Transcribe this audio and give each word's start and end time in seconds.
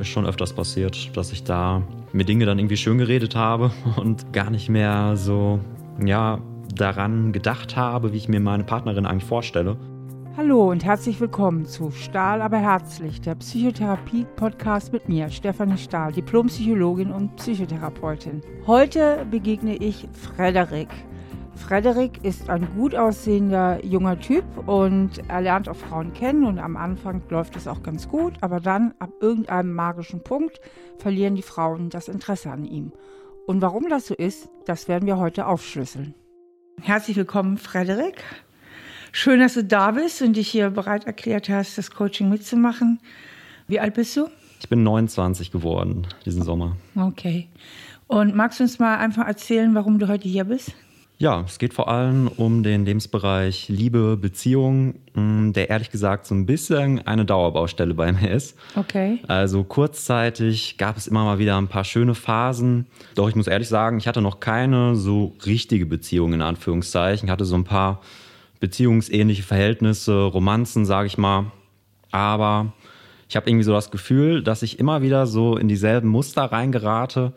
Ist 0.00 0.08
schon 0.08 0.24
öfters 0.24 0.54
passiert, 0.54 1.14
dass 1.14 1.30
ich 1.30 1.44
da 1.44 1.82
mir 2.14 2.24
Dinge 2.24 2.46
dann 2.46 2.58
irgendwie 2.58 2.78
schön 2.78 2.96
geredet 2.96 3.36
habe 3.36 3.70
und 3.96 4.32
gar 4.32 4.50
nicht 4.50 4.70
mehr 4.70 5.16
so, 5.16 5.60
ja, 6.02 6.40
daran 6.74 7.32
gedacht 7.32 7.76
habe, 7.76 8.14
wie 8.14 8.16
ich 8.16 8.28
mir 8.28 8.40
meine 8.40 8.64
Partnerin 8.64 9.04
eigentlich 9.04 9.28
vorstelle. 9.28 9.76
Hallo 10.38 10.70
und 10.70 10.84
herzlich 10.84 11.20
willkommen 11.20 11.66
zu 11.66 11.90
Stahl 11.90 12.40
aber 12.40 12.56
herzlich, 12.56 13.20
der 13.20 13.34
Psychotherapie-Podcast 13.34 14.90
mit 14.90 15.06
mir, 15.06 15.28
Stefanie 15.28 15.76
Stahl, 15.76 16.12
Diplompsychologin 16.12 17.10
und 17.10 17.36
Psychotherapeutin. 17.36 18.40
Heute 18.66 19.26
begegne 19.30 19.76
ich 19.76 20.08
Frederik. 20.12 20.88
Frederik 21.60 22.24
ist 22.24 22.50
ein 22.50 22.74
gut 22.74 22.96
aussehender 22.96 23.84
junger 23.84 24.18
Typ 24.18 24.44
und 24.66 25.22
er 25.28 25.40
lernt 25.40 25.68
auch 25.68 25.76
Frauen 25.76 26.12
kennen 26.14 26.44
und 26.44 26.58
am 26.58 26.76
Anfang 26.76 27.22
läuft 27.28 27.54
es 27.54 27.68
auch 27.68 27.82
ganz 27.82 28.08
gut, 28.08 28.34
aber 28.40 28.58
dann 28.58 28.94
ab 28.98 29.10
irgendeinem 29.20 29.72
magischen 29.72 30.24
Punkt 30.24 30.58
verlieren 30.98 31.36
die 31.36 31.42
Frauen 31.42 31.90
das 31.90 32.08
Interesse 32.08 32.50
an 32.50 32.64
ihm. 32.64 32.92
Und 33.46 33.62
warum 33.62 33.88
das 33.88 34.06
so 34.06 34.14
ist, 34.14 34.48
das 34.64 34.88
werden 34.88 35.06
wir 35.06 35.18
heute 35.18 35.46
aufschlüsseln. 35.46 36.14
Herzlich 36.80 37.16
willkommen, 37.16 37.56
Frederik. 37.56 38.24
Schön, 39.12 39.38
dass 39.38 39.54
du 39.54 39.62
da 39.62 39.92
bist 39.92 40.22
und 40.22 40.36
dich 40.36 40.48
hier 40.48 40.70
bereit 40.70 41.04
erklärt 41.04 41.48
hast, 41.48 41.78
das 41.78 41.90
Coaching 41.90 42.30
mitzumachen. 42.30 43.00
Wie 43.68 43.78
alt 43.78 43.94
bist 43.94 44.16
du? 44.16 44.26
Ich 44.60 44.68
bin 44.68 44.82
29 44.82 45.52
geworden 45.52 46.06
diesen 46.24 46.42
Sommer. 46.42 46.76
Okay. 46.96 47.48
Und 48.08 48.34
magst 48.34 48.58
du 48.58 48.64
uns 48.64 48.78
mal 48.80 48.96
einfach 48.96 49.26
erzählen, 49.26 49.74
warum 49.74 50.00
du 50.00 50.08
heute 50.08 50.26
hier 50.26 50.44
bist? 50.44 50.74
Ja, 51.20 51.42
es 51.46 51.58
geht 51.58 51.74
vor 51.74 51.88
allem 51.88 52.28
um 52.28 52.62
den 52.62 52.86
Lebensbereich 52.86 53.68
Liebe, 53.68 54.16
Beziehung, 54.16 54.94
mm, 55.12 55.52
der 55.52 55.68
ehrlich 55.68 55.90
gesagt 55.90 56.24
so 56.24 56.34
ein 56.34 56.46
bisschen 56.46 57.06
eine 57.06 57.26
Dauerbaustelle 57.26 57.92
bei 57.92 58.10
mir 58.10 58.30
ist. 58.30 58.56
Okay. 58.74 59.18
Also 59.28 59.62
kurzzeitig 59.62 60.78
gab 60.78 60.96
es 60.96 61.06
immer 61.06 61.24
mal 61.24 61.38
wieder 61.38 61.58
ein 61.58 61.68
paar 61.68 61.84
schöne 61.84 62.14
Phasen. 62.14 62.86
Doch 63.16 63.28
ich 63.28 63.36
muss 63.36 63.48
ehrlich 63.48 63.68
sagen, 63.68 63.98
ich 63.98 64.08
hatte 64.08 64.22
noch 64.22 64.40
keine 64.40 64.96
so 64.96 65.34
richtige 65.44 65.84
Beziehung 65.84 66.32
in 66.32 66.40
Anführungszeichen. 66.40 67.28
Ich 67.28 67.30
hatte 67.30 67.44
so 67.44 67.54
ein 67.54 67.64
paar 67.64 68.00
beziehungsähnliche 68.58 69.42
Verhältnisse, 69.42 70.22
Romanzen, 70.22 70.86
sage 70.86 71.06
ich 71.06 71.18
mal. 71.18 71.52
Aber 72.10 72.72
ich 73.28 73.36
habe 73.36 73.46
irgendwie 73.46 73.64
so 73.64 73.72
das 73.72 73.90
Gefühl, 73.90 74.42
dass 74.42 74.62
ich 74.62 74.78
immer 74.78 75.02
wieder 75.02 75.26
so 75.26 75.58
in 75.58 75.68
dieselben 75.68 76.08
Muster 76.08 76.44
reingerate 76.44 77.34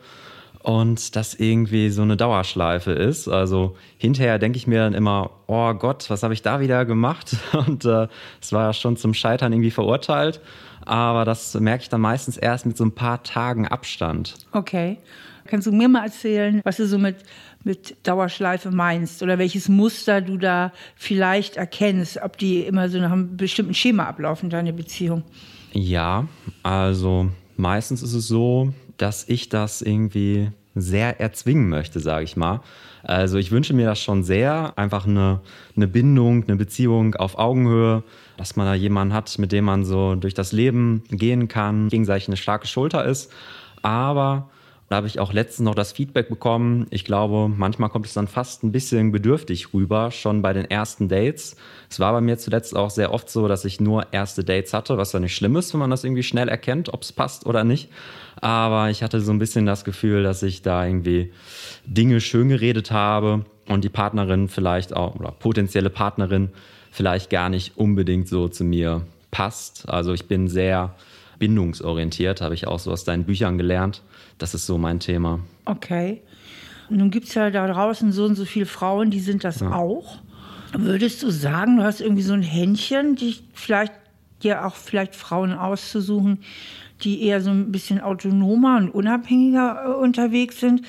und 0.64 1.18
das 1.18 1.36
irgendwie 1.36 1.90
so 1.90 2.02
eine 2.02 2.16
Dauerschleife 2.16 2.94
ist. 2.94 3.28
Also 3.28 3.76
hinterher 3.98 4.40
denke 4.40 4.58
ich 4.58 4.66
mir 4.66 4.80
dann 4.80 4.94
immer, 4.94 5.30
oh 5.48 5.74
Gott, 5.74 6.10
was 6.10 6.24
habe 6.24 6.34
ich 6.34 6.42
da 6.42 6.62
wieder 6.62 6.86
gemacht? 6.86 7.36
Und 7.68 7.84
äh, 7.86 8.08
es 8.42 8.52
äh, 8.52 8.56
war 8.56 8.68
ja 8.68 8.74
schon 8.74 8.96
zum 8.96 9.14
Scheitern 9.14 9.52
irgendwie 9.52 9.72
verurteilt. 9.72 10.40
Aber 10.86 11.26
das 11.26 11.54
merke 11.56 11.84
ich 11.84 11.90
dann 11.90 12.02
meistens 12.02 12.38
erst 12.38 12.66
mit 12.66 12.78
so 12.78 12.86
ein 12.86 12.94
paar 12.94 13.24
Tagen 13.24 13.68
Abstand. 13.68 14.36
Okay. 14.54 14.98
Kannst 15.46 15.68
du 15.68 15.74
mir 15.74 15.90
mal 15.90 16.06
erzählen, 16.06 16.62
was 16.64 16.78
du 16.78 16.88
so 16.88 16.98
mit, 16.98 17.18
mit 17.66 17.98
Dauerschleife 18.08 18.72
meinst 18.72 19.22
oder 19.22 19.38
welches 19.38 19.68
Muster 19.68 20.22
du 20.22 20.38
da 20.38 20.72
vielleicht 20.96 21.58
erkennst, 21.58 22.22
ob 22.24 22.38
die 22.38 22.62
immer 22.62 22.88
so 22.88 23.00
nach 23.00 23.12
einem 23.12 23.36
bestimmten 23.36 23.74
Schema 23.74 24.06
ablaufen, 24.06 24.50
deine 24.50 24.72
Beziehung? 24.72 25.24
Ja, 25.74 26.28
also 26.64 27.28
meistens 27.58 28.02
ist 28.02 28.14
es 28.14 28.28
so, 28.28 28.74
dass 28.98 29.28
ich 29.28 29.50
das 29.50 29.82
irgendwie 29.82 30.52
sehr 30.76 31.20
erzwingen 31.20 31.70
möchte, 31.70 32.00
sage 32.00 32.24
ich 32.24 32.36
mal. 32.36 32.62
Also 33.04 33.38
ich 33.38 33.52
wünsche 33.52 33.74
mir 33.74 33.86
das 33.86 34.00
schon 34.02 34.24
sehr, 34.24 34.74
einfach 34.78 35.06
eine, 35.06 35.42
eine 35.76 35.88
Bindung, 35.88 36.46
eine 36.46 36.56
Beziehung 36.56 37.16
auf 37.16 37.38
Augenhöhe, 37.38 38.04
dass 38.38 38.56
man 38.56 38.66
da 38.66 38.74
jemanden 38.74 39.14
hat, 39.14 39.38
mit 39.40 39.52
dem 39.52 39.66
man 39.66 39.84
so 39.84 40.16
durch 40.16 40.34
das 40.34 40.52
Leben 40.52 41.04
gehen 41.10 41.48
kann, 41.48 41.90
gegenseitig 41.90 42.30
eine 42.30 42.38
starke 42.38 42.68
Schulter 42.68 43.04
ist. 43.06 43.32
Aber 43.82 44.50
da 44.94 44.98
habe 44.98 45.08
ich 45.08 45.20
auch 45.20 45.34
letztens 45.34 45.66
noch 45.66 45.74
das 45.74 45.92
Feedback 45.92 46.30
bekommen. 46.30 46.86
Ich 46.92 47.04
glaube, 47.04 47.50
manchmal 47.50 47.90
kommt 47.90 48.06
es 48.06 48.14
dann 48.14 48.28
fast 48.28 48.64
ein 48.64 48.72
bisschen 48.72 49.12
bedürftig 49.12 49.74
rüber, 49.74 50.12
schon 50.12 50.44
bei 50.44 50.54
den 50.54 50.70
ersten 50.70 51.10
Dates. 51.10 51.56
Es 51.90 52.00
war 52.00 52.14
bei 52.14 52.22
mir 52.22 52.38
zuletzt 52.38 52.76
auch 52.76 52.92
sehr 52.92 53.12
oft 53.12 53.28
so, 53.28 53.48
dass 53.48 53.66
ich 53.66 53.82
nur 53.82 54.06
erste 54.14 54.44
Dates 54.44 54.72
hatte, 54.72 54.96
was 54.96 55.12
ja 55.12 55.20
nicht 55.20 55.36
schlimm 55.36 55.56
ist, 55.56 55.74
wenn 55.74 55.80
man 55.80 55.90
das 55.90 56.04
irgendwie 56.04 56.22
schnell 56.22 56.48
erkennt, 56.48 56.94
ob 56.94 57.02
es 57.02 57.12
passt 57.12 57.48
oder 57.48 57.64
nicht. 57.64 57.90
Aber 58.40 58.92
ich 58.92 59.02
hatte 59.02 59.20
so 59.20 59.32
ein 59.32 59.40
bisschen 59.40 59.66
das 59.66 59.84
Gefühl, 59.84 60.22
dass 60.22 60.44
ich 60.44 60.62
da 60.62 60.86
irgendwie 60.86 61.34
Dinge 61.86 62.22
schön 62.22 62.50
geredet 62.50 62.92
habe 62.92 63.46
und 63.68 63.84
die 63.84 63.90
Partnerin 63.90 64.48
vielleicht 64.48 64.96
auch 64.96 65.16
oder 65.16 65.32
potenzielle 65.32 65.90
Partnerin 65.90 66.50
vielleicht 66.92 67.32
gar 67.32 67.50
nicht 67.50 67.80
unbedingt 67.80 68.28
so 68.28 68.48
zu 68.48 68.64
mir 68.64 69.02
passt. 69.32 69.90
Also 69.90 70.14
ich 70.14 70.28
bin 70.28 70.50
sehr 70.50 70.94
bindungsorientiert, 71.40 72.42
habe 72.42 72.54
ich 72.54 72.68
auch 72.68 72.78
so 72.78 72.92
aus 72.92 73.06
deinen 73.06 73.24
Büchern 73.24 73.58
gelernt. 73.58 74.04
Das 74.38 74.54
ist 74.54 74.66
so 74.66 74.78
mein 74.78 75.00
Thema. 75.00 75.40
Okay. 75.66 76.22
Nun 76.90 77.12
gibt 77.12 77.28
es 77.28 77.34
ja 77.34 77.50
da 77.50 77.68
draußen 77.68 78.12
so 78.12 78.26
und 78.26 78.36
so 78.36 78.46
viele 78.46 78.66
Frauen, 78.66 79.10
die 79.10 79.20
sind 79.20 79.44
das 79.44 79.62
ja. 79.62 79.72
auch. 79.74 80.20
Würdest 80.74 81.24
du 81.24 81.30
sagen, 81.30 81.78
du 81.78 81.84
hast 81.84 82.02
irgendwie 82.02 82.24
so 82.24 82.34
ein 82.34 82.42
Händchen, 82.42 83.16
die 83.16 83.36
vielleicht 83.54 83.94
dir 84.42 84.66
auch 84.66 84.76
vielleicht 84.76 85.16
Frauen 85.16 85.54
auszusuchen, 85.54 86.40
die 87.04 87.24
eher 87.24 87.42
so 87.42 87.52
ein 87.52 87.72
bisschen 87.72 88.02
autonomer 88.02 88.78
und 88.78 88.90
unabhängiger 88.90 89.86
äh, 89.86 89.90
unterwegs 89.90 90.60
sind? 90.60 90.82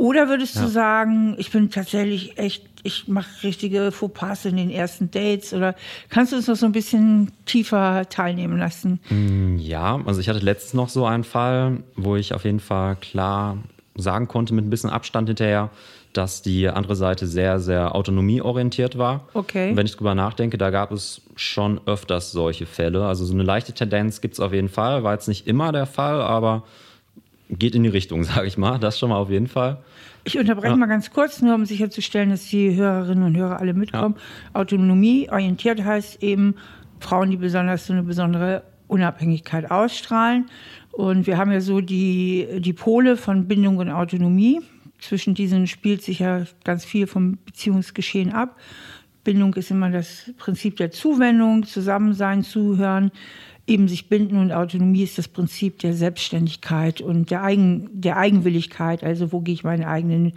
Oder 0.00 0.30
würdest 0.30 0.56
ja. 0.56 0.62
du 0.62 0.68
sagen, 0.68 1.34
ich 1.36 1.50
bin 1.50 1.68
tatsächlich 1.68 2.38
echt, 2.38 2.64
ich 2.84 3.06
mache 3.06 3.42
richtige 3.42 3.92
Fauxpas 3.92 4.46
in 4.46 4.56
den 4.56 4.70
ersten 4.70 5.10
Dates? 5.10 5.52
Oder 5.52 5.74
kannst 6.08 6.32
du 6.32 6.36
uns 6.36 6.46
noch 6.46 6.56
so 6.56 6.64
ein 6.64 6.72
bisschen 6.72 7.32
tiefer 7.44 8.08
teilnehmen 8.08 8.58
lassen? 8.58 8.98
Mm, 9.10 9.58
ja, 9.58 10.00
also 10.06 10.22
ich 10.22 10.30
hatte 10.30 10.38
letztens 10.38 10.72
noch 10.72 10.88
so 10.88 11.04
einen 11.04 11.22
Fall, 11.22 11.82
wo 11.96 12.16
ich 12.16 12.32
auf 12.32 12.44
jeden 12.44 12.60
Fall 12.60 12.96
klar 12.96 13.58
sagen 13.94 14.26
konnte, 14.26 14.54
mit 14.54 14.64
ein 14.64 14.70
bisschen 14.70 14.88
Abstand 14.88 15.28
hinterher, 15.28 15.68
dass 16.14 16.40
die 16.40 16.66
andere 16.70 16.96
Seite 16.96 17.26
sehr, 17.26 17.60
sehr 17.60 17.94
autonomieorientiert 17.94 18.96
war. 18.96 19.28
Okay. 19.34 19.72
Und 19.72 19.76
wenn 19.76 19.84
ich 19.84 19.96
drüber 19.96 20.14
nachdenke, 20.14 20.56
da 20.56 20.70
gab 20.70 20.92
es 20.92 21.20
schon 21.36 21.78
öfters 21.84 22.32
solche 22.32 22.64
Fälle. 22.64 23.04
Also 23.04 23.26
so 23.26 23.34
eine 23.34 23.42
leichte 23.42 23.74
Tendenz 23.74 24.22
gibt 24.22 24.32
es 24.32 24.40
auf 24.40 24.54
jeden 24.54 24.70
Fall. 24.70 25.04
War 25.04 25.12
jetzt 25.12 25.28
nicht 25.28 25.46
immer 25.46 25.72
der 25.72 25.84
Fall, 25.84 26.22
aber 26.22 26.62
geht 27.50 27.74
in 27.74 27.82
die 27.82 27.90
Richtung, 27.90 28.24
sage 28.24 28.46
ich 28.46 28.56
mal. 28.56 28.78
Das 28.78 28.98
schon 28.98 29.10
mal 29.10 29.16
auf 29.16 29.28
jeden 29.28 29.46
Fall. 29.46 29.76
Ich 30.24 30.38
unterbreche 30.38 30.72
ja. 30.72 30.76
mal 30.76 30.86
ganz 30.86 31.10
kurz, 31.10 31.40
nur 31.40 31.54
um 31.54 31.64
sicherzustellen, 31.66 32.30
dass 32.30 32.46
die 32.46 32.74
Hörerinnen 32.74 33.24
und 33.24 33.36
Hörer 33.36 33.58
alle 33.58 33.74
mitkommen. 33.74 34.16
Ja. 34.16 34.60
Autonomie 34.60 35.30
orientiert 35.30 35.82
heißt 35.82 36.22
eben 36.22 36.56
Frauen, 37.00 37.30
die 37.30 37.36
besonders 37.36 37.86
so 37.86 37.92
eine 37.92 38.02
besondere 38.02 38.62
Unabhängigkeit 38.86 39.70
ausstrahlen. 39.70 40.46
Und 40.92 41.26
wir 41.26 41.38
haben 41.38 41.52
ja 41.52 41.60
so 41.60 41.80
die, 41.80 42.46
die 42.58 42.72
Pole 42.72 43.16
von 43.16 43.46
Bindung 43.48 43.78
und 43.78 43.90
Autonomie. 43.90 44.60
Zwischen 44.98 45.34
diesen 45.34 45.66
spielt 45.66 46.02
sich 46.02 46.18
ja 46.18 46.44
ganz 46.64 46.84
viel 46.84 47.06
vom 47.06 47.38
Beziehungsgeschehen 47.46 48.32
ab. 48.32 48.58
Bindung 49.24 49.54
ist 49.54 49.70
immer 49.70 49.90
das 49.90 50.32
Prinzip 50.38 50.76
der 50.76 50.90
Zuwendung, 50.90 51.64
Zusammensein, 51.64 52.42
Zuhören, 52.42 53.10
eben 53.66 53.86
sich 53.86 54.08
binden 54.08 54.38
und 54.38 54.52
Autonomie 54.52 55.02
ist 55.02 55.18
das 55.18 55.28
Prinzip 55.28 55.78
der 55.78 55.94
Selbstständigkeit 55.94 57.00
und 57.00 57.30
der, 57.30 57.44
Eigen, 57.44 57.88
der 57.92 58.16
Eigenwilligkeit, 58.16 59.04
also 59.04 59.32
wo 59.32 59.40
gehe 59.40 59.54
ich 59.54 59.64
meinen 59.64 59.84
eigenen 59.84 60.32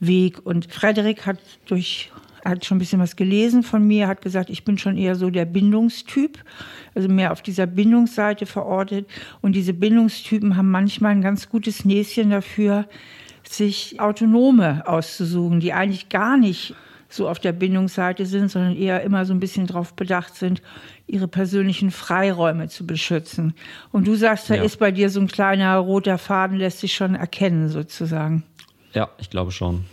Weg. 0.00 0.44
Und 0.46 0.72
Frederik 0.72 1.26
hat 1.26 1.38
durch 1.66 2.10
hat 2.44 2.64
schon 2.64 2.76
ein 2.76 2.80
bisschen 2.80 3.00
was 3.00 3.16
gelesen 3.16 3.62
von 3.62 3.86
mir, 3.86 4.08
hat 4.08 4.22
gesagt, 4.22 4.48
ich 4.48 4.64
bin 4.64 4.78
schon 4.78 4.96
eher 4.96 5.16
so 5.16 5.28
der 5.28 5.44
Bindungstyp, 5.44 6.42
also 6.94 7.08
mehr 7.08 7.32
auf 7.32 7.42
dieser 7.42 7.66
Bindungsseite 7.66 8.46
verortet. 8.46 9.06
Und 9.40 9.52
diese 9.54 9.74
Bindungstypen 9.74 10.56
haben 10.56 10.70
manchmal 10.70 11.12
ein 11.12 11.20
ganz 11.20 11.48
gutes 11.48 11.84
Näschen 11.84 12.30
dafür, 12.30 12.86
sich 13.42 14.00
Autonome 14.00 14.86
auszusuchen, 14.86 15.60
die 15.60 15.72
eigentlich 15.72 16.08
gar 16.08 16.36
nicht 16.36 16.74
so 17.08 17.28
auf 17.28 17.38
der 17.38 17.52
Bindungsseite 17.52 18.26
sind, 18.26 18.50
sondern 18.50 18.76
eher 18.76 19.02
immer 19.02 19.24
so 19.24 19.32
ein 19.32 19.40
bisschen 19.40 19.66
darauf 19.66 19.94
bedacht 19.94 20.34
sind, 20.34 20.62
ihre 21.06 21.28
persönlichen 21.28 21.90
Freiräume 21.90 22.68
zu 22.68 22.86
beschützen. 22.86 23.54
Und 23.92 24.06
du 24.06 24.14
sagst, 24.14 24.50
da 24.50 24.54
ja. 24.54 24.62
ist 24.62 24.78
bei 24.78 24.90
dir 24.90 25.08
so 25.10 25.20
ein 25.20 25.28
kleiner 25.28 25.76
roter 25.78 26.18
Faden, 26.18 26.58
lässt 26.58 26.80
sich 26.80 26.94
schon 26.94 27.14
erkennen 27.14 27.68
sozusagen. 27.68 28.44
Ja, 28.92 29.08
ich 29.18 29.30
glaube 29.30 29.52
schon. 29.52 29.84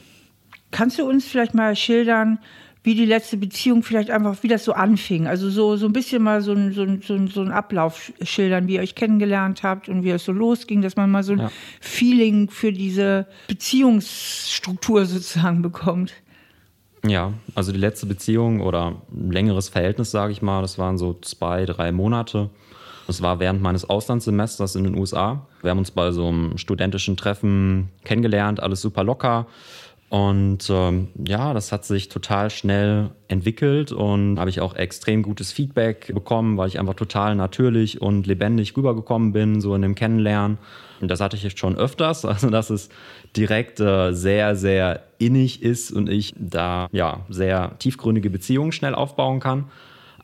Kannst 0.72 1.00
du 1.00 1.07
uns 1.07 1.25
vielleicht 1.25 1.54
mal 1.54 1.75
schildern, 1.75 2.40
wie 2.86 2.94
die 2.94 3.06
letzte 3.06 3.38
Beziehung 3.38 3.81
vielleicht 3.81 4.12
einfach, 4.12 4.44
wie 4.44 4.48
das 4.48 4.63
so 4.63 4.74
anfing. 4.74 5.25
Also 5.25 5.50
so, 5.50 5.75
so 5.75 5.88
ein 5.88 5.94
bisschen 5.94 6.22
mal 6.22 6.42
so 6.42 6.51
ein, 6.51 6.72
so, 6.72 6.84
ein, 6.84 7.01
so, 7.01 7.16
ein, 7.16 7.28
so 7.28 7.42
ein 7.42 7.51
Ablauf 7.51 8.12
schildern, 8.22 8.68
wie 8.68 8.75
ihr 8.75 8.81
euch 8.81 8.94
kennengelernt 8.94 9.63
habt 9.63 9.90
und 9.90 10.04
wie 10.04 10.12
es 10.12 10.24
so 10.24 10.31
losging, 10.31 10.84
dass 10.84 10.95
man 10.95 11.10
mal 11.10 11.24
so 11.24 11.34
ein 11.34 11.40
ja. 11.40 11.51
Feeling 11.81 12.50
für 12.50 12.72
diese 12.72 13.25
Beziehungsstruktur 13.48 15.06
sozusagen 15.06 15.63
bekommt. 15.63 16.13
Ja, 17.07 17.34
also 17.54 17.72
die 17.72 17.78
letzte 17.78 18.06
Beziehung 18.06 18.62
oder 18.62 18.96
ein 19.12 19.31
längeres 19.31 19.69
Verhältnis, 19.69 20.12
sage 20.12 20.31
ich 20.31 20.42
mal, 20.42 20.62
das 20.62 20.78
waren 20.78 20.98
so 20.98 21.16
zwei, 21.22 21.66
drei 21.66 21.92
Monate. 21.92 22.50
Das 23.07 23.22
war 23.22 23.40
während 23.40 23.62
meines 23.62 23.88
Auslandssemesters 23.88 24.75
in 24.75 24.84
den 24.84 24.98
USA. 24.98 25.46
Wir 25.62 25.69
haben 25.69 25.78
uns 25.78 25.92
bei 25.92 26.12
so 26.12 26.28
einem 26.28 26.57
studentischen 26.57 27.18
Treffen 27.18 27.90
kennengelernt, 28.04 28.62
alles 28.62 28.81
super 28.81 29.04
locker. 29.04 29.46
Und 30.16 30.70
ähm, 30.70 31.10
ja, 31.28 31.54
das 31.54 31.74
hat 31.74 31.84
sich 31.84 32.08
total 32.08 32.50
schnell 32.50 33.10
entwickelt 33.28 33.92
und 33.92 34.40
habe 34.40 34.50
ich 34.50 34.62
auch 34.62 34.74
extrem 34.74 35.24
gutes 35.24 35.52
Feedback 35.52 36.14
bekommen, 36.14 36.56
weil 36.56 36.70
ich 36.70 36.80
einfach 36.80 36.94
total 36.94 37.36
natürlich 37.36 38.02
und 38.02 38.26
lebendig 38.26 38.78
rübergekommen 38.78 39.34
bin, 39.34 39.60
so 39.60 39.76
in 39.76 39.82
dem 39.82 39.94
Kennenlernen. 39.94 40.58
Und 41.02 41.12
das 41.12 41.20
hatte 41.20 41.36
ich 41.36 41.44
jetzt 41.44 41.60
schon 41.60 41.76
öfters, 41.76 42.24
also 42.26 42.50
dass 42.50 42.70
es 42.70 42.88
direkt 43.36 43.82
äh, 43.82 44.14
sehr, 44.14 44.56
sehr 44.56 45.04
innig 45.18 45.62
ist 45.62 45.92
und 45.92 46.08
ich 46.08 46.34
da 46.38 46.88
ja 46.94 47.26
sehr 47.28 47.78
tiefgründige 47.80 48.30
Beziehungen 48.30 48.72
schnell 48.72 48.96
aufbauen 48.96 49.42
kann 49.42 49.66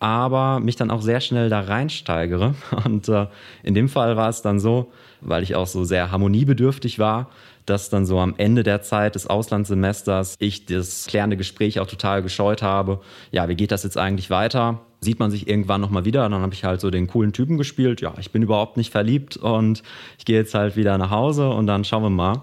aber 0.01 0.59
mich 0.59 0.77
dann 0.77 0.89
auch 0.89 1.03
sehr 1.03 1.21
schnell 1.21 1.49
da 1.49 1.61
reinsteigere. 1.61 2.55
Und 2.85 3.07
äh, 3.07 3.27
in 3.61 3.75
dem 3.75 3.87
Fall 3.87 4.17
war 4.17 4.29
es 4.29 4.41
dann 4.41 4.59
so, 4.59 4.91
weil 5.21 5.43
ich 5.43 5.53
auch 5.53 5.67
so 5.67 5.83
sehr 5.83 6.09
harmoniebedürftig 6.09 6.97
war, 6.97 7.29
dass 7.65 7.89
dann 7.89 8.05
so 8.05 8.19
am 8.19 8.35
Ende 8.37 8.63
der 8.63 8.81
Zeit 8.81 9.15
des 9.15 9.27
Auslandssemesters 9.27 10.35
ich 10.39 10.65
das 10.65 11.05
klärende 11.07 11.37
Gespräch 11.37 11.79
auch 11.79 11.87
total 11.87 12.21
gescheut 12.21 12.61
habe. 12.61 13.01
Ja, 13.31 13.47
wie 13.49 13.55
geht 13.55 13.71
das 13.71 13.83
jetzt 13.83 13.97
eigentlich 13.97 14.29
weiter? 14.29 14.81
Sieht 15.01 15.19
man 15.19 15.31
sich 15.31 15.47
irgendwann 15.47 15.81
nochmal 15.81 16.05
wieder? 16.05 16.27
Dann 16.29 16.41
habe 16.41 16.53
ich 16.53 16.63
halt 16.63 16.79
so 16.79 16.91
den 16.91 17.07
coolen 17.07 17.33
Typen 17.33 17.57
gespielt. 17.57 18.01
Ja, 18.01 18.13
ich 18.19 18.31
bin 18.31 18.43
überhaupt 18.43 18.77
nicht 18.77 18.91
verliebt 18.91 19.37
und 19.37 19.81
ich 20.17 20.25
gehe 20.25 20.37
jetzt 20.37 20.53
halt 20.53 20.75
wieder 20.75 20.97
nach 20.97 21.09
Hause 21.09 21.49
und 21.49 21.67
dann 21.67 21.83
schauen 21.83 22.03
wir 22.03 22.09
mal. 22.09 22.41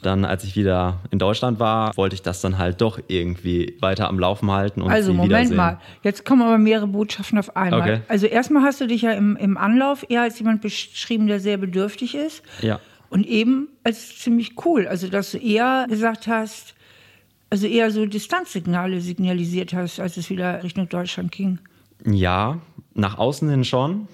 Dann, 0.00 0.24
als 0.24 0.44
ich 0.44 0.54
wieder 0.54 1.00
in 1.10 1.18
Deutschland 1.18 1.58
war, 1.58 1.96
wollte 1.96 2.14
ich 2.14 2.22
das 2.22 2.40
dann 2.40 2.56
halt 2.56 2.80
doch 2.80 3.00
irgendwie 3.08 3.76
weiter 3.80 4.08
am 4.08 4.20
Laufen 4.20 4.48
halten 4.52 4.80
und 4.80 4.92
Also 4.92 5.10
sie 5.10 5.16
Moment 5.16 5.30
wiedersehen. 5.32 5.56
mal, 5.56 5.80
jetzt 6.04 6.24
kommen 6.24 6.42
aber 6.42 6.56
mehrere 6.56 6.86
Botschaften 6.86 7.36
auf 7.36 7.56
einmal. 7.56 7.80
Okay. 7.80 8.00
Also 8.06 8.26
erstmal 8.28 8.62
hast 8.62 8.80
du 8.80 8.86
dich 8.86 9.02
ja 9.02 9.10
im, 9.10 9.34
im 9.34 9.56
Anlauf 9.56 10.06
eher 10.08 10.22
als 10.22 10.38
jemand 10.38 10.60
beschrieben, 10.60 11.26
der 11.26 11.40
sehr 11.40 11.56
bedürftig 11.56 12.14
ist. 12.14 12.44
Ja. 12.60 12.78
Und 13.10 13.26
eben 13.26 13.68
als 13.84 14.18
ziemlich 14.18 14.52
cool. 14.64 14.86
Also 14.86 15.08
dass 15.08 15.32
du 15.32 15.38
eher 15.38 15.86
gesagt 15.88 16.26
hast, 16.26 16.74
also 17.50 17.66
eher 17.66 17.90
so 17.90 18.04
Distanzsignale 18.06 19.00
signalisiert 19.00 19.72
hast, 19.72 20.00
als 20.00 20.16
es 20.16 20.28
wieder 20.28 20.62
Richtung 20.62 20.88
Deutschland 20.88 21.32
ging. 21.32 21.58
Ja, 22.04 22.58
nach 22.94 23.18
außen 23.18 23.48
hin 23.48 23.64
schon. 23.64 24.08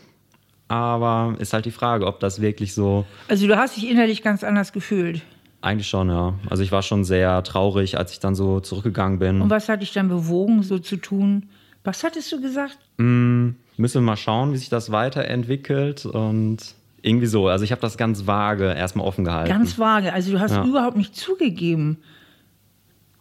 Aber 0.69 1.35
ist 1.39 1.53
halt 1.53 1.67
die 1.67 1.71
Frage, 1.71 2.07
ob 2.07 2.21
das 2.21 2.41
wirklich 2.41 2.73
so 2.73 3.05
Also 3.29 3.47
du 3.47 3.57
hast 3.57 3.77
dich 3.77 3.89
innerlich 3.89 4.23
ganz 4.23 4.43
anders 4.45 4.73
gefühlt. 4.73 5.23
Eigentlich 5.61 5.89
schon, 5.89 6.09
ja. 6.09 6.35
Also 6.49 6.63
ich 6.63 6.73
war 6.73 6.83
schon 6.83 7.05
sehr 7.05 7.43
traurig, 7.43 7.99
als 7.99 8.13
ich 8.13 8.21
dann 8.21 8.35
so 8.35 8.61
zurückgegangen 8.61 9.19
bin. 9.19 9.41
Und 9.41 9.51
was 9.51 9.69
hat 9.69 9.83
dich 9.83 9.93
dann 9.93 10.09
bewogen, 10.09 10.63
so 10.63 10.79
zu 10.79 10.97
tun? 10.97 11.49
Was 11.85 12.05
hattest 12.05 12.33
du 12.33 12.41
gesagt? 12.41 12.79
Müssen 12.99 13.55
wir 13.77 14.01
mal 14.01 14.17
schauen, 14.17 14.53
wie 14.53 14.57
sich 14.57 14.69
das 14.69 14.93
weiterentwickelt 14.93 16.07
und 16.07 16.59
irgendwie 17.05 17.27
so. 17.27 17.49
Also 17.49 17.65
ich 17.65 17.71
habe 17.71 17.81
das 17.83 17.97
ganz 17.99 18.27
vage 18.27 18.65
erstmal 18.73 19.07
offen 19.07 19.25
gehalten. 19.25 19.51
Ganz 19.51 19.79
vage. 19.79 20.13
Also 20.13 20.33
du 20.33 20.41
hast 20.41 20.53
Ja. 20.53 20.65
überhaupt 20.65 20.97
nicht 20.97 21.15
zugegeben, 21.15 21.99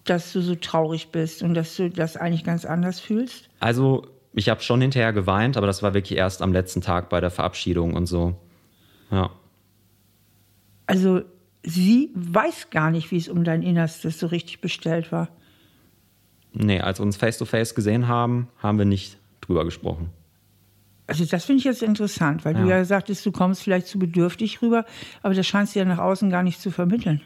dass 0.05 0.31
du 0.33 0.41
so 0.41 0.55
traurig 0.55 1.09
bist 1.11 1.43
und 1.43 1.53
dass 1.53 1.75
du 1.75 1.89
das 1.89 2.15
eigentlich 2.17 2.43
ganz 2.43 2.65
anders 2.65 2.99
fühlst. 2.99 3.49
also 3.59 4.07
ich 4.35 4.49
habe 4.49 4.61
schon 4.61 4.81
hinterher 4.81 5.13
geweint, 5.13 5.57
aber 5.57 5.67
das 5.67 5.83
war 5.83 5.93
wirklich 5.93 6.17
erst 6.17 6.41
am 6.41 6.53
letzten 6.53 6.81
Tag 6.81 7.07
bei 7.09 7.21
der 7.21 7.29
Verabschiedung 7.29 7.93
und 7.93 8.07
so. 8.07 8.33
Ja. 9.11 9.29
Also 10.87 11.21
sie 11.61 12.09
weiß 12.15 12.71
gar 12.71 12.89
nicht, 12.89 13.11
wie 13.11 13.17
es 13.17 13.29
um 13.29 13.43
dein 13.43 13.61
Innerstes 13.61 14.19
so 14.19 14.25
richtig 14.27 14.59
bestellt 14.59 15.11
war. 15.11 15.29
Nee, 16.53 16.79
als 16.81 16.99
wir 16.99 17.03
uns 17.05 17.15
face-to-face 17.15 17.75
gesehen 17.75 18.07
haben, 18.07 18.47
haben 18.57 18.79
wir 18.79 18.85
nicht 18.85 19.17
drüber 19.41 19.65
gesprochen. 19.65 20.09
Also 21.05 21.25
das 21.25 21.45
finde 21.45 21.59
ich 21.59 21.65
jetzt 21.65 21.83
interessant, 21.83 22.45
weil 22.45 22.53
du 22.53 22.61
Ja. 22.61 22.77
ja 22.77 22.85
sagtest, 22.85 23.25
du 23.25 23.31
kommst 23.31 23.61
vielleicht 23.61 23.87
zu 23.87 23.99
bedürftig 23.99 24.61
rüber, 24.61 24.85
aber 25.21 25.33
das 25.33 25.45
scheinst 25.45 25.75
du 25.75 25.79
ja 25.79 25.85
nach 25.85 25.99
außen 25.99 26.29
gar 26.29 26.43
nicht 26.43 26.61
zu 26.61 26.71
vermitteln. 26.71 27.21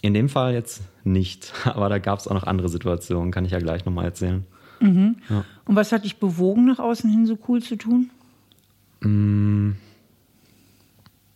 In 0.00 0.14
dem 0.14 0.28
Fall 0.28 0.52
jetzt 0.52 0.82
nicht, 1.04 1.52
aber 1.64 1.88
da 1.88 1.98
gab 1.98 2.18
es 2.18 2.26
auch 2.26 2.34
noch 2.34 2.44
andere 2.44 2.68
Situationen, 2.68 3.30
kann 3.30 3.44
ich 3.44 3.52
ja 3.52 3.58
gleich 3.58 3.84
nochmal 3.84 4.06
erzählen. 4.06 4.44
Und 4.80 5.76
was 5.76 5.92
hat 5.92 6.02
dich 6.02 6.16
bewogen, 6.16 6.64
nach 6.66 6.80
außen 6.80 7.08
hin 7.08 7.24
so 7.24 7.38
cool 7.46 7.62
zu 7.62 7.76
tun? 7.76 8.10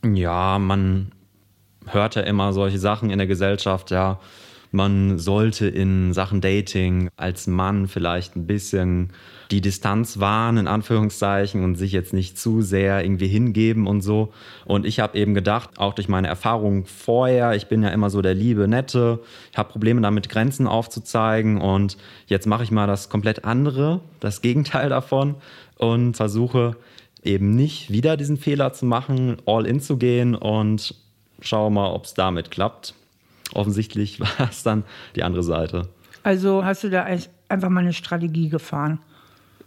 Ja, 0.05 0.59
man 0.59 1.13
hört 1.87 2.17
ja 2.17 2.23
immer 2.23 2.53
solche 2.53 2.81
Sachen 2.81 3.11
in 3.11 3.19
der 3.19 3.29
Gesellschaft, 3.29 3.93
ja. 3.93 4.19
Man 4.77 5.19
sollte 5.19 5.67
in 5.67 6.13
Sachen 6.13 6.43
Dating 6.43 7.09
als 7.17 7.47
Mann 7.47 7.89
vielleicht 7.89 8.37
ein 8.37 8.47
bisschen 8.47 9.11
die 9.51 9.63
Distanz 9.63 10.21
wahren, 10.21 10.59
in 10.59 10.69
Anführungszeichen, 10.69 11.65
und 11.65 11.77
sich 11.77 11.93
jetzt 11.93 12.13
nicht 12.13 12.39
zu 12.39 12.61
sehr 12.61 13.03
irgendwie 13.03 13.27
hingeben 13.27 13.87
und 13.87 14.03
so. 14.03 14.35
Und 14.67 14.85
ich 14.85 15.01
habe 15.01 15.17
eben 15.17 15.33
gedacht, 15.33 15.71
auch 15.79 15.95
durch 15.95 16.11
meine 16.11 16.29
Erfahrungen 16.29 16.85
vorher, 16.85 17.55
ich 17.55 17.69
bin 17.69 17.83
ja 17.83 17.89
immer 17.89 18.11
so 18.11 18.21
der 18.21 18.35
liebe, 18.35 18.69
nette, 18.69 19.21
ich 19.51 19.57
habe 19.57 19.71
Probleme 19.71 20.03
damit, 20.03 20.29
Grenzen 20.29 20.67
aufzuzeigen 20.67 21.59
und 21.59 21.97
jetzt 22.27 22.47
mache 22.47 22.63
ich 22.63 22.71
mal 22.71 22.87
das 22.87 23.09
komplett 23.09 23.47
andere, 23.47 24.01
das 24.21 24.43
Gegenteil 24.43 24.91
davon 24.91 25.37
und 25.79 26.19
versuche 26.19 26.77
eben 27.23 27.57
nicht 27.57 27.91
wieder 27.91 28.19
diesen 28.19 28.37
Fehler 28.37 28.75
zu 28.75 28.85
machen, 28.85 29.39
all 29.47 29.65
in 29.65 29.81
zu 29.81 29.97
gehen 29.97 30.35
und 30.35 30.95
schaue 31.41 31.71
mal, 31.71 31.89
ob 31.93 32.05
es 32.05 32.13
damit 32.13 32.51
klappt. 32.51 32.93
Offensichtlich 33.55 34.21
war 34.39 34.49
es 34.51 34.63
dann 34.63 34.85
die 35.15 35.23
andere 35.23 35.43
Seite. 35.43 35.89
Also 36.23 36.65
hast 36.65 36.85
du 36.85 36.91
da 36.91 37.05
ein- 37.05 37.23
einfach 37.49 37.69
mal 37.69 37.81
eine 37.81 37.93
Strategie 37.93 38.49
gefahren. 38.49 38.99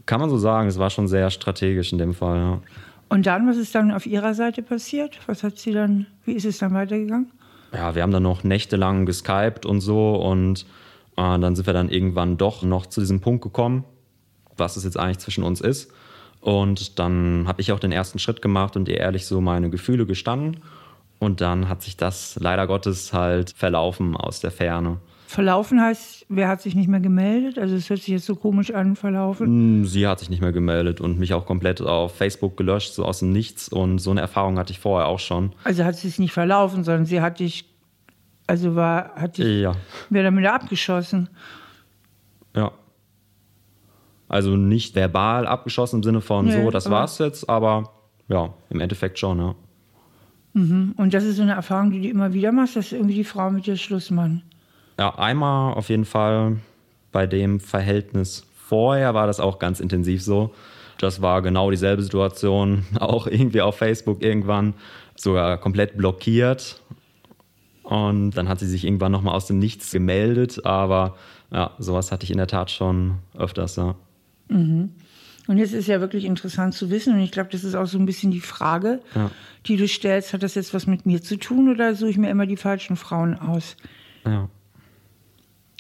Kann 0.06 0.20
man 0.20 0.30
so 0.30 0.38
sagen, 0.38 0.68
es 0.68 0.80
war 0.80 0.90
schon 0.90 1.08
sehr 1.08 1.30
strategisch 1.30 1.92
in 1.92 1.98
dem 2.00 2.14
Fall. 2.14 2.38
Ja. 2.38 2.62
Und 3.10 3.26
dann, 3.26 3.48
was 3.48 3.58
ist 3.58 3.74
dann 3.76 3.92
auf 3.92 4.06
ihrer 4.06 4.34
Seite 4.34 4.62
passiert? 4.62 5.18
Was 5.28 5.44
hat 5.44 5.58
sie 5.58 5.72
dann, 5.72 6.06
wie 6.26 6.34
ist 6.34 6.46
es 6.46 6.58
dann 6.60 6.74
weitergegangen? 6.74 7.32
ja, 7.72 7.94
wir 7.94 8.02
haben 8.02 8.12
dann 8.12 8.24
noch 8.24 8.44
nächtelang 8.44 9.06
geskypt 9.06 9.64
und 9.68 9.80
so 9.82 10.16
und 10.16 10.62
äh, 11.18 11.38
dann 11.40 11.56
sind 11.56 11.68
wir 11.68 11.74
dann 11.74 11.88
irgendwann 11.90 12.36
doch 12.38 12.64
noch 12.64 12.88
zu 12.88 13.00
diesem 13.00 13.22
Punkt 13.22 13.44
gekommen, 13.44 13.84
was 14.58 14.76
es 14.76 14.84
jetzt 14.86 14.98
eigentlich 14.98 15.20
zwischen 15.20 15.44
uns 15.44 15.62
ist. 15.62 15.92
Und 16.42 16.98
dann 16.98 17.46
habe 17.48 17.62
ich 17.62 17.72
auch 17.72 17.80
den 17.80 17.92
ersten 17.92 18.18
Schritt 18.18 18.42
gemacht 18.42 18.76
und 18.76 18.88
ihr 18.90 18.98
ehrlich 18.98 19.28
so 19.28 19.40
meine 19.40 19.70
Gefühle 19.70 20.08
gestanden. 20.08 20.62
Und 21.20 21.42
dann 21.42 21.68
hat 21.68 21.82
sich 21.82 21.98
das 21.98 22.38
leider 22.40 22.66
Gottes 22.66 23.12
halt 23.14 23.52
verlaufen 23.56 24.16
aus 24.16 24.40
der 24.40 24.52
Ferne. 24.52 24.98
Verlaufen 25.28 25.80
heißt, 25.80 26.26
wer 26.30 26.48
hat 26.48 26.62
sich 26.62 26.74
nicht 26.76 26.88
mehr 26.88 27.02
gemeldet? 27.02 27.60
Also 27.60 27.76
es 27.76 27.90
hört 27.90 28.00
sich 28.00 28.08
jetzt 28.08 28.26
so 28.26 28.36
komisch 28.36 28.72
an, 28.74 28.96
verlaufen. 28.96 29.46
Hm, 29.48 29.86
Sie 29.86 30.08
hat 30.08 30.20
sich 30.20 30.30
nicht 30.32 30.42
mehr 30.42 30.52
gemeldet 30.54 31.02
und 31.02 31.20
mich 31.20 31.34
auch 31.36 31.46
komplett 31.46 31.82
auf 31.82 32.16
Facebook 32.16 32.58
gelöscht, 32.58 32.94
so 32.94 33.06
aus 33.06 33.20
dem 33.20 33.32
Nichts. 33.32 33.70
Und 33.70 34.00
so 34.00 34.10
eine 34.12 34.22
Erfahrung 34.22 34.58
hatte 34.58 34.72
ich 34.72 34.80
vorher 34.80 35.08
auch 35.08 35.20
schon. 35.20 35.52
Also 35.66 35.84
hat 35.84 35.96
sie 35.98 36.08
sich 36.08 36.18
nicht 36.20 36.34
verlaufen, 36.34 36.84
sondern 36.84 37.06
sie 37.06 37.22
hat 37.22 37.40
dich, 37.40 37.66
also 38.48 38.76
war, 38.76 39.14
hat 39.16 39.38
dich 39.38 39.62
Ja, 39.62 39.74
mehr 40.10 40.32
minder 40.32 40.54
abgeschossen. 40.54 41.30
ja. 42.56 42.72
Also 44.28 44.56
nicht 44.56 44.96
verbal 44.96 45.48
abgeschossen 45.48 45.98
im 45.98 46.04
Sinne 46.04 46.22
von 46.22 46.46
Nee, 46.46 46.64
so, 46.64 46.70
das 46.70 46.90
war's 46.92 47.18
jetzt, 47.18 47.50
aber 47.50 47.92
ja, 48.28 48.54
im 48.70 48.80
Endeffekt 48.80 49.18
schon, 49.18 49.40
ja. 49.40 49.56
Und 50.54 51.14
das 51.14 51.24
ist 51.24 51.38
so 51.38 51.44
eine 51.44 51.54
Erfahrung, 51.54 51.92
die 51.92 52.02
du 52.02 52.10
immer 52.10 52.34
wieder 52.34 52.52
machst, 52.52 52.76
dass 52.76 52.92
irgendwie 52.92 53.16
die 53.16 53.24
Frau 53.24 53.50
mit 53.50 53.66
dir 53.66 53.78
Schluss 53.78 54.10
machen. 54.10 54.44
Ja, 54.98 55.18
einmal 55.18 55.74
auf 55.76 55.90
jeden 55.90 56.06
Fall 56.06 56.58
bei 57.12 57.28
dem 57.28 57.60
Verhältnis 57.60 58.46
vorher 58.54 59.14
war 59.14 59.28
das 59.28 59.40
auch 59.40 59.60
ganz 59.60 59.80
intensiv 59.80 60.24
so. 60.24 60.54
Das 61.00 61.22
war 61.22 61.42
genau 61.42 61.72
dieselbe 61.72 62.04
Situation, 62.04 62.86
auch 63.00 63.28
irgendwie 63.28 63.62
auf 63.62 63.78
Facebook 63.78 64.22
irgendwann 64.22 64.74
sogar 65.16 65.58
komplett 65.58 65.98
blockiert. 65.98 66.82
Und 67.84 68.32
dann 68.32 68.50
hat 68.50 68.60
sie 68.60 68.68
sich 68.68 68.86
irgendwann 68.86 69.12
nochmal 69.12 69.36
aus 69.36 69.48
dem 69.48 69.58
Nichts 69.58 69.92
gemeldet, 69.92 70.66
aber 70.66 71.16
ja, 71.52 71.72
sowas 71.80 72.12
hatte 72.12 72.26
ich 72.26 72.32
in 72.32 72.38
der 72.38 72.48
Tat 72.48 72.70
schon 72.70 73.16
öfters, 73.36 73.78
ja. 73.78 73.96
Und 75.50 75.58
jetzt 75.58 75.74
ist 75.74 75.88
ja 75.88 76.00
wirklich 76.00 76.26
interessant 76.26 76.76
zu 76.76 76.92
wissen, 76.92 77.14
und 77.16 77.22
ich 77.22 77.32
glaube, 77.32 77.50
das 77.52 77.64
ist 77.64 77.74
auch 77.74 77.88
so 77.88 77.98
ein 77.98 78.06
bisschen 78.06 78.30
die 78.30 78.40
Frage, 78.40 79.02
Ja. 79.16 79.32
die 79.66 79.78
du 79.78 79.88
stellst, 79.88 80.32
hat 80.32 80.44
das 80.44 80.54
jetzt 80.54 80.76
was 80.76 80.86
mit 80.86 81.08
mir 81.08 81.24
zu 81.24 81.38
tun 81.38 81.70
oder 81.72 81.96
suche 81.96 82.12
ich 82.12 82.18
mir 82.20 82.30
immer 82.30 82.46
die 82.46 82.56
falschen 82.56 82.96
Frauen 82.96 83.34
aus? 83.34 83.76
Ja, 84.26 84.48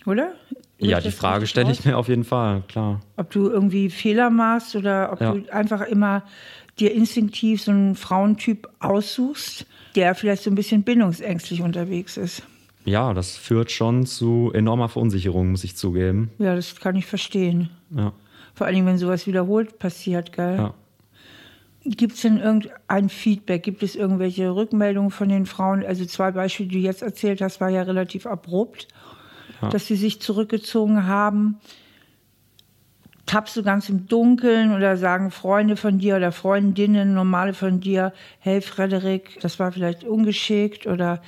Oder? 0.08 0.34
ja 0.80 1.00
die 1.00 1.12
Frage 1.12 1.46
stelle 1.46 1.72
ich 1.72 1.86
mir 1.86 1.98
auf 2.00 2.08
jeden 2.08 2.24
Fall, 2.24 2.64
klar. 2.68 3.02
Ob 3.16 3.30
du 3.30 3.48
irgendwie 3.48 3.92
Fehler 3.92 4.32
machst 4.32 4.76
oder 4.76 5.12
ob 5.14 5.22
Ja. 5.22 5.34
du 5.34 5.54
einfach 5.54 5.82
immer 5.82 6.24
dir 6.80 6.92
instinktiv 6.94 7.62
so 7.62 7.70
einen 7.70 7.94
Frauentyp 7.96 8.68
aussuchst, 8.80 9.68
der 9.96 10.16
vielleicht 10.16 10.42
so 10.44 10.50
ein 10.50 10.56
bisschen 10.56 10.82
bindungsängstlich 10.82 11.62
unterwegs 11.62 12.18
ist. 12.18 12.42
Ja, 12.86 13.14
das 13.14 13.38
führt 13.38 13.70
schon 13.70 14.08
zu 14.08 14.52
enormer 14.52 14.90
Verunsicherung, 14.90 15.52
muss 15.52 15.64
ich 15.64 15.76
zugeben. 15.76 16.32
Ja, 16.40 16.56
das 16.56 16.76
kann 16.78 16.96
ich 16.96 17.06
verstehen. 17.06 17.70
Ja, 17.92 18.14
Vor 18.54 18.68
allem, 18.68 18.86
wenn 18.86 18.98
sowas 18.98 19.28
wiederholt 19.28 19.80
passiert, 19.80 20.34
gell? 20.34 20.58
ja. 20.58 20.74
Gibt 21.86 22.16
es 22.16 22.22
denn 22.22 22.38
irgendein 22.38 23.10
Feedback? 23.10 23.64
Gibt 23.64 23.84
es 23.84 23.96
irgendwelche 23.96 24.54
Rückmeldungen 24.54 25.12
von 25.12 25.30
den 25.30 25.46
Frauen? 25.46 25.86
Also 25.86 26.06
zwei 26.06 26.32
Beispiele, 26.32 26.70
die 26.70 26.76
du 26.76 26.82
jetzt 26.82 27.02
erzählt 27.02 27.42
hast, 27.42 27.62
war 27.62 27.70
ja 27.70 27.84
relativ 27.84 28.26
abrupt, 28.26 28.90
dass 29.72 29.88
sie 29.88 29.96
sich 29.96 30.22
zurückgezogen 30.22 31.08
haben. 31.08 31.58
Tappst 33.26 33.56
du 33.56 33.64
ganz 33.64 33.88
im 33.90 34.08
Dunkeln 34.08 34.74
oder 34.74 34.98
sagen 34.98 35.32
Freunde 35.32 35.78
von 35.78 36.00
dir 36.00 36.18
oder 36.18 36.32
Freundinnen, 36.32 37.14
normale 37.14 37.54
von 37.54 37.80
dir, 37.80 38.12
hey 38.40 38.60
Frederik, 38.62 39.40
das 39.42 39.60
war 39.60 39.72
vielleicht 39.72 40.04
ungeschickt 40.04 40.86
oder 40.86 41.22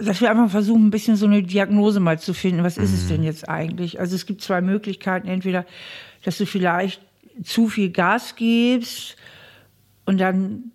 dass 0.00 0.20
wir 0.20 0.30
einfach 0.30 0.50
versuchen, 0.50 0.86
ein 0.86 0.90
bisschen 0.90 1.16
so 1.16 1.26
eine 1.26 1.42
Diagnose 1.42 2.00
mal 2.00 2.18
zu 2.18 2.34
finden. 2.34 2.64
Was 2.64 2.78
ist 2.78 2.92
es 2.92 3.08
denn 3.08 3.22
jetzt 3.22 3.48
eigentlich? 3.48 4.00
Also 4.00 4.16
es 4.16 4.26
gibt 4.26 4.42
zwei 4.42 4.60
Möglichkeiten. 4.60 5.28
Entweder, 5.28 5.66
dass 6.24 6.38
du 6.38 6.46
vielleicht 6.46 7.00
zu 7.42 7.68
viel 7.68 7.90
Gas 7.90 8.36
gibst 8.36 9.16
und 10.04 10.18
dann 10.18 10.72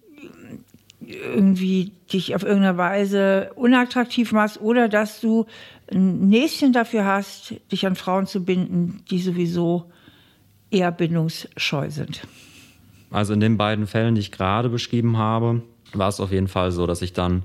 irgendwie 1.06 1.92
dich 2.12 2.36
auf 2.36 2.44
irgendeine 2.44 2.78
Weise 2.78 3.52
unattraktiv 3.56 4.32
machst 4.32 4.62
oder 4.62 4.88
dass 4.88 5.20
du 5.20 5.46
ein 5.92 6.30
Näschen 6.30 6.72
dafür 6.72 7.06
hast, 7.06 7.56
dich 7.72 7.86
an 7.86 7.96
Frauen 7.96 8.26
zu 8.26 8.46
binden, 8.46 9.04
die 9.10 9.20
sowieso 9.20 9.92
eher 10.72 10.92
bindungsscheu 10.92 11.90
sind. 11.90 12.22
Also 13.12 13.34
in 13.34 13.40
den 13.40 13.58
beiden 13.58 13.86
Fällen, 13.86 14.16
die 14.16 14.22
ich 14.22 14.32
gerade 14.32 14.70
beschrieben 14.70 15.18
habe, 15.18 15.62
war 15.94 16.10
es 16.10 16.20
auf 16.20 16.32
jeden 16.32 16.48
Fall 16.48 16.72
so, 16.72 16.88
dass 16.88 17.02
ich 17.02 17.14
dann 17.14 17.44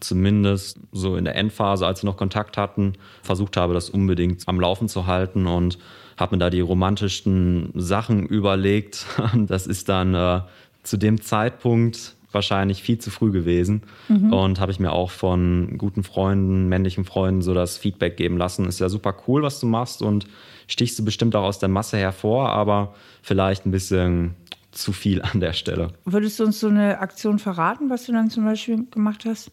zumindest 0.00 0.78
so 0.92 1.16
in 1.16 1.24
der 1.24 1.36
Endphase, 1.36 1.86
als 1.86 2.02
wir 2.02 2.10
noch 2.10 2.18
Kontakt 2.18 2.58
hatten, 2.58 2.94
versucht 3.22 3.56
habe, 3.56 3.72
das 3.72 3.88
unbedingt 3.88 4.46
am 4.46 4.60
Laufen 4.60 4.88
zu 4.88 5.06
halten 5.06 5.46
und 5.46 5.78
habe 6.16 6.36
mir 6.36 6.38
da 6.38 6.50
die 6.50 6.60
romantischsten 6.60 7.70
Sachen 7.74 8.26
überlegt. 8.26 9.06
Das 9.46 9.66
ist 9.66 9.88
dann 9.88 10.14
äh, 10.14 10.40
zu 10.82 10.96
dem 10.96 11.20
Zeitpunkt 11.20 12.14
wahrscheinlich 12.32 12.82
viel 12.82 12.98
zu 12.98 13.10
früh 13.10 13.30
gewesen 13.30 13.82
mhm. 14.08 14.32
und 14.32 14.60
habe 14.60 14.70
ich 14.72 14.78
mir 14.78 14.92
auch 14.92 15.10
von 15.10 15.78
guten 15.78 16.04
Freunden, 16.04 16.68
männlichen 16.68 17.04
Freunden 17.04 17.42
so 17.42 17.54
das 17.54 17.78
Feedback 17.78 18.16
geben 18.16 18.36
lassen. 18.36 18.66
Ist 18.66 18.80
ja 18.80 18.88
super 18.88 19.14
cool, 19.26 19.42
was 19.42 19.60
du 19.60 19.66
machst 19.66 20.02
und 20.02 20.26
stichst 20.66 20.98
du 20.98 21.04
bestimmt 21.04 21.34
auch 21.34 21.44
aus 21.44 21.58
der 21.58 21.68
Masse 21.68 21.96
hervor, 21.96 22.50
aber 22.50 22.94
vielleicht 23.22 23.66
ein 23.66 23.70
bisschen 23.70 24.34
zu 24.70 24.92
viel 24.92 25.22
an 25.22 25.40
der 25.40 25.54
Stelle. 25.54 25.88
Würdest 26.04 26.38
du 26.38 26.44
uns 26.44 26.60
so 26.60 26.68
eine 26.68 26.98
Aktion 27.00 27.38
verraten, 27.38 27.88
was 27.88 28.04
du 28.04 28.12
dann 28.12 28.30
zum 28.30 28.44
Beispiel 28.44 28.86
gemacht 28.90 29.24
hast? 29.26 29.50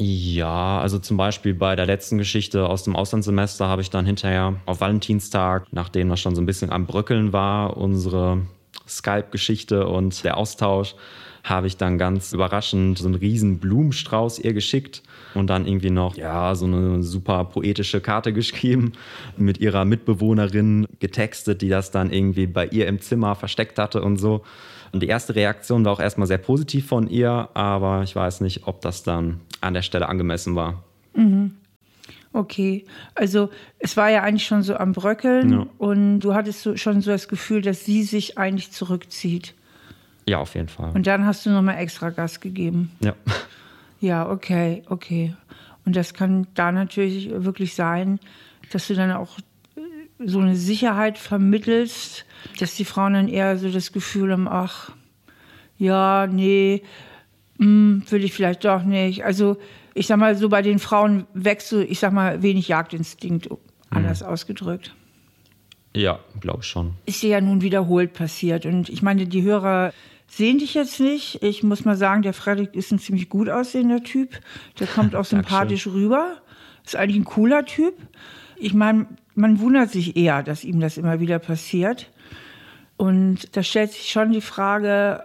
Ja, 0.00 0.80
also 0.80 1.00
zum 1.00 1.16
Beispiel 1.16 1.54
bei 1.54 1.74
der 1.74 1.84
letzten 1.84 2.18
Geschichte 2.18 2.68
aus 2.68 2.84
dem 2.84 2.94
Auslandssemester 2.94 3.66
habe 3.66 3.82
ich 3.82 3.90
dann 3.90 4.06
hinterher 4.06 4.54
auf 4.64 4.80
Valentinstag, 4.80 5.66
nachdem 5.72 6.08
das 6.08 6.20
schon 6.20 6.36
so 6.36 6.40
ein 6.40 6.46
bisschen 6.46 6.70
am 6.70 6.86
Bröckeln 6.86 7.32
war, 7.32 7.76
unsere 7.76 8.42
Skype-Geschichte 8.86 9.88
und 9.88 10.22
der 10.22 10.36
Austausch, 10.36 10.94
habe 11.42 11.66
ich 11.66 11.76
dann 11.78 11.98
ganz 11.98 12.32
überraschend 12.32 12.98
so 12.98 13.06
einen 13.06 13.16
riesen 13.16 13.58
Blumenstrauß 13.58 14.38
ihr 14.38 14.52
geschickt 14.52 15.02
und 15.34 15.48
dann 15.48 15.66
irgendwie 15.66 15.90
noch 15.90 16.16
ja 16.16 16.54
so 16.54 16.66
eine 16.66 17.02
super 17.02 17.44
poetische 17.46 18.00
Karte 18.00 18.32
geschrieben 18.32 18.92
mit 19.36 19.58
ihrer 19.58 19.84
Mitbewohnerin 19.84 20.86
getextet, 21.00 21.60
die 21.60 21.70
das 21.70 21.90
dann 21.90 22.12
irgendwie 22.12 22.46
bei 22.46 22.66
ihr 22.68 22.86
im 22.86 23.00
Zimmer 23.00 23.34
versteckt 23.34 23.80
hatte 23.80 24.02
und 24.02 24.18
so. 24.18 24.42
Und 24.92 25.02
die 25.02 25.08
erste 25.08 25.34
Reaktion 25.34 25.84
war 25.84 25.92
auch 25.92 26.00
erstmal 26.00 26.28
sehr 26.28 26.38
positiv 26.38 26.86
von 26.86 27.08
ihr, 27.08 27.48
aber 27.54 28.02
ich 28.04 28.14
weiß 28.14 28.40
nicht, 28.42 28.66
ob 28.66 28.80
das 28.80 29.02
dann 29.02 29.40
an 29.60 29.74
der 29.74 29.82
Stelle 29.82 30.08
angemessen 30.08 30.54
war. 30.56 30.82
Mhm. 31.14 31.56
Okay, 32.32 32.84
also 33.14 33.50
es 33.78 33.96
war 33.96 34.10
ja 34.10 34.22
eigentlich 34.22 34.46
schon 34.46 34.62
so 34.62 34.76
am 34.76 34.92
Bröckeln 34.92 35.50
ja. 35.50 35.66
und 35.78 36.20
du 36.20 36.34
hattest 36.34 36.62
so, 36.62 36.76
schon 36.76 37.00
so 37.00 37.10
das 37.10 37.28
Gefühl, 37.28 37.62
dass 37.62 37.84
sie 37.84 38.02
sich 38.02 38.36
eigentlich 38.36 38.70
zurückzieht. 38.70 39.54
Ja, 40.26 40.38
auf 40.38 40.54
jeden 40.54 40.68
Fall. 40.68 40.92
Und 40.94 41.06
dann 41.06 41.24
hast 41.24 41.46
du 41.46 41.50
nochmal 41.50 41.78
extra 41.78 42.10
Gas 42.10 42.40
gegeben. 42.40 42.92
Ja. 43.00 43.14
Ja, 44.00 44.30
okay, 44.30 44.82
okay. 44.88 45.34
Und 45.84 45.96
das 45.96 46.14
kann 46.14 46.46
da 46.54 46.70
natürlich 46.70 47.30
wirklich 47.30 47.74
sein, 47.74 48.20
dass 48.70 48.86
du 48.86 48.94
dann 48.94 49.10
auch 49.10 49.38
so 50.18 50.40
eine 50.40 50.56
Sicherheit 50.56 51.18
vermittelst, 51.18 52.24
dass 52.60 52.74
die 52.74 52.84
Frauen 52.84 53.14
dann 53.14 53.28
eher 53.28 53.56
so 53.58 53.70
das 53.70 53.92
Gefühl 53.92 54.32
haben, 54.32 54.48
ach, 54.48 54.90
ja, 55.78 56.26
nee, 56.26 56.82
mh, 57.58 57.66
hm, 57.66 58.02
will 58.08 58.24
ich 58.24 58.32
vielleicht 58.32 58.64
doch 58.64 58.82
nicht. 58.82 59.24
Also 59.24 59.56
ich 59.94 60.06
sag 60.06 60.18
mal, 60.18 60.36
so 60.36 60.48
bei 60.48 60.62
den 60.62 60.78
Frauen 60.78 61.26
wächst 61.34 61.68
so, 61.68 61.80
ich 61.80 61.98
sag 61.98 62.12
mal, 62.12 62.42
wenig 62.42 62.68
Jagdinstinkt, 62.68 63.48
anders 63.90 64.22
mhm. 64.22 64.28
ausgedrückt. 64.28 64.94
Ja, 65.94 66.20
glaube 66.40 66.62
schon. 66.62 66.94
Ist 67.06 67.22
dir 67.22 67.30
ja 67.30 67.40
nun 67.40 67.62
wiederholt 67.62 68.12
passiert. 68.12 68.66
Und 68.66 68.88
ich 68.88 69.02
meine, 69.02 69.26
die 69.26 69.42
Hörer 69.42 69.92
sehen 70.28 70.58
dich 70.58 70.74
jetzt 70.74 71.00
nicht. 71.00 71.42
Ich 71.42 71.62
muss 71.62 71.84
mal 71.84 71.96
sagen, 71.96 72.22
der 72.22 72.34
Frederik 72.34 72.74
ist 72.74 72.92
ein 72.92 72.98
ziemlich 72.98 73.28
gut 73.28 73.48
aussehender 73.48 74.02
Typ. 74.02 74.38
Der 74.78 74.86
kommt 74.86 75.16
auch 75.16 75.24
sympathisch 75.24 75.86
rüber. 75.86 76.36
Ist 76.84 76.96
eigentlich 76.96 77.16
ein 77.16 77.24
cooler 77.24 77.64
Typ. 77.64 77.94
Ich 78.56 78.74
meine, 78.74 79.06
man 79.34 79.60
wundert 79.60 79.90
sich 79.90 80.16
eher, 80.16 80.42
dass 80.42 80.64
ihm 80.64 80.80
das 80.80 80.98
immer 80.98 81.20
wieder 81.20 81.38
passiert. 81.38 82.10
Und 82.96 83.56
da 83.56 83.62
stellt 83.62 83.92
sich 83.92 84.08
schon 84.10 84.32
die 84.32 84.40
Frage, 84.40 85.24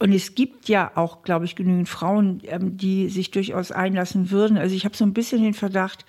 und 0.00 0.12
es 0.12 0.34
gibt 0.34 0.68
ja 0.68 0.90
auch, 0.94 1.22
glaube 1.22 1.44
ich, 1.44 1.54
genügend 1.54 1.88
Frauen, 1.88 2.40
ähm, 2.44 2.76
die 2.76 3.08
sich 3.08 3.30
durchaus 3.30 3.70
einlassen 3.70 4.30
würden. 4.30 4.56
Also 4.56 4.74
ich 4.74 4.84
habe 4.84 4.96
so 4.96 5.04
ein 5.04 5.12
bisschen 5.12 5.42
den 5.42 5.54
Verdacht, 5.54 6.06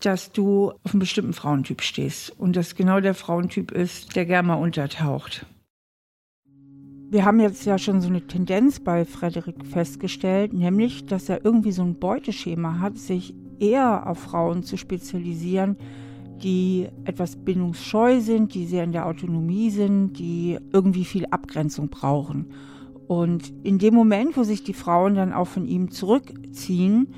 dass 0.00 0.30
du 0.30 0.70
auf 0.84 0.92
einen 0.92 1.00
bestimmten 1.00 1.32
Frauentyp 1.32 1.82
stehst 1.82 2.30
und 2.38 2.54
das 2.54 2.76
genau 2.76 3.00
der 3.00 3.14
Frauentyp 3.14 3.72
ist, 3.72 4.14
der 4.14 4.26
gerne 4.26 4.48
mal 4.48 4.54
untertaucht. 4.54 5.44
Wir 7.10 7.24
haben 7.24 7.40
jetzt 7.40 7.64
ja 7.64 7.78
schon 7.78 8.00
so 8.00 8.08
eine 8.08 8.26
Tendenz 8.26 8.80
bei 8.80 9.04
Frederik 9.04 9.66
festgestellt, 9.66 10.52
nämlich, 10.52 11.06
dass 11.06 11.28
er 11.28 11.44
irgendwie 11.44 11.72
so 11.72 11.82
ein 11.82 11.98
Beuteschema 11.98 12.78
hat, 12.78 12.98
sich 12.98 13.34
eher 13.58 14.06
auf 14.06 14.18
Frauen 14.18 14.62
zu 14.62 14.76
spezialisieren, 14.76 15.76
die 16.42 16.88
etwas 17.04 17.36
bindungsscheu 17.36 18.20
sind, 18.20 18.54
die 18.54 18.66
sehr 18.66 18.84
in 18.84 18.92
der 18.92 19.06
Autonomie 19.06 19.70
sind, 19.70 20.18
die 20.18 20.58
irgendwie 20.72 21.04
viel 21.04 21.26
Abgrenzung 21.26 21.88
brauchen. 21.88 22.46
Und 23.06 23.52
in 23.62 23.78
dem 23.78 23.94
Moment, 23.94 24.36
wo 24.36 24.44
sich 24.44 24.62
die 24.62 24.74
Frauen 24.74 25.14
dann 25.14 25.32
auch 25.32 25.48
von 25.48 25.66
ihm 25.66 25.90
zurückziehen, 25.90 27.08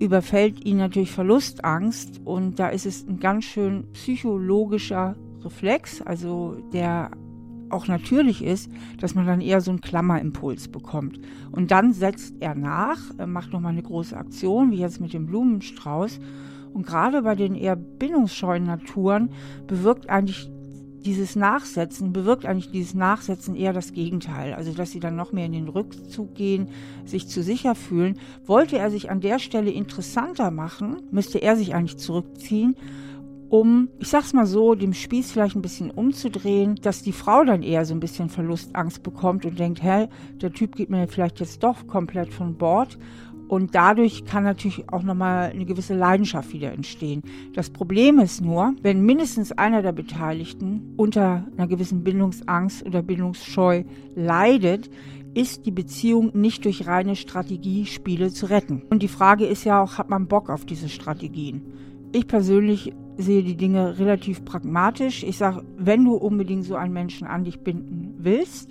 überfällt 0.00 0.64
ihn 0.64 0.78
natürlich 0.78 1.12
Verlustangst 1.12 2.20
und 2.24 2.58
da 2.58 2.68
ist 2.68 2.86
es 2.86 3.06
ein 3.06 3.20
ganz 3.20 3.44
schön 3.44 3.84
psychologischer 3.92 5.14
Reflex, 5.44 6.02
also 6.02 6.56
der 6.72 7.10
auch 7.70 7.86
natürlich 7.86 8.42
ist, 8.42 8.70
dass 8.98 9.14
man 9.14 9.26
dann 9.26 9.40
eher 9.40 9.60
so 9.60 9.70
einen 9.70 9.80
Klammerimpuls 9.80 10.68
bekommt. 10.68 11.20
Und 11.52 11.70
dann 11.70 11.92
setzt 11.92 12.34
er 12.40 12.54
nach, 12.54 12.98
macht 13.26 13.52
nochmal 13.52 13.72
eine 13.72 13.82
große 13.82 14.16
Aktion, 14.16 14.72
wie 14.72 14.78
jetzt 14.78 15.00
mit 15.00 15.12
dem 15.12 15.26
Blumenstrauß. 15.26 16.18
Und 16.72 16.86
gerade 16.86 17.22
bei 17.22 17.34
den 17.34 17.54
eher 17.54 17.76
bindungsscheuen 17.76 18.64
Naturen 18.64 19.30
bewirkt 19.66 20.08
eigentlich 20.08 20.50
dieses 21.04 21.34
Nachsetzen, 21.34 22.12
bewirkt 22.12 22.44
eigentlich 22.44 22.70
dieses 22.70 22.94
Nachsetzen 22.94 23.56
eher 23.56 23.72
das 23.72 23.92
Gegenteil. 23.92 24.52
Also, 24.52 24.72
dass 24.72 24.90
sie 24.90 25.00
dann 25.00 25.16
noch 25.16 25.32
mehr 25.32 25.46
in 25.46 25.52
den 25.52 25.68
Rückzug 25.68 26.34
gehen, 26.34 26.68
sich 27.04 27.28
zu 27.28 27.42
sicher 27.42 27.74
fühlen. 27.74 28.18
Wollte 28.44 28.78
er 28.78 28.90
sich 28.90 29.10
an 29.10 29.20
der 29.20 29.38
Stelle 29.38 29.70
interessanter 29.70 30.50
machen, 30.50 31.02
müsste 31.10 31.38
er 31.38 31.56
sich 31.56 31.74
eigentlich 31.74 31.98
zurückziehen 31.98 32.76
um, 33.50 33.88
ich 33.98 34.08
sag's 34.08 34.32
mal 34.32 34.46
so, 34.46 34.76
dem 34.76 34.94
Spieß 34.94 35.32
vielleicht 35.32 35.56
ein 35.56 35.62
bisschen 35.62 35.90
umzudrehen, 35.90 36.76
dass 36.76 37.02
die 37.02 37.12
Frau 37.12 37.44
dann 37.44 37.64
eher 37.64 37.84
so 37.84 37.92
ein 37.92 38.00
bisschen 38.00 38.28
Verlustangst 38.28 39.02
bekommt 39.02 39.44
und 39.44 39.58
denkt, 39.58 39.82
hä, 39.82 40.06
der 40.40 40.52
Typ 40.52 40.76
geht 40.76 40.88
mir 40.88 41.08
vielleicht 41.08 41.40
jetzt 41.40 41.64
doch 41.64 41.88
komplett 41.88 42.32
von 42.32 42.54
Bord. 42.54 42.96
Und 43.50 43.74
dadurch 43.74 44.26
kann 44.26 44.44
natürlich 44.44 44.92
auch 44.92 45.02
nochmal 45.02 45.50
eine 45.50 45.64
gewisse 45.64 45.96
Leidenschaft 45.96 46.52
wieder 46.52 46.72
entstehen. 46.72 47.22
Das 47.52 47.68
Problem 47.68 48.20
ist 48.20 48.40
nur, 48.40 48.74
wenn 48.80 49.04
mindestens 49.04 49.50
einer 49.50 49.82
der 49.82 49.90
Beteiligten 49.90 50.94
unter 50.96 51.48
einer 51.56 51.66
gewissen 51.66 52.04
Bindungsangst 52.04 52.86
oder 52.86 53.02
Bindungsscheu 53.02 53.82
leidet, 54.14 54.88
ist 55.34 55.66
die 55.66 55.72
Beziehung 55.72 56.30
nicht 56.32 56.64
durch 56.64 56.86
reine 56.86 57.16
Strategiespiele 57.16 58.30
zu 58.30 58.46
retten. 58.46 58.82
Und 58.88 59.02
die 59.02 59.08
Frage 59.08 59.46
ist 59.46 59.64
ja 59.64 59.82
auch, 59.82 59.98
hat 59.98 60.10
man 60.10 60.28
Bock 60.28 60.48
auf 60.48 60.64
diese 60.64 60.88
Strategien? 60.88 61.72
Ich 62.12 62.28
persönlich 62.28 62.92
sehe 63.16 63.42
die 63.42 63.56
Dinge 63.56 63.98
relativ 63.98 64.44
pragmatisch. 64.44 65.24
Ich 65.24 65.38
sage, 65.38 65.64
wenn 65.76 66.04
du 66.04 66.14
unbedingt 66.14 66.66
so 66.66 66.76
einen 66.76 66.92
Menschen 66.92 67.26
an 67.26 67.42
dich 67.42 67.58
binden 67.58 68.14
willst, 68.18 68.70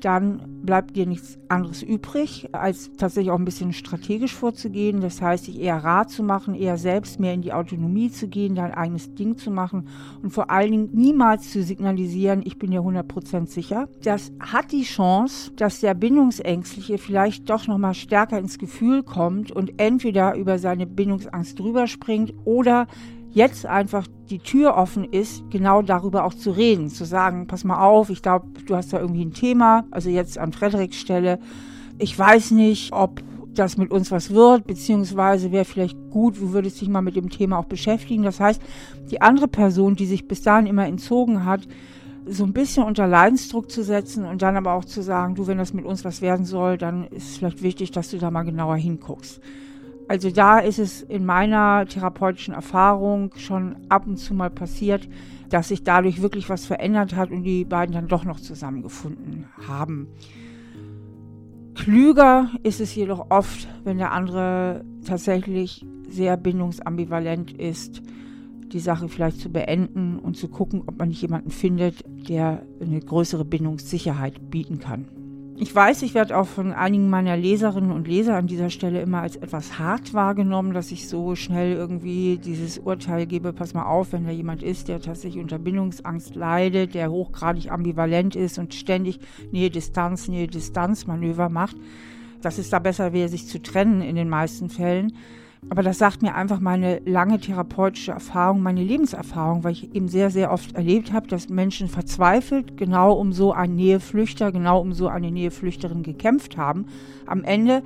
dann 0.00 0.62
bleibt 0.62 0.96
dir 0.96 1.06
nichts 1.06 1.38
anderes 1.48 1.82
übrig, 1.82 2.48
als 2.52 2.90
tatsächlich 2.96 3.30
auch 3.30 3.38
ein 3.38 3.44
bisschen 3.44 3.72
strategisch 3.72 4.34
vorzugehen. 4.34 5.00
Das 5.00 5.22
heißt, 5.22 5.44
sich 5.44 5.60
eher 5.60 5.76
Rat 5.76 6.10
zu 6.10 6.22
machen, 6.22 6.54
eher 6.54 6.76
selbst 6.76 7.20
mehr 7.20 7.34
in 7.34 7.42
die 7.42 7.52
Autonomie 7.52 8.10
zu 8.10 8.28
gehen, 8.28 8.54
dein 8.54 8.74
eigenes 8.74 9.14
Ding 9.14 9.36
zu 9.36 9.50
machen 9.50 9.88
und 10.22 10.30
vor 10.30 10.50
allen 10.50 10.70
Dingen 10.70 10.90
niemals 10.92 11.50
zu 11.50 11.62
signalisieren, 11.62 12.42
ich 12.44 12.58
bin 12.58 12.72
ja 12.72 12.80
100% 12.80 13.46
sicher. 13.46 13.88
Das 14.02 14.32
hat 14.40 14.72
die 14.72 14.82
Chance, 14.82 15.52
dass 15.56 15.80
der 15.80 15.94
Bindungsängstliche 15.94 16.98
vielleicht 16.98 17.48
doch 17.48 17.66
nochmal 17.66 17.94
stärker 17.94 18.38
ins 18.38 18.58
Gefühl 18.58 19.02
kommt 19.02 19.50
und 19.52 19.80
entweder 19.80 20.36
über 20.36 20.58
seine 20.58 20.86
Bindungsangst 20.86 21.58
drüber 21.58 21.86
springt 21.86 22.34
oder 22.44 22.86
jetzt 23.36 23.66
einfach 23.66 24.06
die 24.30 24.38
Tür 24.38 24.76
offen 24.76 25.04
ist, 25.04 25.44
genau 25.50 25.82
darüber 25.82 26.24
auch 26.24 26.32
zu 26.32 26.52
reden, 26.52 26.88
zu 26.88 27.04
sagen, 27.04 27.46
pass 27.46 27.64
mal 27.64 27.84
auf, 27.84 28.08
ich 28.08 28.22
glaube, 28.22 28.46
du 28.66 28.74
hast 28.74 28.94
da 28.94 28.98
irgendwie 28.98 29.26
ein 29.26 29.34
Thema, 29.34 29.84
also 29.90 30.08
jetzt 30.08 30.38
an 30.38 30.54
Frederiks 30.54 30.96
Stelle, 30.96 31.38
ich 31.98 32.18
weiß 32.18 32.52
nicht, 32.52 32.94
ob 32.94 33.22
das 33.52 33.76
mit 33.76 33.90
uns 33.90 34.10
was 34.10 34.30
wird, 34.30 34.66
beziehungsweise 34.66 35.52
wäre 35.52 35.66
vielleicht 35.66 35.98
gut, 36.10 36.40
du 36.40 36.54
würdest 36.54 36.80
dich 36.80 36.88
mal 36.88 37.02
mit 37.02 37.14
dem 37.14 37.28
Thema 37.28 37.58
auch 37.58 37.66
beschäftigen. 37.66 38.22
Das 38.22 38.40
heißt, 38.40 38.60
die 39.10 39.20
andere 39.20 39.48
Person, 39.48 39.96
die 39.96 40.06
sich 40.06 40.26
bis 40.26 40.40
dahin 40.40 40.66
immer 40.66 40.86
entzogen 40.86 41.44
hat, 41.44 41.68
so 42.24 42.44
ein 42.44 42.54
bisschen 42.54 42.84
unter 42.84 43.06
Leidensdruck 43.06 43.70
zu 43.70 43.84
setzen 43.84 44.24
und 44.24 44.40
dann 44.40 44.56
aber 44.56 44.72
auch 44.72 44.84
zu 44.84 45.02
sagen, 45.02 45.34
du, 45.34 45.46
wenn 45.46 45.58
das 45.58 45.74
mit 45.74 45.84
uns 45.84 46.06
was 46.06 46.22
werden 46.22 46.46
soll, 46.46 46.78
dann 46.78 47.04
ist 47.08 47.28
es 47.28 47.36
vielleicht 47.36 47.62
wichtig, 47.62 47.90
dass 47.90 48.10
du 48.10 48.18
da 48.18 48.30
mal 48.30 48.44
genauer 48.44 48.76
hinguckst. 48.76 49.42
Also 50.08 50.30
da 50.30 50.58
ist 50.58 50.78
es 50.78 51.02
in 51.02 51.24
meiner 51.24 51.86
therapeutischen 51.86 52.54
Erfahrung 52.54 53.32
schon 53.36 53.76
ab 53.88 54.06
und 54.06 54.18
zu 54.18 54.34
mal 54.34 54.50
passiert, 54.50 55.08
dass 55.48 55.68
sich 55.68 55.82
dadurch 55.82 56.22
wirklich 56.22 56.48
was 56.48 56.64
verändert 56.66 57.14
hat 57.16 57.30
und 57.30 57.42
die 57.42 57.64
beiden 57.64 57.94
dann 57.94 58.08
doch 58.08 58.24
noch 58.24 58.40
zusammengefunden 58.40 59.46
haben. 59.66 60.08
Klüger 61.74 62.50
ist 62.62 62.80
es 62.80 62.94
jedoch 62.94 63.30
oft, 63.30 63.68
wenn 63.84 63.98
der 63.98 64.12
andere 64.12 64.84
tatsächlich 65.04 65.84
sehr 66.08 66.36
bindungsambivalent 66.36 67.52
ist, 67.52 68.00
die 68.72 68.80
Sache 68.80 69.08
vielleicht 69.08 69.40
zu 69.40 69.50
beenden 69.50 70.18
und 70.18 70.36
zu 70.36 70.48
gucken, 70.48 70.82
ob 70.86 70.98
man 70.98 71.08
nicht 71.08 71.22
jemanden 71.22 71.50
findet, 71.50 72.04
der 72.28 72.62
eine 72.80 73.00
größere 73.00 73.44
Bindungssicherheit 73.44 74.50
bieten 74.50 74.78
kann. 74.78 75.06
Ich 75.58 75.74
weiß, 75.74 76.02
ich 76.02 76.12
werde 76.12 76.36
auch 76.36 76.46
von 76.46 76.72
einigen 76.72 77.08
meiner 77.08 77.34
Leserinnen 77.34 77.90
und 77.90 78.06
Leser 78.06 78.36
an 78.36 78.46
dieser 78.46 78.68
Stelle 78.68 79.00
immer 79.00 79.22
als 79.22 79.36
etwas 79.36 79.78
hart 79.78 80.12
wahrgenommen, 80.12 80.74
dass 80.74 80.92
ich 80.92 81.08
so 81.08 81.34
schnell 81.34 81.72
irgendwie 81.72 82.36
dieses 82.36 82.76
Urteil 82.76 83.24
gebe, 83.24 83.54
pass 83.54 83.72
mal 83.72 83.86
auf, 83.86 84.12
wenn 84.12 84.26
da 84.26 84.32
jemand 84.32 84.62
ist, 84.62 84.88
der 84.88 85.00
tatsächlich 85.00 85.42
unter 85.42 85.58
Bindungsangst 85.58 86.34
leidet, 86.34 86.92
der 86.92 87.10
hochgradig 87.10 87.72
ambivalent 87.72 88.36
ist 88.36 88.58
und 88.58 88.74
ständig 88.74 89.18
Nähe-Distanz, 89.50 90.28
Nähe-Distanz-Manöver 90.28 91.48
macht, 91.48 91.76
dass 92.42 92.58
es 92.58 92.68
da 92.68 92.78
besser 92.78 93.14
wäre, 93.14 93.30
sich 93.30 93.48
zu 93.48 93.62
trennen 93.62 94.02
in 94.02 94.14
den 94.14 94.28
meisten 94.28 94.68
Fällen. 94.68 95.14
Aber 95.68 95.82
das 95.82 95.98
sagt 95.98 96.22
mir 96.22 96.34
einfach 96.34 96.60
meine 96.60 97.00
lange 97.04 97.40
therapeutische 97.40 98.12
Erfahrung, 98.12 98.62
meine 98.62 98.82
Lebenserfahrung, 98.82 99.64
weil 99.64 99.72
ich 99.72 99.94
eben 99.94 100.08
sehr, 100.08 100.30
sehr 100.30 100.52
oft 100.52 100.76
erlebt 100.76 101.12
habe, 101.12 101.26
dass 101.26 101.48
Menschen 101.48 101.88
verzweifelt 101.88 102.76
genau 102.76 103.12
um 103.12 103.32
so 103.32 103.52
einen 103.52 103.74
Näheflüchter, 103.74 104.52
genau 104.52 104.80
um 104.80 104.92
so 104.92 105.08
eine 105.08 105.30
Näheflüchterin 105.30 106.02
gekämpft 106.02 106.56
haben. 106.56 106.86
Am 107.26 107.42
Ende 107.42 107.82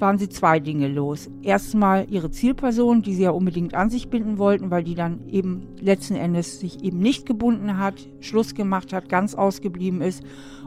waren 0.00 0.18
sie 0.18 0.28
zwei 0.28 0.60
Dinge 0.60 0.88
los. 0.88 1.28
Erstmal 1.42 2.06
ihre 2.08 2.30
Zielperson, 2.30 3.02
die 3.02 3.14
sie 3.14 3.24
ja 3.24 3.30
unbedingt 3.30 3.74
an 3.74 3.90
sich 3.90 4.08
binden 4.08 4.38
wollten, 4.38 4.70
weil 4.70 4.84
die 4.84 4.94
dann 4.94 5.28
eben 5.28 5.66
letzten 5.80 6.14
Endes 6.14 6.60
sich 6.60 6.82
eben 6.82 6.98
nicht 6.98 7.26
gebunden 7.26 7.78
hat, 7.78 7.94
Schluss 8.20 8.54
gemacht 8.54 8.92
hat, 8.92 9.08
ganz 9.08 9.34
ausgeblieben 9.34 10.00
ist. 10.00 10.22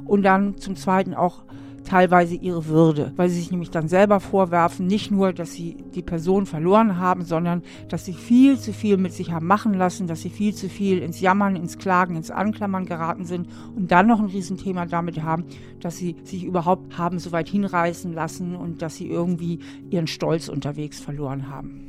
Und 0.05 0.23
dann 0.23 0.57
zum 0.57 0.75
Zweiten 0.75 1.13
auch 1.13 1.43
teilweise 1.83 2.35
ihre 2.35 2.65
Würde, 2.67 3.13
weil 3.15 3.29
sie 3.29 3.39
sich 3.39 3.51
nämlich 3.51 3.71
dann 3.71 3.87
selber 3.87 4.19
vorwerfen, 4.19 4.87
nicht 4.87 5.11
nur, 5.11 5.33
dass 5.33 5.53
sie 5.53 5.77
die 5.95 6.01
Person 6.01 6.45
verloren 6.45 6.97
haben, 6.97 7.23
sondern 7.23 7.63
dass 7.89 8.05
sie 8.05 8.13
viel 8.13 8.57
zu 8.57 8.73
viel 8.73 8.97
mit 8.97 9.13
sich 9.13 9.31
haben 9.31 9.47
machen 9.47 9.73
lassen, 9.73 10.07
dass 10.07 10.21
sie 10.21 10.29
viel 10.29 10.53
zu 10.53 10.69
viel 10.69 10.99
ins 10.99 11.19
Jammern, 11.19 11.55
ins 11.55 11.77
Klagen, 11.77 12.15
ins 12.15 12.31
Anklammern 12.31 12.85
geraten 12.85 13.25
sind 13.25 13.47
und 13.75 13.91
dann 13.91 14.07
noch 14.07 14.19
ein 14.19 14.27
Riesenthema 14.27 14.85
damit 14.85 15.21
haben, 15.21 15.45
dass 15.79 15.97
sie 15.97 16.15
sich 16.23 16.43
überhaupt 16.43 16.97
haben 16.97 17.19
so 17.19 17.31
weit 17.31 17.49
hinreißen 17.49 18.13
lassen 18.13 18.55
und 18.55 18.81
dass 18.81 18.95
sie 18.95 19.07
irgendwie 19.07 19.59
ihren 19.89 20.07
Stolz 20.07 20.47
unterwegs 20.47 20.99
verloren 20.99 21.49
haben. 21.49 21.87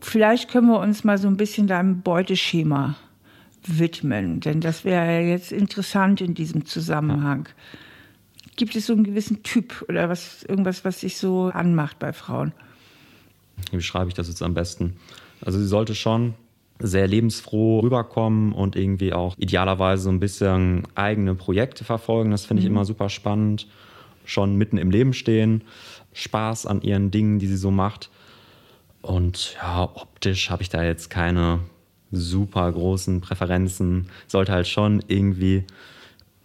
Vielleicht 0.00 0.50
können 0.50 0.66
wir 0.66 0.80
uns 0.80 1.04
mal 1.04 1.16
so 1.16 1.28
ein 1.28 1.36
bisschen 1.36 1.68
deinem 1.68 2.02
Beuteschema 2.02 2.96
widmen? 3.66 4.40
Denn 4.40 4.60
das 4.60 4.84
wäre 4.84 5.04
ja 5.06 5.20
jetzt 5.20 5.52
interessant 5.52 6.20
in 6.20 6.34
diesem 6.34 6.66
Zusammenhang. 6.66 7.48
Gibt 8.56 8.76
es 8.76 8.86
so 8.86 8.92
einen 8.92 9.04
gewissen 9.04 9.42
Typ 9.42 9.84
oder 9.88 10.08
was, 10.08 10.42
irgendwas, 10.42 10.84
was 10.84 11.00
sich 11.00 11.16
so 11.16 11.50
anmacht 11.52 11.98
bei 11.98 12.12
Frauen? 12.12 12.52
Wie 13.70 13.76
beschreibe 13.76 14.08
ich 14.08 14.14
das 14.14 14.28
jetzt 14.28 14.42
am 14.42 14.54
besten? 14.54 14.96
Also 15.44 15.58
sie 15.58 15.66
sollte 15.66 15.94
schon 15.94 16.34
sehr 16.78 17.06
lebensfroh 17.06 17.80
rüberkommen 17.80 18.52
und 18.52 18.76
irgendwie 18.76 19.12
auch 19.12 19.36
idealerweise 19.38 20.04
so 20.04 20.10
ein 20.10 20.20
bisschen 20.20 20.82
eigene 20.94 21.34
Projekte 21.34 21.84
verfolgen. 21.84 22.30
Das 22.30 22.44
finde 22.44 22.62
ich 22.62 22.68
mhm. 22.68 22.76
immer 22.76 22.84
super 22.84 23.08
spannend. 23.08 23.68
Schon 24.24 24.56
mitten 24.56 24.78
im 24.78 24.90
Leben 24.90 25.14
stehen, 25.14 25.62
Spaß 26.12 26.66
an 26.66 26.82
ihren 26.82 27.10
Dingen, 27.10 27.38
die 27.38 27.46
sie 27.46 27.56
so 27.56 27.70
macht. 27.70 28.10
Und 29.00 29.56
ja, 29.60 29.82
optisch 29.82 30.50
habe 30.50 30.62
ich 30.62 30.68
da 30.68 30.84
jetzt 30.84 31.10
keine 31.10 31.60
super 32.12 32.70
großen 32.70 33.20
Präferenzen. 33.20 34.06
Sollte 34.28 34.52
halt 34.52 34.68
schon 34.68 35.02
irgendwie 35.08 35.64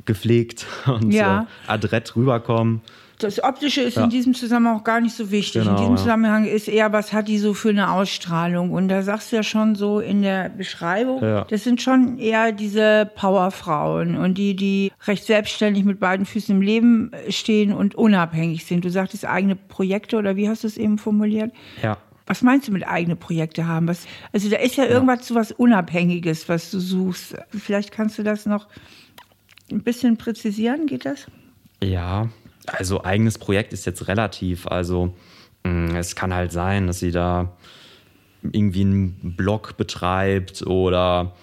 gepflegt 0.05 0.65
und 0.88 1.12
ja. 1.12 1.43
äh, 1.67 1.71
adrett 1.71 2.15
rüberkommen. 2.15 2.81
Das 3.19 3.43
Optische 3.43 3.82
ist 3.82 3.97
ja. 3.97 4.03
in 4.03 4.12
diesem 4.12 4.36
Zusammenhang 4.36 4.77
auch 4.77 4.84
gar 4.84 5.01
nicht 5.01 5.15
so 5.15 5.32
wichtig. 5.32 5.63
Genau, 5.63 5.71
in 5.71 5.77
diesem 5.77 5.95
ja. 5.95 6.01
Zusammenhang 6.01 6.45
ist 6.45 6.67
eher, 6.67 6.93
was 6.93 7.13
hat 7.13 7.27
die 7.27 7.39
so 7.39 7.56
für 7.56 7.69
eine 7.69 7.91
Ausstrahlung? 7.91 8.71
Und 8.71 8.89
da 8.89 9.01
sagst 9.01 9.32
du 9.32 9.38
ja 9.38 9.43
schon 9.43 9.73
so 9.73 9.99
in 9.99 10.21
der 10.21 10.49
Beschreibung, 10.49 11.23
ja. 11.23 11.43
das 11.49 11.63
sind 11.63 11.82
schon 11.82 12.19
eher 12.19 12.51
diese 12.51 13.10
Powerfrauen 13.15 14.17
und 14.17 14.38
die, 14.38 14.56
die 14.56 14.91
recht 15.08 15.25
selbstständig 15.25 15.84
mit 15.84 15.99
beiden 15.99 16.27
Füßen 16.27 16.56
im 16.56 16.62
Leben 16.62 17.12
stehen 17.30 17.73
und 17.73 17.95
unabhängig 17.95 18.65
sind. 18.65 18.86
Du 18.86 18.91
sagtest 18.91 19.25
eigene 19.25 19.56
Projekte 19.56 20.17
oder 20.17 20.36
wie 20.36 20.47
hast 20.47 20.63
du 20.63 20.67
es 20.67 20.77
eben 20.77 20.99
formuliert? 20.99 21.51
Ja. 21.82 21.97
Was 22.28 22.42
meinst 22.42 22.68
du 22.68 22.72
mit 22.72 22.88
eigene 22.88 23.16
Projekte 23.16 23.68
haben? 23.68 23.88
Was, 23.88 24.06
also 24.34 24.50
da 24.50 24.58
ist 24.58 24.76
ja 24.76 24.86
irgendwas 24.86 25.26
so 25.28 25.36
was 25.36 25.52
Unabhängiges, 25.52 26.48
was 26.50 26.70
du 26.72 26.80
suchst. 26.80 27.36
Vielleicht 27.50 27.92
kannst 27.92 28.20
du 28.20 28.24
das 28.24 28.46
noch 28.46 28.68
ein 29.72 29.82
bisschen 29.82 30.18
präzisieren, 30.18 30.88
geht 30.88 31.06
das? 31.06 31.28
Ja, 31.82 32.30
also 32.66 33.04
eigenes 33.04 33.38
Projekt 33.38 33.74
ist 33.74 33.86
jetzt 33.86 34.08
relativ. 34.08 34.68
Also 34.68 35.13
mm, 35.63 35.96
es 35.96 36.16
kann 36.16 36.34
halt 36.34 36.52
sein, 36.52 36.88
dass 36.88 37.00
sie 37.00 37.12
da 37.12 37.58
irgendwie 38.44 38.82
einen 38.82 39.36
Blog 39.36 39.78
betreibt 39.78 40.66
oder 40.66 41.34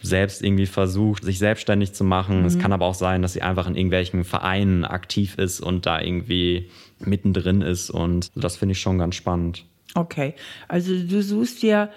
selbst 0.00 0.42
irgendwie 0.42 0.66
versucht, 0.66 1.24
sich 1.24 1.38
selbstständig 1.38 1.94
zu 1.94 2.04
machen. 2.04 2.40
Mhm. 2.40 2.46
Es 2.46 2.58
kann 2.58 2.72
aber 2.72 2.84
auch 2.86 2.94
sein, 2.94 3.22
dass 3.22 3.32
sie 3.32 3.42
einfach 3.42 3.66
in 3.66 3.74
irgendwelchen 3.74 4.24
Vereinen 4.24 4.84
aktiv 4.84 5.38
ist 5.38 5.60
und 5.60 5.86
da 5.86 6.00
irgendwie 6.00 6.70
mittendrin 6.98 7.62
ist. 7.62 7.90
Und 7.90 8.30
das 8.34 8.56
finde 8.56 8.72
ich 8.72 8.80
schon 8.80 8.98
ganz 8.98 9.14
spannend. 9.14 9.64
Okay, 9.94 10.34
also 10.68 10.92
du 10.92 11.22
suchst 11.22 11.62
dir 11.62 11.88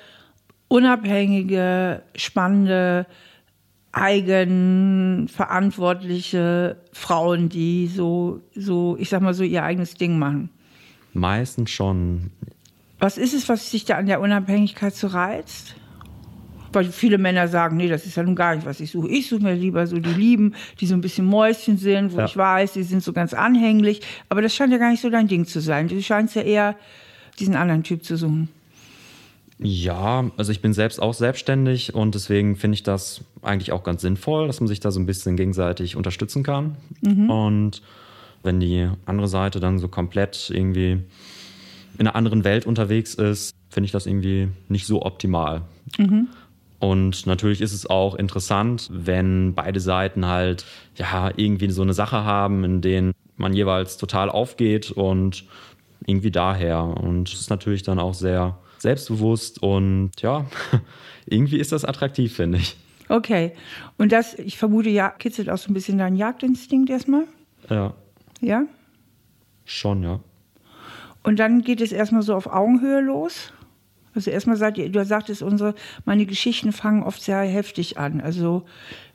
unabhängige, 0.67 2.03
spannende, 2.15 3.05
eigenverantwortliche 3.91 6.77
Frauen, 6.93 7.49
die 7.49 7.87
so, 7.87 8.41
so, 8.55 8.95
ich 8.99 9.09
sag 9.09 9.21
mal 9.21 9.33
so, 9.33 9.43
ihr 9.43 9.63
eigenes 9.63 9.95
Ding 9.95 10.19
machen. 10.19 10.51
Meistens 11.13 11.71
schon. 11.71 12.29
Was 12.99 13.17
ist 13.17 13.33
es, 13.33 13.49
was 13.49 13.71
dich 13.71 13.85
da 13.85 13.95
an 13.95 14.05
der 14.05 14.21
Unabhängigkeit 14.21 14.95
so 14.95 15.07
reizt? 15.07 15.73
Weil 16.73 16.91
viele 16.91 17.17
Männer 17.17 17.47
sagen, 17.47 17.77
nee, 17.77 17.87
das 17.87 18.05
ist 18.05 18.17
ja 18.17 18.23
nun 18.23 18.35
gar 18.35 18.53
nicht, 18.53 18.67
was 18.67 18.81
ich 18.81 18.91
suche. 18.91 19.07
Ich 19.07 19.29
suche 19.29 19.41
mir 19.41 19.55
lieber 19.55 19.87
so 19.87 19.97
die 19.97 20.13
Lieben, 20.13 20.53
die 20.79 20.85
so 20.85 20.93
ein 20.93 21.01
bisschen 21.01 21.25
Mäuschen 21.25 21.77
sind, 21.77 22.13
wo 22.13 22.19
ja. 22.19 22.25
ich 22.25 22.37
weiß, 22.37 22.73
die 22.73 22.83
sind 22.83 23.01
so 23.01 23.13
ganz 23.13 23.33
anhänglich. 23.33 24.01
Aber 24.29 24.43
das 24.43 24.53
scheint 24.53 24.71
ja 24.73 24.77
gar 24.77 24.91
nicht 24.91 25.01
so 25.01 25.09
dein 25.09 25.27
Ding 25.27 25.45
zu 25.45 25.59
sein. 25.59 25.87
Du 25.87 25.99
scheinst 26.03 26.35
ja 26.35 26.43
eher 26.43 26.75
diesen 27.39 27.55
anderen 27.55 27.83
Typ 27.83 28.03
zu 28.03 28.17
suchen? 28.17 28.49
Ja, 29.59 30.29
also 30.37 30.51
ich 30.51 30.61
bin 30.61 30.73
selbst 30.73 31.01
auch 31.01 31.15
selbstständig 31.15 31.95
und 31.95 32.13
deswegen 32.13 32.55
finde 32.55 32.75
ich 32.75 32.83
das 32.83 33.21
eigentlich 33.41 33.71
auch 33.71 33.83
ganz 33.83 34.01
sinnvoll, 34.01 34.45
dass 34.45 34.59
man 34.59 34.67
sich 34.67 34.79
da 34.79 34.91
so 34.91 34.99
ein 34.99 35.07
bisschen 35.07 35.35
gegenseitig 35.35 35.95
unterstützen 35.95 36.43
kann. 36.43 36.77
Mhm. 37.01 37.29
Und 37.29 37.81
wenn 38.43 38.59
die 38.59 38.87
andere 39.05 39.27
Seite 39.27 39.59
dann 39.59 39.79
so 39.79 39.87
komplett 39.87 40.51
irgendwie 40.53 41.01
in 41.97 42.07
einer 42.07 42.15
anderen 42.15 42.43
Welt 42.43 42.67
unterwegs 42.67 43.15
ist, 43.15 43.55
finde 43.69 43.85
ich 43.85 43.91
das 43.91 44.05
irgendwie 44.05 44.49
nicht 44.69 44.85
so 44.85 45.01
optimal. 45.01 45.63
Mhm. 45.97 46.27
Und 46.79 47.25
natürlich 47.25 47.61
ist 47.61 47.73
es 47.73 47.89
auch 47.89 48.13
interessant, 48.13 48.89
wenn 48.91 49.55
beide 49.55 49.79
Seiten 49.79 50.27
halt 50.27 50.65
ja 50.95 51.31
irgendwie 51.35 51.71
so 51.71 51.81
eine 51.81 51.93
Sache 51.93 52.23
haben, 52.23 52.63
in 52.63 52.81
denen 52.81 53.13
man 53.35 53.53
jeweils 53.53 53.97
total 53.97 54.29
aufgeht 54.29 54.91
und 54.91 55.45
irgendwie 56.07 56.31
daher. 56.31 56.83
Und 56.83 57.29
es 57.29 57.41
ist 57.41 57.49
natürlich 57.51 57.83
dann 57.83 57.99
auch 57.99 58.15
sehr 58.15 58.57
selbstbewusst 58.79 59.61
und 59.61 60.11
ja, 60.19 60.45
irgendwie 61.27 61.59
ist 61.59 61.71
das 61.71 61.85
attraktiv, 61.85 62.35
finde 62.35 62.57
ich. 62.57 62.75
Okay. 63.09 63.53
Und 63.97 64.11
das, 64.11 64.33
ich 64.39 64.57
vermute, 64.57 64.89
ja, 64.89 65.09
kitzelt 65.09 65.49
auch 65.49 65.57
so 65.57 65.69
ein 65.69 65.73
bisschen 65.73 65.97
deinen 65.97 66.15
Jagdinstinkt 66.15 66.89
erstmal? 66.89 67.25
Ja. 67.69 67.93
Ja? 68.41 68.63
Schon, 69.65 70.03
ja. 70.03 70.19
Und 71.23 71.39
dann 71.39 71.61
geht 71.61 71.81
es 71.81 71.91
erstmal 71.91 72.21
so 72.21 72.35
auf 72.35 72.47
Augenhöhe 72.47 73.01
los? 73.01 73.51
Also 74.13 74.31
erstmal 74.31 74.57
sagt 74.57 74.77
ihr, 74.77 74.89
du 74.89 75.03
sagtest, 75.05 75.43
unsere, 75.43 75.75
meine 76.05 76.25
Geschichten 76.25 76.71
fangen 76.71 77.03
oft 77.03 77.21
sehr 77.21 77.41
heftig 77.41 77.97
an. 77.97 78.21
Also 78.21 78.63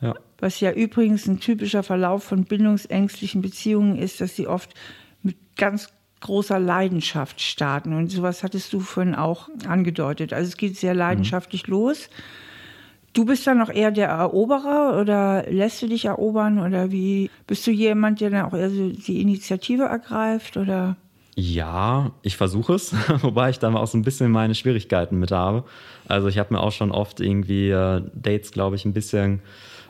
ja. 0.01 0.15
was 0.39 0.61
ja 0.61 0.73
übrigens 0.73 1.27
ein 1.27 1.41
typischer 1.41 1.83
Verlauf 1.83 2.23
von 2.23 2.45
bindungsängstlichen 2.45 3.43
Beziehungen 3.43 3.97
ist, 3.97 4.21
dass 4.21 4.37
sie 4.37 4.47
oft 4.47 4.75
mit 5.23 5.37
ganz 5.57 5.89
großer 6.23 6.59
Leidenschaft 6.59 7.41
starten. 7.41 7.93
Und 7.93 8.11
sowas 8.11 8.43
hattest 8.43 8.73
du 8.73 8.81
vorhin 8.81 9.15
auch 9.15 9.49
angedeutet. 9.67 10.33
Also 10.33 10.49
es 10.49 10.57
geht 10.57 10.77
sehr 10.77 10.95
leidenschaftlich 10.95 11.67
mhm. 11.67 11.75
los. 11.75 12.09
Du 13.13 13.27
bist 13.27 13.47
dann 13.47 13.59
noch 13.59 13.69
eher 13.69 13.91
der 13.91 14.09
Eroberer 14.09 14.99
oder 14.99 15.45
lässt 15.51 15.83
du 15.83 15.87
dich 15.87 16.07
erobern 16.07 16.59
oder 16.59 16.91
wie 16.91 17.31
bist 17.47 17.67
du 17.67 17.71
jemand, 17.71 18.23
der 18.23 18.31
dann 18.31 18.47
auch 18.47 18.55
eher 18.55 18.71
so 18.71 18.89
die 18.89 19.21
Initiative 19.21 19.83
ergreift 19.83 20.57
oder? 20.57 20.97
Ja, 21.35 22.13
ich 22.23 22.39
versuche 22.39 22.75
es, 22.75 22.95
wobei 23.23 23.51
ich 23.51 23.59
da 23.59 23.73
auch 23.75 23.87
so 23.87 23.99
ein 23.99 24.03
bisschen 24.03 24.31
meine 24.31 24.55
Schwierigkeiten 24.55 25.19
mit 25.19 25.31
habe. 25.31 25.65
Also 26.09 26.29
ich 26.29 26.39
habe 26.39 26.55
mir 26.55 26.61
auch 26.61 26.73
schon 26.73 26.91
oft 26.91 27.21
irgendwie 27.21 27.69
äh, 27.69 28.03
Dates, 28.15 28.51
glaube 28.51 28.77
ich, 28.77 28.87
ein 28.87 28.95
bisschen 28.95 29.41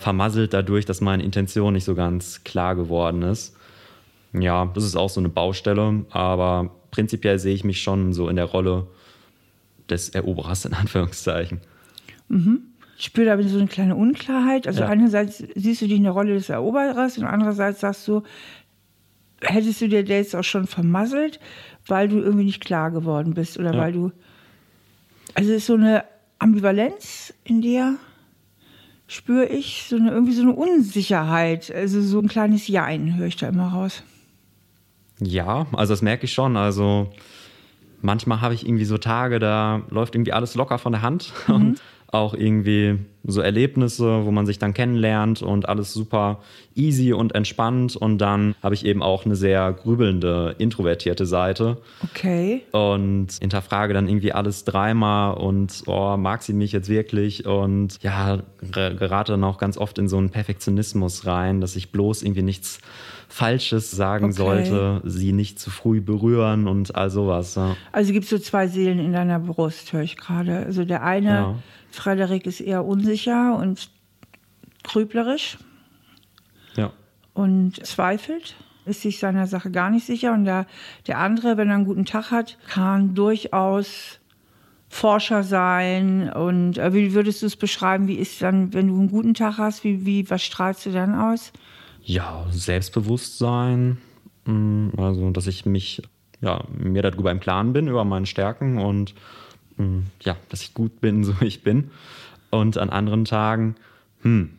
vermasselt 0.00 0.52
dadurch, 0.52 0.84
dass 0.84 1.00
meine 1.00 1.22
Intention 1.22 1.74
nicht 1.74 1.84
so 1.84 1.94
ganz 1.94 2.42
klar 2.42 2.74
geworden 2.74 3.22
ist. 3.22 3.56
Ja, 4.32 4.66
das 4.74 4.84
ist 4.84 4.96
auch 4.96 5.10
so 5.10 5.20
eine 5.20 5.28
Baustelle, 5.28 6.04
aber 6.10 6.70
prinzipiell 6.90 7.38
sehe 7.38 7.54
ich 7.54 7.64
mich 7.64 7.82
schon 7.82 8.12
so 8.12 8.28
in 8.28 8.36
der 8.36 8.46
Rolle 8.46 8.86
des 9.90 10.08
Eroberers 10.10 10.64
in 10.64 10.74
Anführungszeichen. 10.74 11.60
Mhm. 12.28 12.62
Ich 12.96 13.06
spüre 13.06 13.26
da 13.36 13.42
so 13.48 13.58
eine 13.58 13.66
kleine 13.66 13.96
Unklarheit. 13.96 14.66
Also 14.66 14.80
Ja. 14.82 14.88
einerseits 14.88 15.38
siehst 15.54 15.82
du 15.82 15.86
dich 15.86 15.96
in 15.96 16.04
der 16.04 16.12
Rolle 16.12 16.34
des 16.34 16.48
Eroberers 16.48 17.18
und 17.18 17.24
andererseits 17.24 17.80
sagst 17.80 18.06
du, 18.08 18.22
hättest 19.40 19.80
du 19.80 19.88
dir 19.88 20.04
Dates 20.04 20.34
auch 20.34 20.44
schon 20.44 20.66
vermasselt, 20.66 21.40
weil 21.86 22.08
du 22.08 22.18
irgendwie 22.20 22.44
nicht 22.44 22.64
klar 22.64 22.90
geworden 22.90 23.34
bist 23.34 23.58
oder 23.58 23.74
Ja. 23.74 23.80
weil 23.80 23.92
du. 23.92 24.12
Also 25.34 25.50
es 25.50 25.58
ist 25.58 25.66
so 25.66 25.74
eine 25.74 26.04
Ambivalenz 26.38 27.34
in 27.44 27.60
dir, 27.60 27.96
spüre 29.08 29.46
ich, 29.46 29.86
so 29.88 29.96
eine, 29.96 30.10
irgendwie 30.10 30.32
so 30.34 30.42
eine 30.42 30.52
Unsicherheit. 30.52 31.72
Also 31.74 32.00
so 32.02 32.20
ein 32.20 32.28
kleines 32.28 32.68
Jein 32.68 33.16
höre 33.16 33.26
ich 33.26 33.36
da 33.36 33.48
immer 33.48 33.68
raus. 33.68 34.02
Ja, 35.24 35.66
also 35.72 35.92
das 35.92 36.02
merke 36.02 36.24
ich 36.24 36.32
schon. 36.32 36.56
Also 36.56 37.08
manchmal 38.00 38.40
habe 38.40 38.54
ich 38.54 38.66
irgendwie 38.66 38.84
so 38.84 38.98
Tage, 38.98 39.38
da 39.38 39.82
läuft 39.90 40.14
irgendwie 40.14 40.32
alles 40.32 40.54
locker 40.54 40.78
von 40.78 40.92
der 40.92 41.02
Hand 41.02 41.32
und 41.48 41.80
auch 42.12 42.34
irgendwie 42.34 42.98
so 43.24 43.40
Erlebnisse, 43.40 44.24
wo 44.26 44.30
man 44.32 44.46
sich 44.46 44.58
dann 44.58 44.74
kennenlernt 44.74 45.42
und 45.42 45.68
alles 45.68 45.92
super 45.94 46.40
easy 46.74 47.12
und 47.12 47.34
entspannt 47.34 47.96
und 47.96 48.18
dann 48.18 48.54
habe 48.62 48.74
ich 48.74 48.84
eben 48.84 49.02
auch 49.02 49.24
eine 49.24 49.34
sehr 49.36 49.72
grübelnde, 49.72 50.54
introvertierte 50.58 51.24
Seite 51.24 51.78
Okay. 52.04 52.62
und 52.72 53.28
hinterfrage 53.40 53.94
dann 53.94 54.08
irgendwie 54.08 54.32
alles 54.32 54.64
dreimal 54.64 55.34
und 55.38 55.84
oh, 55.86 56.16
mag 56.18 56.42
sie 56.42 56.52
mich 56.52 56.72
jetzt 56.72 56.88
wirklich 56.90 57.46
und 57.46 57.98
ja, 58.02 58.38
ge- 58.60 58.94
gerate 58.96 59.32
dann 59.32 59.44
auch 59.44 59.56
ganz 59.58 59.78
oft 59.78 59.98
in 59.98 60.08
so 60.08 60.18
einen 60.18 60.30
Perfektionismus 60.30 61.24
rein, 61.26 61.60
dass 61.60 61.76
ich 61.76 61.92
bloß 61.92 62.22
irgendwie 62.22 62.42
nichts 62.42 62.78
Falsches 63.28 63.90
sagen 63.90 64.26
Okay. 64.26 64.34
sollte, 64.34 65.00
sie 65.04 65.32
nicht 65.32 65.58
zu 65.58 65.70
früh 65.70 66.00
berühren 66.02 66.68
und 66.68 66.94
all 66.94 67.08
sowas. 67.08 67.54
Ja. 67.54 67.76
Also 67.92 68.12
gibt 68.12 68.24
es 68.24 68.30
so 68.30 68.38
zwei 68.38 68.66
Seelen 68.66 68.98
in 68.98 69.12
deiner 69.12 69.38
Brust, 69.38 69.92
höre 69.92 70.02
ich 70.02 70.16
gerade. 70.18 70.56
Also 70.66 70.84
der 70.84 71.02
eine, 71.02 71.28
Ja. 71.30 71.54
Frederik, 71.92 72.46
ist 72.46 72.60
eher 72.60 72.84
unsicher 72.84 73.56
und 73.56 73.90
grüblerisch 74.82 75.58
ja. 76.76 76.92
und 77.34 77.84
zweifelt, 77.86 78.56
ist 78.84 79.02
sich 79.02 79.18
seiner 79.18 79.46
Sache 79.46 79.70
gar 79.70 79.90
nicht 79.90 80.06
sicher. 80.06 80.32
Und 80.32 80.44
der, 80.44 80.66
der 81.06 81.18
andere, 81.18 81.56
wenn 81.56 81.68
er 81.68 81.76
einen 81.76 81.84
guten 81.84 82.04
Tag 82.04 82.30
hat, 82.30 82.58
kann 82.68 83.14
durchaus 83.14 84.18
Forscher 84.88 85.42
sein. 85.42 86.30
Und 86.32 86.78
äh, 86.78 86.92
wie 86.92 87.14
würdest 87.14 87.42
du 87.42 87.46
es 87.46 87.56
beschreiben? 87.56 88.08
Wie 88.08 88.16
ist 88.16 88.42
dann, 88.42 88.74
wenn 88.74 88.88
du 88.88 88.98
einen 88.98 89.08
guten 89.08 89.34
Tag 89.34 89.58
hast, 89.58 89.84
wie, 89.84 90.04
wie, 90.04 90.28
was 90.28 90.42
strahlst 90.42 90.84
du 90.86 90.90
dann 90.90 91.14
aus? 91.14 91.52
Ja, 92.02 92.46
Selbstbewusstsein, 92.50 93.98
mh, 94.44 95.00
also 95.02 95.30
dass 95.30 95.46
ich 95.46 95.64
mich, 95.64 96.02
ja, 96.40 96.64
mir 96.76 97.02
darüber 97.02 97.30
im 97.30 97.40
Klaren 97.40 97.72
bin, 97.72 97.86
über 97.86 98.04
meine 98.04 98.26
Stärken 98.26 98.78
und 98.78 99.14
mh, 99.82 100.02
ja, 100.22 100.36
dass 100.48 100.62
ich 100.62 100.74
gut 100.74 101.00
bin, 101.00 101.24
so 101.24 101.40
wie 101.40 101.46
ich 101.46 101.62
bin. 101.62 101.90
Und 102.50 102.78
an 102.78 102.90
anderen 102.90 103.24
Tagen, 103.24 103.76
hm, 104.22 104.50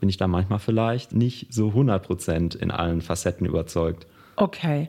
bin 0.00 0.08
ich 0.08 0.16
da 0.16 0.26
manchmal 0.26 0.58
vielleicht 0.58 1.12
nicht 1.12 1.52
so 1.52 1.68
100% 1.68 2.56
in 2.56 2.70
allen 2.70 3.02
Facetten 3.02 3.46
überzeugt. 3.46 4.06
Okay. 4.36 4.88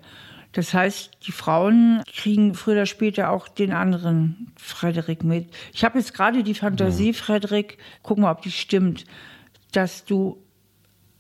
Das 0.54 0.74
heißt, 0.74 1.12
die 1.26 1.32
Frauen 1.32 2.04
kriegen 2.06 2.54
früher 2.54 2.76
oder 2.76 2.86
später 2.86 3.32
auch 3.32 3.48
den 3.48 3.74
anderen 3.74 4.52
Frederik 4.56 5.24
mit. 5.24 5.50
Ich 5.74 5.84
habe 5.84 5.98
jetzt 5.98 6.14
gerade 6.14 6.44
die 6.44 6.54
Fantasie, 6.54 7.14
Frederik, 7.14 7.80
guck 8.04 8.20
mal, 8.20 8.32
ob 8.32 8.44
die 8.44 8.52
stimmt, 8.52 9.06
dass 9.72 10.06
du 10.06 10.38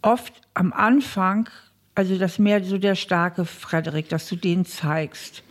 oft 0.03 0.33
am 0.53 0.71
Anfang, 0.71 1.49
also 1.95 2.17
das 2.17 2.37
mehr 2.37 2.63
so 2.63 2.77
der 2.77 2.93
starke 2.93 3.45
Frederik, 3.45 4.07
dass 4.09 4.29
du 4.29 4.35
den 4.35 4.65
zeigst 4.65 5.43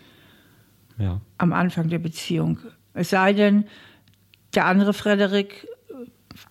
Ja, 0.96 1.20
am 1.38 1.52
Anfang 1.52 1.88
der 1.88 1.98
Beziehung. 1.98 2.58
Es 2.94 3.10
sei 3.10 3.32
denn, 3.32 3.64
der 4.54 4.66
andere 4.66 4.92
Frederik 4.92 5.66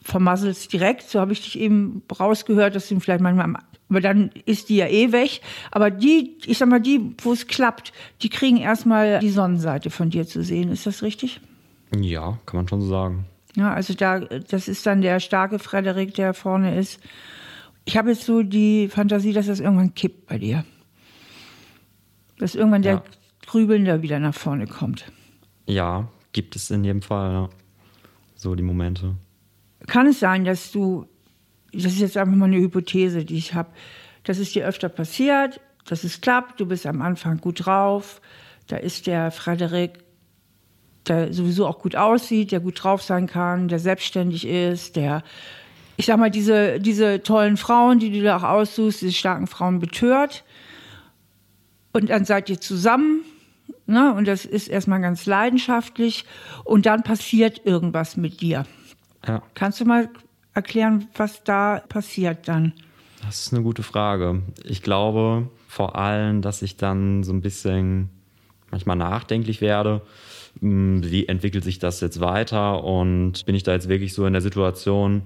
vermasselt 0.01 0.55
es 0.57 0.67
direkt, 0.67 1.09
so 1.09 1.19
habe 1.19 1.33
ich 1.33 1.41
dich 1.41 1.59
eben 1.59 2.03
rausgehört, 2.19 2.75
dass 2.75 2.87
du 2.87 2.95
ihn 2.95 3.01
vielleicht 3.01 3.21
manchmal, 3.21 3.55
aber 3.89 4.01
dann 4.01 4.31
ist 4.45 4.69
die 4.69 4.77
ja 4.77 4.87
eh 4.87 5.11
weg. 5.11 5.41
Aber 5.71 5.91
die, 5.91 6.37
ich 6.45 6.57
sag 6.57 6.69
mal, 6.69 6.79
die, 6.79 7.13
wo 7.21 7.33
es 7.33 7.47
klappt, 7.47 7.91
die 8.21 8.29
kriegen 8.29 8.57
erstmal 8.57 9.19
die 9.19 9.29
Sonnenseite 9.29 9.89
von 9.89 10.09
dir 10.09 10.25
zu 10.25 10.43
sehen. 10.43 10.71
Ist 10.71 10.85
das 10.85 11.01
richtig? 11.03 11.41
ja, 11.93 12.39
kann 12.45 12.57
man 12.59 12.67
schon 12.69 12.81
so 12.81 12.87
sagen. 12.87 13.25
Ja, 13.57 13.73
also 13.73 13.93
da, 13.93 14.21
das 14.21 14.69
ist 14.69 14.85
dann 14.85 15.01
der 15.01 15.19
starke 15.19 15.59
Frederik, 15.59 16.13
der 16.13 16.33
vorne 16.33 16.79
ist. 16.79 17.01
Ich 17.83 17.97
habe 17.97 18.11
jetzt 18.11 18.23
so 18.23 18.43
die 18.43 18.87
Fantasie, 18.87 19.33
dass 19.33 19.47
das 19.47 19.59
irgendwann 19.59 19.93
kippt 19.93 20.27
bei 20.27 20.37
dir. 20.37 20.63
Dass 22.37 22.55
irgendwann 22.55 22.81
der 22.83 22.93
Ja. 22.93 23.03
Grübelnde 23.45 24.01
wieder 24.01 24.19
nach 24.19 24.33
vorne 24.33 24.67
kommt. 24.67 25.11
Ja, 25.65 26.07
gibt 26.33 26.55
es 26.55 26.69
in 26.71 26.83
jedem 26.83 27.01
Fall, 27.01 27.31
ja. 27.31 27.49
So 28.35 28.55
die 28.55 28.63
Momente. 28.63 29.15
Kann 29.87 30.07
es 30.07 30.19
sein, 30.19 30.45
dass 30.45 30.71
du, 30.71 31.05
das 31.73 31.85
ist 31.93 31.99
jetzt 31.99 32.17
einfach 32.17 32.35
mal 32.35 32.45
eine 32.45 32.57
Hypothese, 32.57 33.23
die 33.25 33.37
ich 33.37 33.53
habe, 33.53 33.69
dass 34.23 34.37
es 34.39 34.51
dir 34.51 34.65
öfter 34.65 34.89
passiert, 34.89 35.59
dass 35.85 36.03
es 36.03 36.21
klappt, 36.21 36.59
du 36.59 36.65
bist 36.65 36.85
am 36.85 37.01
Anfang 37.01 37.37
gut 37.37 37.65
drauf, 37.65 38.21
da 38.67 38.77
ist 38.77 39.07
der 39.07 39.31
Frederik, 39.31 39.99
der 41.07 41.33
sowieso 41.33 41.67
auch 41.67 41.79
gut 41.79 41.95
aussieht, 41.95 42.51
der 42.51 42.59
gut 42.59 42.83
drauf 42.83 43.01
sein 43.01 43.27
kann, 43.27 43.67
der 43.67 43.79
selbstständig 43.79 44.47
ist, 44.47 44.95
der, 44.95 45.23
ich 45.97 46.05
sag 46.05 46.17
mal, 46.17 46.31
diese, 46.31 46.79
diese 46.79 47.23
tollen 47.23 47.57
Frauen, 47.57 47.99
die 47.99 48.11
du 48.11 48.21
da 48.21 48.37
auch 48.37 48.43
aussuchst, 48.43 49.01
diese 49.01 49.13
starken 49.13 49.47
Frauen 49.47 49.79
betört. 49.79 50.43
Und 51.93 52.09
dann 52.09 52.25
seid 52.25 52.49
ihr 52.49 52.61
zusammen, 52.61 53.21
ne? 53.85 54.13
und 54.13 54.27
das 54.27 54.45
ist 54.45 54.67
erstmal 54.67 55.01
ganz 55.01 55.25
leidenschaftlich, 55.25 56.25
und 56.63 56.85
dann 56.85 57.03
passiert 57.03 57.65
irgendwas 57.65 58.17
mit 58.17 58.41
dir. 58.41 58.65
Ja. 59.27 59.41
Kannst 59.53 59.79
du 59.79 59.85
mal 59.85 60.09
erklären, 60.53 61.07
was 61.15 61.43
da 61.43 61.81
passiert 61.87 62.47
dann? 62.47 62.73
Das 63.25 63.45
ist 63.45 63.53
eine 63.53 63.63
gute 63.63 63.83
Frage. 63.83 64.41
Ich 64.63 64.81
glaube 64.81 65.47
vor 65.67 65.95
allem, 65.95 66.41
dass 66.41 66.61
ich 66.61 66.75
dann 66.77 67.23
so 67.23 67.31
ein 67.31 67.41
bisschen 67.41 68.09
manchmal 68.71 68.95
nachdenklich 68.95 69.61
werde. 69.61 70.01
Hm, 70.59 71.01
Wie 71.03 71.27
entwickelt 71.27 71.63
sich 71.63 71.79
das 71.79 72.01
jetzt 72.01 72.19
weiter? 72.19 72.83
Und 72.83 73.45
bin 73.45 73.55
ich 73.55 73.63
da 73.63 73.73
jetzt 73.73 73.89
wirklich 73.89 74.13
so 74.13 74.25
in 74.25 74.33
der 74.33 74.41
Situation, 74.41 75.21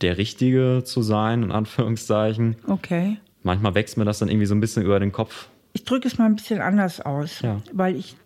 der 0.00 0.18
Richtige 0.18 0.82
zu 0.84 1.02
sein, 1.02 1.42
in 1.42 1.52
Anführungszeichen? 1.52 2.56
Okay. 2.66 3.18
Manchmal 3.42 3.74
wächst 3.74 3.98
mir 3.98 4.04
das 4.04 4.18
dann 4.18 4.28
irgendwie 4.28 4.46
so 4.46 4.54
ein 4.54 4.60
bisschen 4.60 4.82
über 4.82 4.98
den 4.98 5.12
Kopf. 5.12 5.48
Ich 5.74 5.84
drücke 5.84 6.08
es 6.08 6.16
mal 6.18 6.26
ein 6.26 6.36
bisschen 6.36 6.60
anders 6.62 7.00
aus, 7.00 7.40
Ja. 7.42 7.60
weil 7.72 7.96
ich, 7.96 8.16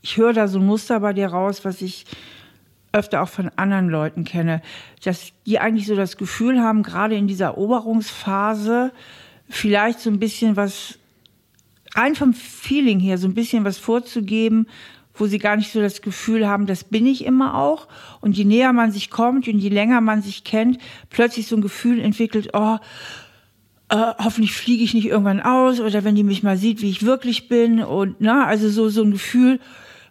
ich 0.00 0.16
höre 0.16 0.32
da 0.32 0.48
so 0.48 0.58
ein 0.58 0.66
Muster 0.66 1.00
bei 1.00 1.12
dir 1.12 1.26
raus, 1.28 1.64
was 1.64 1.82
ich 1.82 2.06
öfter 2.92 3.22
auch 3.22 3.28
von 3.28 3.50
anderen 3.56 3.88
Leuten 3.88 4.24
kenne, 4.24 4.62
dass 5.04 5.32
die 5.46 5.58
eigentlich 5.58 5.86
so 5.86 5.96
das 5.96 6.16
Gefühl 6.16 6.60
haben, 6.60 6.82
gerade 6.82 7.16
in 7.16 7.26
dieser 7.26 7.46
Eroberungsphase 7.46 8.92
vielleicht 9.48 10.00
so 10.00 10.10
ein 10.10 10.18
bisschen 10.18 10.56
was, 10.56 10.98
rein 11.94 12.14
vom 12.14 12.34
Feeling 12.34 13.00
her, 13.00 13.18
so 13.18 13.26
ein 13.26 13.34
bisschen 13.34 13.64
was 13.64 13.78
vorzugeben, 13.78 14.66
wo 15.14 15.26
sie 15.26 15.38
gar 15.38 15.56
nicht 15.56 15.72
so 15.72 15.80
das 15.80 16.00
Gefühl 16.02 16.46
haben, 16.48 16.66
das 16.66 16.84
bin 16.84 17.06
ich 17.06 17.24
immer 17.24 17.54
auch. 17.58 17.86
Und 18.20 18.36
je 18.36 18.44
näher 18.44 18.72
man 18.72 18.92
sich 18.92 19.10
kommt 19.10 19.46
und 19.48 19.58
je 19.58 19.68
länger 19.68 20.00
man 20.00 20.22
sich 20.22 20.42
kennt, 20.44 20.78
plötzlich 21.10 21.46
so 21.48 21.56
ein 21.56 21.62
Gefühl 21.62 22.00
entwickelt, 22.00 22.50
oh, 22.54 22.78
äh, 23.92 24.14
hoffentlich 24.18 24.52
fliege 24.52 24.82
ich 24.82 24.94
nicht 24.94 25.06
irgendwann 25.06 25.40
aus 25.40 25.78
oder 25.80 26.02
wenn 26.02 26.14
die 26.14 26.24
mich 26.24 26.42
mal 26.42 26.56
sieht, 26.56 26.80
wie 26.80 26.88
ich 26.90 27.04
wirklich 27.04 27.48
bin 27.48 27.82
und 27.82 28.16
na, 28.20 28.46
also 28.46 28.68
so 28.70 28.88
so 28.88 29.02
ein 29.02 29.10
Gefühl, 29.10 29.60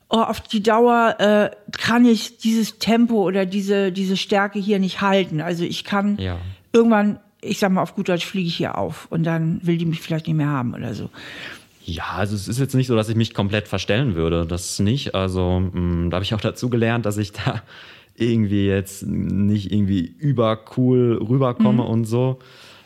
oh, 0.09 0.17
auf 0.19 0.39
die 0.41 0.61
Dauer 0.61 1.15
äh, 1.19 1.49
kann 1.77 2.05
ich 2.05 2.37
dieses 2.37 2.77
Tempo 2.77 3.23
oder 3.23 3.45
diese 3.45 3.91
diese 3.91 4.17
Stärke 4.17 4.59
hier 4.59 4.77
nicht 4.79 5.01
halten. 5.01 5.41
Also 5.41 5.63
ich 5.63 5.83
kann 5.83 6.17
Ja. 6.19 6.37
irgendwann, 6.73 7.19
ich 7.41 7.57
sag 7.59 7.71
mal 7.71 7.81
auf 7.81 7.95
gut 7.95 8.07
Deutsch, 8.07 8.25
fliege 8.25 8.47
ich 8.47 8.55
hier 8.55 8.77
auf 8.77 9.07
und 9.09 9.23
dann 9.23 9.59
will 9.63 9.77
die 9.77 9.85
mich 9.87 9.99
vielleicht 10.01 10.27
nicht 10.27 10.37
mehr 10.37 10.49
haben 10.49 10.73
oder 10.75 10.93
so. 10.93 11.09
Ja, 11.83 12.03
also 12.15 12.35
es 12.35 12.47
ist 12.47 12.59
jetzt 12.59 12.75
nicht 12.75 12.85
so, 12.85 12.95
dass 12.95 13.09
ich 13.09 13.15
mich 13.15 13.33
komplett 13.33 13.67
verstellen 13.67 14.13
würde. 14.13 14.45
Das 14.45 14.77
nicht. 14.79 15.15
Also 15.15 15.59
mh, 15.59 16.09
da 16.09 16.15
habe 16.17 16.23
ich 16.23 16.35
auch 16.35 16.41
dazu 16.41 16.69
gelernt, 16.69 17.07
dass 17.07 17.17
ich 17.17 17.31
da 17.31 17.63
irgendwie 18.15 18.67
jetzt 18.67 19.03
nicht 19.07 19.71
irgendwie 19.73 20.01
übercool 20.19 21.17
rüberkomme 21.27 21.81
und 21.83 22.05
so. 22.05 22.37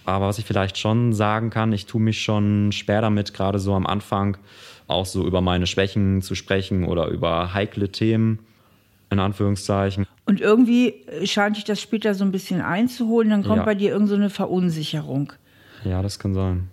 Aber 0.05 0.27
was 0.27 0.37
ich 0.37 0.45
vielleicht 0.45 0.77
schon 0.77 1.13
sagen 1.13 1.49
kann, 1.49 1.73
ich 1.73 1.85
tue 1.87 2.01
mich 2.01 2.21
schon 2.21 2.71
schwer 2.71 3.01
damit, 3.01 3.33
gerade 3.33 3.59
so 3.59 3.73
am 3.73 3.87
Anfang 3.87 4.37
auch 4.87 5.05
so 5.05 5.25
über 5.25 5.41
meine 5.41 5.65
Schwächen 5.65 6.21
zu 6.21 6.35
sprechen 6.35 6.85
oder 6.85 7.07
über 7.07 7.53
heikle 7.53 7.91
Themen, 7.91 8.39
in 9.09 9.19
Anführungszeichen. 9.19 10.05
Und 10.25 10.41
irgendwie 10.41 11.05
scheint 11.23 11.57
dich 11.57 11.63
das 11.63 11.81
später 11.81 12.13
so 12.13 12.23
ein 12.23 12.31
bisschen 12.31 12.61
einzuholen, 12.61 13.29
dann 13.31 13.43
kommt 13.43 13.57
Ja. 13.57 13.63
bei 13.65 13.75
dir 13.75 13.91
irgend 13.91 14.09
so 14.09 14.15
eine 14.15 14.29
Verunsicherung. 14.29 15.33
Ja, 15.83 16.01
das 16.01 16.19
kann 16.19 16.33
sein. 16.33 16.69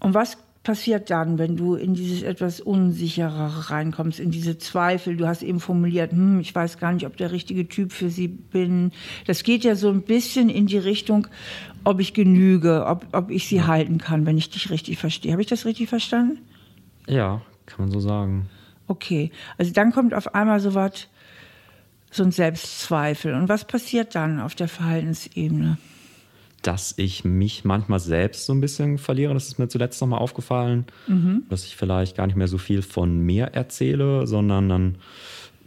Und 0.00 0.14
was 0.14 0.38
passiert 0.68 1.08
dann, 1.08 1.38
wenn 1.38 1.56
du 1.56 1.76
in 1.76 1.94
dieses 1.94 2.20
etwas 2.20 2.60
Unsicherere 2.60 3.70
reinkommst, 3.70 4.20
in 4.20 4.30
diese 4.30 4.58
Zweifel? 4.58 5.16
Du 5.16 5.26
hast 5.26 5.42
eben 5.42 5.60
formuliert, 5.60 6.12
hm, 6.12 6.40
ich 6.40 6.54
weiß 6.54 6.76
gar 6.76 6.92
nicht, 6.92 7.06
ob 7.06 7.16
der 7.16 7.32
richtige 7.32 7.66
Typ 7.68 7.90
für 7.90 8.10
sie 8.10 8.28
bin. 8.28 8.92
Das 9.26 9.44
geht 9.44 9.64
ja 9.64 9.76
so 9.76 9.88
ein 9.88 10.02
bisschen 10.02 10.50
in 10.50 10.66
die 10.66 10.76
Richtung, 10.76 11.26
ob 11.84 12.00
ich 12.00 12.12
genüge, 12.12 12.84
ob, 12.84 13.06
ob 13.12 13.30
ich 13.30 13.48
sie 13.48 13.62
halten 13.62 13.96
kann, 13.96 14.26
wenn 14.26 14.36
ich 14.36 14.50
dich 14.50 14.68
richtig 14.68 14.98
verstehe. 14.98 15.32
Habe 15.32 15.40
ich 15.40 15.48
das 15.48 15.64
richtig 15.64 15.88
verstanden? 15.88 16.36
Ja, 17.06 17.40
kann 17.64 17.86
man 17.86 17.90
so 17.90 18.00
sagen. 18.00 18.50
Okay, 18.88 19.30
also 19.56 19.72
dann 19.72 19.90
kommt 19.90 20.12
auf 20.12 20.34
einmal 20.34 20.60
so 20.60 20.74
was, 20.74 21.08
so 22.10 22.24
ein 22.24 22.30
Selbstzweifel. 22.30 23.32
Und 23.32 23.48
was 23.48 23.64
passiert 23.64 24.14
dann 24.14 24.38
auf 24.38 24.54
der 24.54 24.68
Verhaltensebene? 24.68 25.78
Dass 26.62 26.94
ich 26.96 27.24
mich 27.24 27.64
manchmal 27.64 28.00
selbst 28.00 28.46
so 28.46 28.52
ein 28.52 28.60
bisschen 28.60 28.98
verliere. 28.98 29.34
Das 29.34 29.46
ist 29.46 29.58
mir 29.58 29.68
zuletzt 29.68 30.00
nochmal 30.00 30.18
aufgefallen, 30.18 30.86
mhm. 31.06 31.44
dass 31.48 31.64
ich 31.64 31.76
vielleicht 31.76 32.16
gar 32.16 32.26
nicht 32.26 32.36
mehr 32.36 32.48
so 32.48 32.58
viel 32.58 32.82
von 32.82 33.20
mir 33.20 33.46
erzähle, 33.46 34.26
sondern 34.26 34.68
dann 34.68 34.96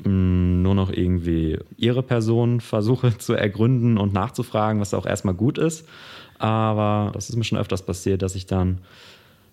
mh, 0.03 0.09
mm, 0.09 0.61
nur 0.61 0.75
noch 0.75 0.91
irgendwie 0.91 1.59
ihre 1.77 2.03
Person 2.03 2.59
versuche 2.59 3.17
zu 3.19 3.33
ergründen 3.33 3.97
und 3.97 4.13
nachzufragen, 4.13 4.81
was 4.81 4.93
auch 4.93 5.05
erstmal 5.05 5.35
gut 5.35 5.57
ist. 5.57 5.87
Aber 6.39 7.11
das 7.13 7.29
ist 7.29 7.35
mir 7.35 7.43
schon 7.43 7.59
öfters 7.59 7.83
passiert, 7.83 8.21
dass 8.21 8.35
ich 8.35 8.47
dann 8.47 8.79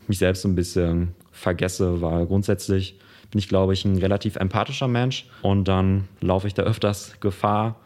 mich 0.07 0.19
selbst 0.19 0.43
so 0.43 0.49
ein 0.49 0.55
bisschen 0.55 1.15
vergesse, 1.33 2.01
weil 2.01 2.27
grundsätzlich 2.27 2.99
bin 3.31 3.39
ich, 3.39 3.49
glaube 3.49 3.75
ich, 3.75 3.85
ein 3.85 3.99
relativ 3.99 4.37
empathischer 4.37 4.89
Mensch 4.89 5.27
und 5.43 5.69
dann 5.69 6.09
laufe 6.21 6.47
ich 6.47 6.55
da 6.55 6.63
öfters 6.63 7.21
Gefahr, 7.21 7.77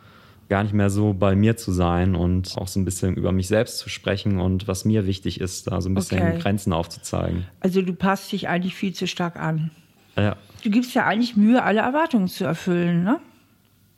gar 0.52 0.64
nicht 0.64 0.74
mehr 0.74 0.90
so 0.90 1.14
bei 1.14 1.34
mir 1.34 1.56
zu 1.56 1.72
sein 1.72 2.14
und 2.14 2.58
auch 2.58 2.68
so 2.68 2.78
ein 2.78 2.84
bisschen 2.84 3.16
über 3.16 3.32
mich 3.32 3.48
selbst 3.48 3.78
zu 3.78 3.88
sprechen 3.88 4.38
und 4.38 4.68
was 4.68 4.84
mir 4.84 5.06
wichtig 5.06 5.40
ist, 5.40 5.66
da 5.66 5.80
so 5.80 5.88
ein 5.88 5.94
bisschen 5.94 6.20
okay. 6.20 6.38
Grenzen 6.38 6.74
aufzuzeigen. 6.74 7.46
Also 7.60 7.80
du 7.80 7.94
passt 7.94 8.30
dich 8.32 8.48
eigentlich 8.48 8.74
viel 8.74 8.92
zu 8.92 9.06
stark 9.06 9.36
an. 9.36 9.70
Ja. 10.14 10.36
Du 10.62 10.68
gibst 10.68 10.94
ja 10.94 11.06
eigentlich 11.06 11.36
Mühe, 11.36 11.62
alle 11.62 11.80
Erwartungen 11.80 12.28
zu 12.28 12.44
erfüllen, 12.44 13.02
ne? 13.02 13.18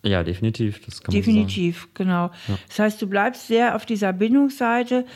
Ja, 0.05 0.23
definitiv. 0.23 0.81
Das 0.85 1.03
kann 1.03 1.13
definitiv, 1.13 1.75
man 1.75 1.89
so 1.89 2.05
genau. 2.05 2.31
Ja. 2.47 2.59
Das 2.69 2.79
heißt, 2.79 3.03
du 3.03 3.09
bleibst 3.09 3.49
sehr 3.49 3.75
auf 3.75 3.85
dieser 3.85 4.13
Bindungsseite 4.13 5.07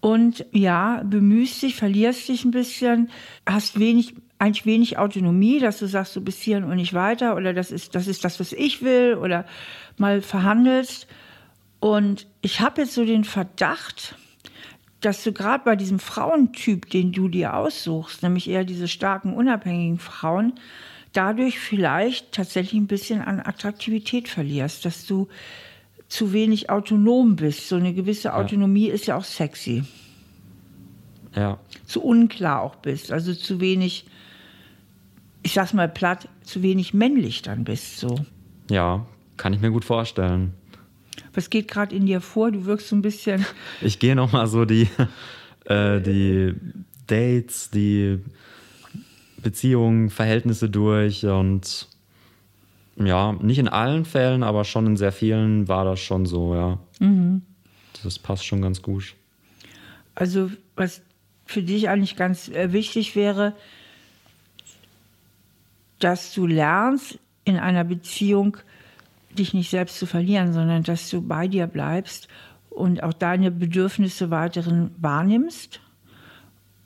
und 0.00 0.46
ja, 0.50 1.02
bemühst 1.04 1.60
dich, 1.60 1.76
verlierst 1.76 2.26
dich 2.26 2.46
ein 2.46 2.52
bisschen, 2.52 3.10
hast 3.44 3.78
wenig 3.78 4.14
eigentlich 4.40 4.64
wenig 4.64 4.98
Autonomie, 4.98 5.60
dass 5.60 5.78
du 5.78 5.86
sagst, 5.86 6.16
du 6.16 6.22
bist 6.22 6.40
hier 6.40 6.56
und 6.56 6.76
nicht 6.76 6.94
weiter 6.94 7.36
oder 7.36 7.52
das 7.52 7.70
ist, 7.70 7.94
das 7.94 8.06
ist 8.06 8.24
das, 8.24 8.40
was 8.40 8.52
ich 8.52 8.82
will 8.82 9.18
oder 9.20 9.44
mal 9.98 10.22
verhandelst. 10.22 11.06
Und 11.78 12.26
ich 12.40 12.60
habe 12.60 12.80
jetzt 12.80 12.94
so 12.94 13.04
den 13.04 13.24
Verdacht, 13.24 14.14
dass 15.02 15.22
du 15.24 15.32
gerade 15.32 15.62
bei 15.64 15.76
diesem 15.76 15.98
Frauentyp, 15.98 16.88
den 16.88 17.12
du 17.12 17.28
dir 17.28 17.54
aussuchst, 17.54 18.22
nämlich 18.22 18.48
eher 18.48 18.64
diese 18.64 18.88
starken, 18.88 19.34
unabhängigen 19.34 19.98
Frauen, 19.98 20.54
dadurch 21.12 21.58
vielleicht 21.58 22.32
tatsächlich 22.32 22.80
ein 22.80 22.86
bisschen 22.86 23.20
an 23.20 23.40
Attraktivität 23.40 24.28
verlierst, 24.28 24.86
dass 24.86 25.04
du 25.04 25.28
zu 26.08 26.32
wenig 26.32 26.70
autonom 26.70 27.36
bist. 27.36 27.68
So 27.68 27.76
eine 27.76 27.92
gewisse 27.92 28.34
Autonomie 28.34 28.88
ja. 28.88 28.94
ist 28.94 29.06
ja 29.06 29.16
auch 29.16 29.24
sexy. 29.24 29.84
Ja. 31.36 31.58
Zu 31.86 32.02
unklar 32.02 32.62
auch 32.62 32.76
bist, 32.76 33.12
also 33.12 33.34
zu 33.34 33.60
wenig 33.60 34.06
ich 35.42 35.54
sag's 35.54 35.72
mal 35.72 35.88
platt, 35.88 36.28
zu 36.42 36.62
wenig 36.62 36.94
männlich 36.94 37.42
dann 37.42 37.64
bist. 37.64 37.98
So. 37.98 38.16
Ja, 38.70 39.06
kann 39.36 39.52
ich 39.52 39.60
mir 39.60 39.70
gut 39.70 39.84
vorstellen. 39.84 40.54
Was 41.34 41.50
geht 41.50 41.68
gerade 41.68 41.94
in 41.94 42.06
dir 42.06 42.20
vor? 42.20 42.50
Du 42.50 42.64
wirkst 42.64 42.88
so 42.88 42.96
ein 42.96 43.02
bisschen. 43.02 43.44
Ich 43.80 43.98
gehe 43.98 44.14
nochmal 44.14 44.46
so 44.46 44.64
die, 44.64 44.88
äh, 45.64 46.00
die 46.00 46.54
Dates, 47.06 47.70
die 47.70 48.18
Beziehungen, 49.42 50.10
Verhältnisse 50.10 50.68
durch 50.68 51.24
und 51.24 51.88
ja, 52.96 53.32
nicht 53.32 53.58
in 53.58 53.68
allen 53.68 54.04
Fällen, 54.04 54.42
aber 54.42 54.64
schon 54.64 54.86
in 54.86 54.96
sehr 54.96 55.12
vielen 55.12 55.68
war 55.68 55.84
das 55.84 56.00
schon 56.00 56.26
so, 56.26 56.54
ja. 56.54 56.78
Mhm. 56.98 57.42
Das 58.02 58.18
passt 58.18 58.44
schon 58.44 58.60
ganz 58.60 58.82
gut. 58.82 59.14
Also, 60.14 60.50
was 60.76 61.02
für 61.46 61.62
dich 61.62 61.88
eigentlich 61.88 62.16
ganz 62.16 62.48
äh, 62.48 62.72
wichtig 62.72 63.16
wäre, 63.16 63.54
dass 66.00 66.34
du 66.34 66.46
lernst, 66.46 67.18
in 67.44 67.56
einer 67.56 67.84
Beziehung 67.84 68.56
dich 69.30 69.54
nicht 69.54 69.70
selbst 69.70 69.98
zu 69.98 70.06
verlieren, 70.06 70.52
sondern 70.52 70.82
dass 70.82 71.08
du 71.08 71.22
bei 71.22 71.48
dir 71.48 71.66
bleibst 71.66 72.28
und 72.68 73.02
auch 73.02 73.12
deine 73.12 73.50
Bedürfnisse 73.50 74.30
weiterhin 74.30 74.90
wahrnimmst 74.98 75.80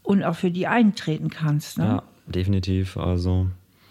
und 0.03 0.23
auch 0.23 0.37
für 0.37 0.51
die 0.51 0.67
eintreten 0.67 1.31
kannst. 1.31 1.79
Ne? 1.79 1.85
Ja, 1.85 2.03
definitiv. 2.27 2.97
Also 2.97 3.47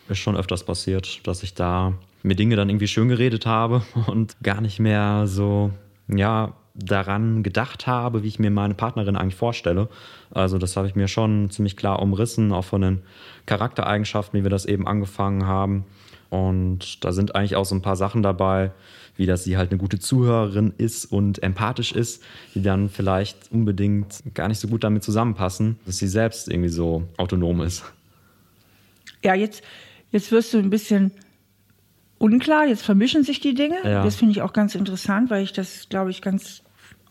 ist 0.10 0.20
schon 0.20 0.36
öfters 0.36 0.66
passiert, 0.66 1.26
dass 1.26 1.44
ich 1.44 1.54
da 1.54 1.94
mir 2.22 2.36
Dinge 2.36 2.56
dann 2.56 2.70
irgendwie 2.70 2.88
schön 2.88 3.08
geredet 3.08 3.46
habe 3.46 3.84
und 4.08 4.38
gar 4.44 4.62
nicht 4.62 4.80
mehr 4.80 5.28
so, 5.28 5.72
ja, 6.08 6.54
daran 6.76 7.44
gedacht 7.44 7.86
habe, 7.86 8.24
wie 8.24 8.28
ich 8.28 8.40
mir 8.40 8.50
meine 8.50 8.74
Partnerin 8.74 9.16
eigentlich 9.16 9.36
vorstelle. 9.36 9.90
Also 10.32 10.58
das 10.58 10.76
habe 10.76 10.88
ich 10.88 10.96
mir 10.96 11.08
schon 11.08 11.50
ziemlich 11.52 11.78
klar 11.78 12.02
umrissen, 12.02 12.52
auch 12.52 12.66
von 12.66 12.82
den 12.82 13.02
Charaktereigenschaften, 13.46 14.40
wie 14.40 14.44
wir 14.44 14.50
das 14.50 14.66
eben 14.66 14.88
angefangen 14.88 15.46
haben. 15.46 15.86
Und 16.30 17.06
da 17.06 17.12
sind 17.12 17.36
eigentlich 17.36 17.56
auch 17.56 17.66
so 17.66 17.76
ein 17.76 17.84
paar 17.84 17.96
Sachen 17.96 18.24
dabei, 18.24 18.72
wie 19.16 19.28
dass 19.28 19.44
sie 19.44 19.56
halt 19.56 19.70
eine 19.70 19.78
gute 19.78 20.00
Zuhörerin 20.00 20.74
ist 20.76 21.06
und 21.06 21.44
empathisch 21.44 21.92
ist, 21.92 22.24
die 22.56 22.64
dann 22.64 22.90
vielleicht 22.90 23.52
unbedingt 23.52 24.24
gar 24.34 24.48
nicht 24.48 24.60
so 24.60 24.68
gut 24.68 24.84
damit 24.84 25.04
zusammenpassen, 25.04 25.78
dass 25.86 25.98
sie 25.98 26.08
selbst 26.08 26.50
irgendwie 26.50 26.70
so 26.70 27.04
autonom 27.18 27.62
ist. 27.62 27.84
Ja, 29.24 29.36
jetzt, 29.36 29.62
jetzt 30.10 30.32
wirst 30.32 30.56
du 30.56 30.58
ein 30.58 30.72
bisschen 30.72 31.12
unklar, 32.18 32.66
jetzt 32.66 32.84
vermischen 32.84 33.24
sich 33.24 33.40
die 33.40 33.54
Dinge. 33.54 33.78
Ja. 33.84 34.04
Das 34.04 34.16
finde 34.16 34.32
ich 34.32 34.42
auch 34.42 34.54
ganz 34.54 34.74
interessant, 34.74 35.30
weil 35.30 35.44
ich 35.44 35.54
das, 35.54 35.88
glaube 35.90 36.10
ich, 36.10 36.24
ganz 36.24 36.63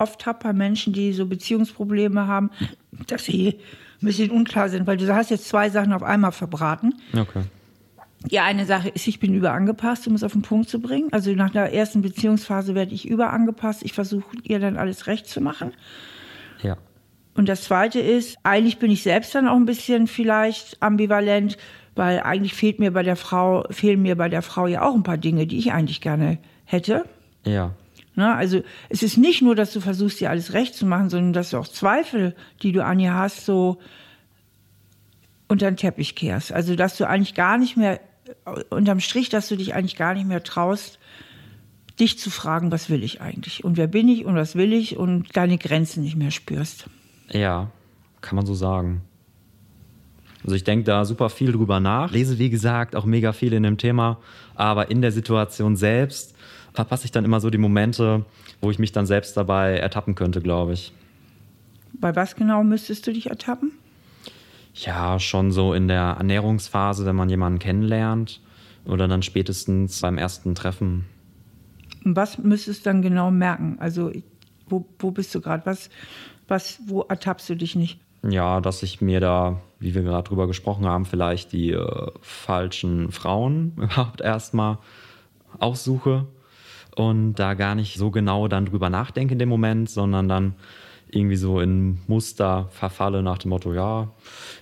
oft 0.03 0.25
habe 0.25 0.39
bei 0.43 0.53
Menschen, 0.53 0.93
die 0.93 1.13
so 1.13 1.25
Beziehungsprobleme 1.25 2.27
haben, 2.27 2.51
dass 3.07 3.25
sie 3.25 3.59
ein 4.01 4.05
bisschen 4.05 4.29
unklar 4.29 4.69
sind, 4.69 4.85
weil 4.85 4.97
du 4.97 5.13
hast 5.15 5.31
jetzt 5.31 5.47
zwei 5.47 5.69
Sachen 5.69 5.93
auf 5.93 6.03
einmal 6.03 6.31
verbraten. 6.31 6.93
Okay. 7.17 7.43
Die 8.31 8.39
eine 8.39 8.65
Sache 8.65 8.89
ist, 8.89 9.07
ich 9.07 9.19
bin 9.19 9.33
überangepasst, 9.33 10.07
um 10.07 10.15
es 10.15 10.23
auf 10.23 10.31
den 10.31 10.43
Punkt 10.43 10.69
zu 10.69 10.79
bringen. 10.79 11.09
Also 11.11 11.31
nach 11.31 11.49
der 11.49 11.73
ersten 11.73 12.01
Beziehungsphase 12.01 12.75
werde 12.75 12.93
ich 12.93 13.07
überangepasst. 13.07 13.83
Ich 13.83 13.93
versuche 13.93 14.37
ihr 14.43 14.59
dann 14.59 14.77
alles 14.77 15.07
recht 15.07 15.27
zu 15.27 15.41
machen. 15.41 15.73
Ja. 16.61 16.77
Und 17.35 17.49
das 17.49 17.63
zweite 17.63 17.99
ist, 17.99 18.37
eigentlich 18.43 18.77
bin 18.77 18.91
ich 18.91 19.03
selbst 19.03 19.35
dann 19.35 19.47
auch 19.47 19.55
ein 19.55 19.65
bisschen 19.65 20.07
vielleicht 20.07 20.81
ambivalent, 20.81 21.57
weil 21.95 22.21
eigentlich 22.21 22.53
fehlt 22.53 22.79
mir 22.79 22.91
bei 22.91 23.03
der 23.03 23.15
Frau, 23.15 23.65
fehlen 23.69 24.01
mir 24.01 24.15
bei 24.15 24.29
der 24.29 24.41
Frau 24.41 24.67
ja 24.67 24.83
auch 24.83 24.95
ein 24.95 25.03
paar 25.03 25.17
Dinge, 25.17 25.45
die 25.47 25.57
ich 25.57 25.73
eigentlich 25.73 25.99
gerne 25.99 26.37
hätte. 26.65 27.05
Ja. 27.45 27.71
Na, 28.15 28.35
also 28.35 28.61
es 28.89 29.01
ist 29.01 29.17
nicht 29.17 29.41
nur, 29.41 29.55
dass 29.55 29.73
du 29.73 29.79
versuchst, 29.79 30.19
dir 30.19 30.29
alles 30.29 30.53
recht 30.53 30.75
zu 30.75 30.85
machen, 30.85 31.09
sondern 31.09 31.33
dass 31.33 31.49
du 31.49 31.57
auch 31.57 31.67
Zweifel, 31.67 32.35
die 32.61 32.71
du 32.71 32.83
an 32.83 32.99
ihr 32.99 33.13
hast, 33.13 33.45
so 33.45 33.79
unter 35.47 35.69
den 35.69 35.77
Teppich 35.77 36.15
kehrst. 36.15 36.51
Also 36.51 36.75
dass 36.75 36.97
du 36.97 37.07
eigentlich 37.07 37.33
gar 37.33 37.57
nicht 37.57 37.75
mehr, 37.75 37.99
unterm 38.69 38.99
Strich, 38.99 39.29
dass 39.29 39.47
du 39.47 39.55
dich 39.55 39.73
eigentlich 39.73 39.95
gar 39.95 40.13
nicht 40.13 40.27
mehr 40.27 40.43
traust, 40.43 40.99
dich 41.99 42.17
zu 42.17 42.29
fragen, 42.29 42.71
was 42.71 42.89
will 42.89 43.03
ich 43.03 43.21
eigentlich 43.21 43.63
und 43.63 43.77
wer 43.77 43.87
bin 43.87 44.07
ich 44.07 44.25
und 44.25 44.35
was 44.35 44.55
will 44.55 44.73
ich 44.73 44.97
und 44.97 45.35
deine 45.35 45.57
Grenzen 45.57 46.03
nicht 46.03 46.15
mehr 46.15 46.31
spürst. 46.31 46.85
Ja, 47.29 47.71
kann 48.21 48.35
man 48.35 48.45
so 48.45 48.53
sagen. 48.53 49.01
Also 50.43 50.55
ich 50.55 50.63
denke 50.63 50.85
da 50.85 51.05
super 51.05 51.29
viel 51.29 51.51
drüber 51.51 51.79
nach, 51.79 52.11
lese 52.11 52.37
wie 52.37 52.49
gesagt 52.49 52.95
auch 52.95 53.05
mega 53.05 53.31
viel 53.31 53.53
in 53.53 53.63
dem 53.63 53.77
Thema, 53.77 54.19
aber 54.55 54.91
in 54.91 55.01
der 55.01 55.11
Situation 55.11 55.75
selbst 55.75 56.32
verpasse 56.73 57.05
ich 57.05 57.11
dann 57.11 57.25
immer 57.25 57.39
so 57.39 57.49
die 57.49 57.57
Momente, 57.57 58.25
wo 58.61 58.71
ich 58.71 58.79
mich 58.79 58.91
dann 58.91 59.05
selbst 59.05 59.37
dabei 59.37 59.77
ertappen 59.77 60.15
könnte, 60.15 60.41
glaube 60.41 60.73
ich. 60.73 60.91
Bei 61.93 62.15
was 62.15 62.35
genau 62.35 62.63
müsstest 62.63 63.05
du 63.07 63.13
dich 63.13 63.29
ertappen? 63.29 63.71
Ja, 64.73 65.19
schon 65.19 65.51
so 65.51 65.73
in 65.73 65.87
der 65.87 66.15
Ernährungsphase, 66.17 67.05
wenn 67.05 67.15
man 67.15 67.29
jemanden 67.29 67.59
kennenlernt 67.59 68.41
oder 68.85 69.07
dann 69.07 69.21
spätestens 69.21 70.01
beim 70.01 70.17
ersten 70.17 70.55
Treffen. 70.55 71.05
Was 72.03 72.37
müsstest 72.37 72.85
du 72.85 72.89
dann 72.89 73.01
genau 73.01 73.29
merken? 73.29 73.77
Also 73.79 74.11
wo, 74.67 74.85
wo 74.99 75.11
bist 75.11 75.33
du 75.35 75.41
gerade? 75.41 75.65
Was, 75.65 75.89
was, 76.47 76.79
wo 76.87 77.01
ertappst 77.01 77.49
du 77.49 77.55
dich 77.55 77.75
nicht? 77.75 77.99
Ja, 78.27 78.61
dass 78.61 78.83
ich 78.83 79.01
mir 79.01 79.19
da, 79.19 79.61
wie 79.79 79.93
wir 79.93 80.01
gerade 80.01 80.27
drüber 80.27 80.47
gesprochen 80.47 80.85
haben, 80.85 81.05
vielleicht 81.05 81.51
die 81.51 81.71
äh, 81.71 82.11
falschen 82.21 83.11
Frauen 83.11 83.73
überhaupt 83.77 84.21
erstmal 84.21 84.79
aussuche 85.59 86.25
und 86.95 87.35
da 87.35 87.53
gar 87.53 87.75
nicht 87.75 87.97
so 87.97 88.11
genau 88.11 88.47
dann 88.47 88.65
drüber 88.65 88.89
nachdenke 88.89 89.33
in 89.33 89.39
dem 89.39 89.49
Moment, 89.49 89.89
sondern 89.89 90.27
dann 90.27 90.55
irgendwie 91.09 91.35
so 91.35 91.59
in 91.59 91.99
Muster 92.07 92.67
verfalle 92.71 93.21
nach 93.21 93.37
dem 93.37 93.49
Motto, 93.49 93.73
ja, 93.73 94.11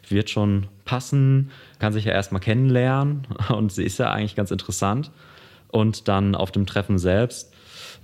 wird 0.09 0.29
schon 0.29 0.67
passen, 0.85 1.51
kann 1.79 1.93
sich 1.93 2.05
ja 2.05 2.11
erstmal 2.11 2.41
kennenlernen 2.41 3.27
und 3.49 3.71
sie 3.71 3.83
ist 3.83 3.97
ja 3.97 4.11
eigentlich 4.11 4.35
ganz 4.35 4.51
interessant. 4.51 5.11
Und 5.69 6.09
dann 6.09 6.35
auf 6.35 6.51
dem 6.51 6.65
Treffen 6.65 6.97
selbst, 6.97 7.53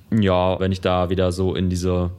ja, 0.10 0.58
wenn 0.60 0.72
ich 0.72 0.80
da 0.80 1.10
wieder 1.10 1.34
so 1.34 1.54
in 1.54 1.70
diese 1.70 2.12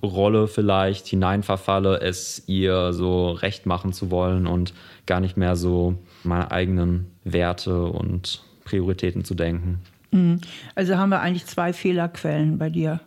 Rolle 0.00 0.46
vielleicht 0.46 1.08
hineinverfalle, 1.08 2.00
es 2.00 2.44
ihr 2.46 2.92
so 2.92 3.32
recht 3.32 3.66
machen 3.66 3.92
zu 3.92 4.10
wollen 4.10 4.46
und 4.46 4.74
gar 5.06 5.20
nicht 5.20 5.36
mehr 5.36 5.56
so 5.56 5.96
meine 6.22 6.50
eigenen 6.50 7.10
Werte 7.24 7.84
und 7.84 8.42
Prioritäten 8.64 9.24
zu 9.24 9.34
denken. 9.34 9.80
Mhm. 10.12 10.40
Also 10.74 10.96
haben 10.96 11.08
wir 11.08 11.20
eigentlich 11.20 11.46
zwei 11.46 11.72
Fehlerquellen 11.72 12.58
bei 12.58 12.70
dir. 12.70 13.00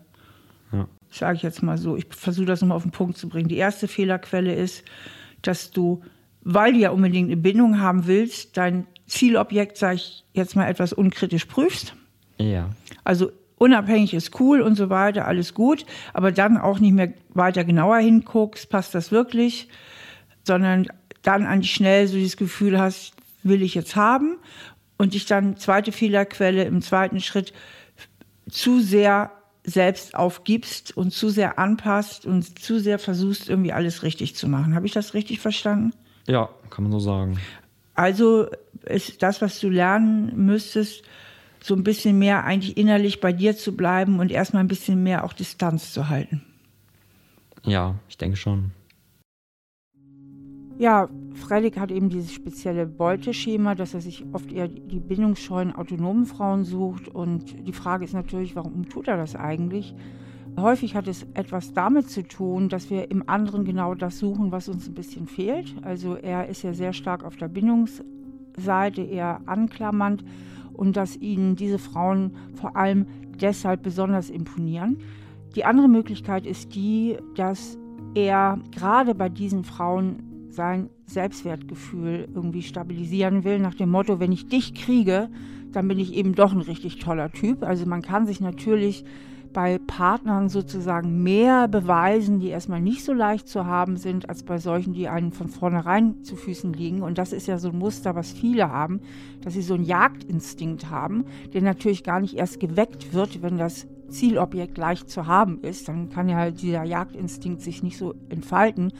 Ja. 0.71 0.87
Sage 1.09 1.37
ich 1.37 1.43
jetzt 1.43 1.63
mal 1.63 1.77
so. 1.77 1.95
Ich 1.95 2.07
versuche 2.09 2.45
das 2.45 2.61
nochmal 2.61 2.77
auf 2.77 2.83
den 2.83 2.91
Punkt 2.91 3.17
zu 3.17 3.29
bringen. 3.29 3.47
Die 3.47 3.57
erste 3.57 3.87
Fehlerquelle 3.87 4.53
ist, 4.53 4.83
dass 5.41 5.71
du, 5.71 6.03
weil 6.41 6.73
du 6.73 6.79
ja 6.79 6.89
unbedingt 6.89 7.29
eine 7.29 7.37
Bindung 7.37 7.79
haben 7.79 8.07
willst, 8.07 8.57
dein 8.57 8.87
Zielobjekt, 9.07 9.77
sage 9.77 9.95
ich 9.95 10.25
jetzt 10.33 10.55
mal 10.55 10.67
etwas 10.67 10.91
unkritisch 10.91 11.45
prüfst. 11.45 11.95
Ja. 12.39 12.71
Also 13.03 13.31
unabhängig 13.57 14.13
ist 14.13 14.39
cool 14.39 14.61
und 14.61 14.75
so 14.75 14.89
weiter, 14.89 15.27
alles 15.27 15.53
gut, 15.53 15.85
aber 16.13 16.31
dann 16.31 16.57
auch 16.57 16.79
nicht 16.79 16.93
mehr 16.93 17.13
weiter 17.33 17.63
genauer 17.63 17.97
hinguckst, 17.99 18.69
passt 18.69 18.95
das 18.95 19.11
wirklich, 19.11 19.69
sondern 20.43 20.87
dann 21.21 21.45
eigentlich 21.45 21.73
schnell 21.73 22.07
so 22.07 22.15
dieses 22.15 22.35
Gefühl 22.35 22.79
hast, 22.79 23.13
will 23.43 23.61
ich 23.61 23.75
jetzt 23.75 23.95
haben 23.95 24.37
und 24.97 25.13
dich 25.13 25.25
dann 25.25 25.57
zweite 25.57 25.91
Fehlerquelle 25.91 26.63
im 26.63 26.81
zweiten 26.81 27.19
Schritt 27.19 27.53
zu 28.49 28.79
sehr 28.79 29.31
selbst 29.63 30.15
aufgibst 30.15 30.95
und 30.95 31.11
zu 31.11 31.29
sehr 31.29 31.57
anpasst 31.57 32.25
und 32.25 32.59
zu 32.59 32.79
sehr 32.79 32.99
versuchst, 32.99 33.49
irgendwie 33.49 33.73
alles 33.73 34.03
richtig 34.03 34.35
zu 34.35 34.47
machen. 34.47 34.75
Habe 34.75 34.85
ich 34.85 34.93
das 34.93 35.13
richtig 35.13 35.39
verstanden? 35.39 35.91
Ja, 36.27 36.49
kann 36.69 36.83
man 36.83 36.91
so 36.91 36.99
sagen. 36.99 37.39
Also 37.95 38.47
ist 38.85 39.23
das, 39.23 39.41
was 39.41 39.59
du 39.59 39.69
lernen 39.69 40.45
müsstest, 40.45 41.03
so 41.61 41.73
ein 41.73 41.83
bisschen 41.83 42.19
mehr 42.19 42.43
eigentlich 42.43 42.77
innerlich 42.77 43.21
bei 43.21 43.33
dir 43.33 43.57
zu 43.57 43.75
bleiben 43.75 44.19
und 44.19 44.31
erstmal 44.31 44.63
ein 44.63 44.67
bisschen 44.67 45.01
mehr 45.01 45.23
auch 45.23 45.33
Distanz 45.33 45.93
zu 45.93 46.09
halten. 46.09 46.43
Ja, 47.63 47.95
ich 48.07 48.17
denke 48.17 48.37
schon. 48.37 48.71
Ja, 50.77 51.09
Freilich 51.35 51.77
hat 51.77 51.91
eben 51.91 52.09
dieses 52.09 52.33
spezielle 52.33 52.85
Beuteschema, 52.85 53.75
dass 53.75 53.93
er 53.93 53.99
sich 54.01 54.25
oft 54.31 54.51
eher 54.51 54.69
die 54.69 54.99
bindungsscheuen 54.99 55.75
autonomen 55.75 56.25
Frauen 56.25 56.63
sucht. 56.63 57.09
Und 57.09 57.67
die 57.67 57.73
Frage 57.73 58.05
ist 58.05 58.13
natürlich, 58.13 58.55
warum 58.55 58.87
tut 58.87 59.09
er 59.09 59.17
das 59.17 59.35
eigentlich? 59.35 59.93
Häufig 60.57 60.95
hat 60.95 61.07
es 61.09 61.27
etwas 61.33 61.73
damit 61.73 62.09
zu 62.09 62.23
tun, 62.23 62.69
dass 62.69 62.89
wir 62.89 63.11
im 63.11 63.27
anderen 63.27 63.65
genau 63.65 63.93
das 63.93 64.17
suchen, 64.17 64.53
was 64.53 64.69
uns 64.69 64.87
ein 64.87 64.93
bisschen 64.93 65.27
fehlt. 65.27 65.75
Also 65.81 66.15
er 66.15 66.47
ist 66.47 66.63
ja 66.63 66.73
sehr 66.73 66.93
stark 66.93 67.25
auf 67.25 67.35
der 67.35 67.49
Bindungsseite, 67.49 69.01
eher 69.01 69.41
anklammernd 69.45 70.23
und 70.71 70.95
dass 70.95 71.17
ihnen 71.17 71.57
diese 71.57 71.79
Frauen 71.79 72.31
vor 72.53 72.77
allem 72.77 73.05
deshalb 73.41 73.83
besonders 73.83 74.29
imponieren. 74.29 74.99
Die 75.55 75.65
andere 75.65 75.89
Möglichkeit 75.89 76.45
ist 76.47 76.73
die, 76.75 77.17
dass 77.35 77.77
er 78.13 78.59
gerade 78.71 79.13
bei 79.13 79.27
diesen 79.27 79.65
Frauen 79.65 80.34
sein 80.55 80.89
Selbstwertgefühl 81.05 82.27
irgendwie 82.33 82.63
stabilisieren 82.63 83.43
will, 83.43 83.59
nach 83.59 83.75
dem 83.75 83.89
Motto, 83.89 84.19
wenn 84.19 84.31
ich 84.31 84.47
dich 84.47 84.73
kriege, 84.73 85.29
dann 85.71 85.87
bin 85.87 85.99
ich 85.99 86.13
eben 86.13 86.33
doch 86.33 86.53
ein 86.53 86.61
richtig 86.61 86.99
toller 86.99 87.31
Typ. 87.31 87.63
Also 87.63 87.85
man 87.85 88.01
kann 88.01 88.25
sich 88.25 88.39
natürlich 88.39 89.03
bei 89.55 89.79
Partnern 89.79 90.49
sozusagen 90.49 91.23
mehr 91.23 91.69
beweisen, 91.69 92.39
die 92.39 92.49
erstmal 92.49 92.81
nicht 92.81 93.05
so 93.05 93.13
leicht 93.13 93.47
zu 93.47 93.65
haben 93.65 93.95
sind, 93.95 94.27
als 94.27 94.43
bei 94.43 94.57
solchen, 94.57 94.91
die 94.93 95.07
einen 95.07 95.31
von 95.31 95.47
vornherein 95.47 96.23
zu 96.23 96.35
Füßen 96.35 96.73
liegen. 96.73 97.01
Und 97.01 97.17
das 97.17 97.31
ist 97.31 97.47
ja 97.47 97.57
so 97.57 97.69
ein 97.69 97.77
Muster, 97.77 98.15
was 98.15 98.33
viele 98.33 98.69
haben, 98.69 98.99
dass 99.41 99.53
sie 99.53 99.61
so 99.61 99.75
einen 99.75 99.85
Jagdinstinkt 99.85 100.89
haben, 100.89 101.23
der 101.53 101.61
natürlich 101.61 102.03
gar 102.03 102.19
nicht 102.19 102.35
erst 102.35 102.59
geweckt 102.59 103.13
wird, 103.13 103.41
wenn 103.41 103.57
das 103.57 103.87
Zielobjekt 104.09 104.77
leicht 104.77 105.09
zu 105.09 105.25
haben 105.25 105.61
ist. 105.61 105.87
Dann 105.87 106.09
kann 106.09 106.27
ja 106.27 106.51
dieser 106.51 106.83
Jagdinstinkt 106.83 107.61
sich 107.61 107.81
nicht 107.81 107.97
so 107.97 108.13
entfalten. 108.27 108.91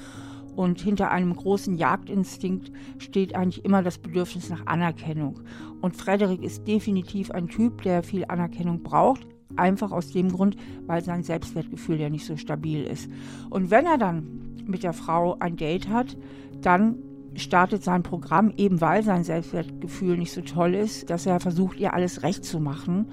Und 0.55 0.79
hinter 0.79 1.11
einem 1.11 1.35
großen 1.35 1.75
Jagdinstinkt 1.75 2.71
steht 2.97 3.35
eigentlich 3.35 3.65
immer 3.65 3.83
das 3.83 3.97
Bedürfnis 3.97 4.49
nach 4.49 4.65
Anerkennung. 4.65 5.41
Und 5.81 5.95
Frederik 5.95 6.43
ist 6.43 6.67
definitiv 6.67 7.31
ein 7.31 7.47
Typ, 7.47 7.81
der 7.81 8.03
viel 8.03 8.25
Anerkennung 8.25 8.81
braucht. 8.83 9.27
Einfach 9.57 9.91
aus 9.91 10.11
dem 10.11 10.31
Grund, 10.31 10.55
weil 10.85 11.03
sein 11.03 11.23
Selbstwertgefühl 11.23 11.99
ja 11.99 12.09
nicht 12.09 12.25
so 12.25 12.37
stabil 12.37 12.83
ist. 12.83 13.09
Und 13.49 13.69
wenn 13.69 13.85
er 13.85 13.97
dann 13.97 14.55
mit 14.65 14.83
der 14.83 14.93
Frau 14.93 15.37
ein 15.39 15.55
Date 15.55 15.89
hat, 15.89 16.17
dann 16.61 16.97
startet 17.35 17.83
sein 17.83 18.03
Programm, 18.03 18.53
eben 18.57 18.81
weil 18.81 19.03
sein 19.03 19.23
Selbstwertgefühl 19.23 20.17
nicht 20.17 20.31
so 20.31 20.41
toll 20.41 20.73
ist, 20.73 21.09
dass 21.09 21.25
er 21.25 21.39
versucht, 21.39 21.79
ihr 21.79 21.93
alles 21.93 22.23
recht 22.23 22.45
zu 22.45 22.59
machen 22.59 23.07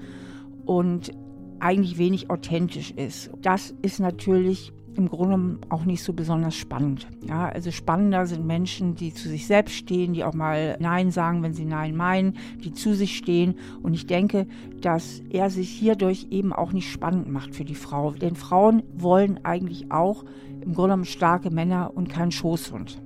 und 0.65 1.11
eigentlich 1.59 1.97
wenig 1.97 2.29
authentisch 2.29 2.91
ist. 2.91 3.31
Das 3.41 3.73
ist 3.81 3.99
natürlich 3.99 4.73
im 4.95 5.09
Grunde 5.09 5.59
auch 5.69 5.85
nicht 5.85 6.03
so 6.03 6.13
besonders 6.13 6.55
spannend. 6.55 7.07
Ja, 7.27 7.49
also 7.49 7.71
spannender 7.71 8.25
sind 8.25 8.45
Menschen, 8.45 8.95
die 8.95 9.13
zu 9.13 9.29
sich 9.29 9.47
selbst 9.47 9.75
stehen, 9.75 10.13
die 10.13 10.23
auch 10.23 10.33
mal 10.33 10.77
Nein 10.79 11.11
sagen, 11.11 11.43
wenn 11.43 11.53
sie 11.53 11.65
Nein 11.65 11.95
meinen, 11.95 12.37
die 12.63 12.73
zu 12.73 12.93
sich 12.93 13.17
stehen. 13.17 13.55
Und 13.81 13.93
ich 13.93 14.07
denke, 14.07 14.47
dass 14.81 15.21
er 15.29 15.49
sich 15.49 15.69
hierdurch 15.69 16.27
eben 16.31 16.53
auch 16.53 16.73
nicht 16.73 16.91
spannend 16.91 17.29
macht 17.29 17.55
für 17.55 17.65
die 17.65 17.75
Frau. 17.75 18.11
Denn 18.11 18.35
Frauen 18.35 18.83
wollen 18.95 19.39
eigentlich 19.43 19.91
auch 19.91 20.23
im 20.61 20.73
Grunde 20.73 20.89
genommen 20.89 21.05
starke 21.05 21.49
Männer 21.49 21.91
und 21.95 22.09
keinen 22.09 22.31
Schoßhund. 22.31 23.01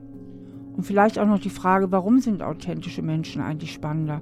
Und 0.76 0.84
vielleicht 0.84 1.18
auch 1.18 1.26
noch 1.26 1.40
die 1.40 1.50
Frage, 1.50 1.92
warum 1.92 2.20
sind 2.20 2.44
authentische 2.44 3.02
Menschen 3.02 3.42
eigentlich 3.42 3.74
spannender? 3.74 4.22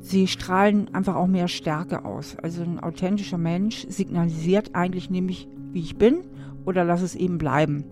Sie 0.00 0.26
strahlen 0.26 0.94
einfach 0.94 1.16
auch 1.16 1.26
mehr 1.26 1.48
Stärke 1.48 2.04
aus. 2.04 2.36
Also 2.42 2.62
ein 2.62 2.80
authentischer 2.80 3.36
Mensch 3.36 3.86
signalisiert 3.88 4.74
eigentlich 4.74 5.10
nämlich, 5.10 5.48
wie 5.72 5.80
ich 5.80 5.98
bin 5.98 6.20
oder 6.68 6.84
lass 6.84 7.00
es 7.00 7.14
eben 7.14 7.38
bleiben. 7.38 7.84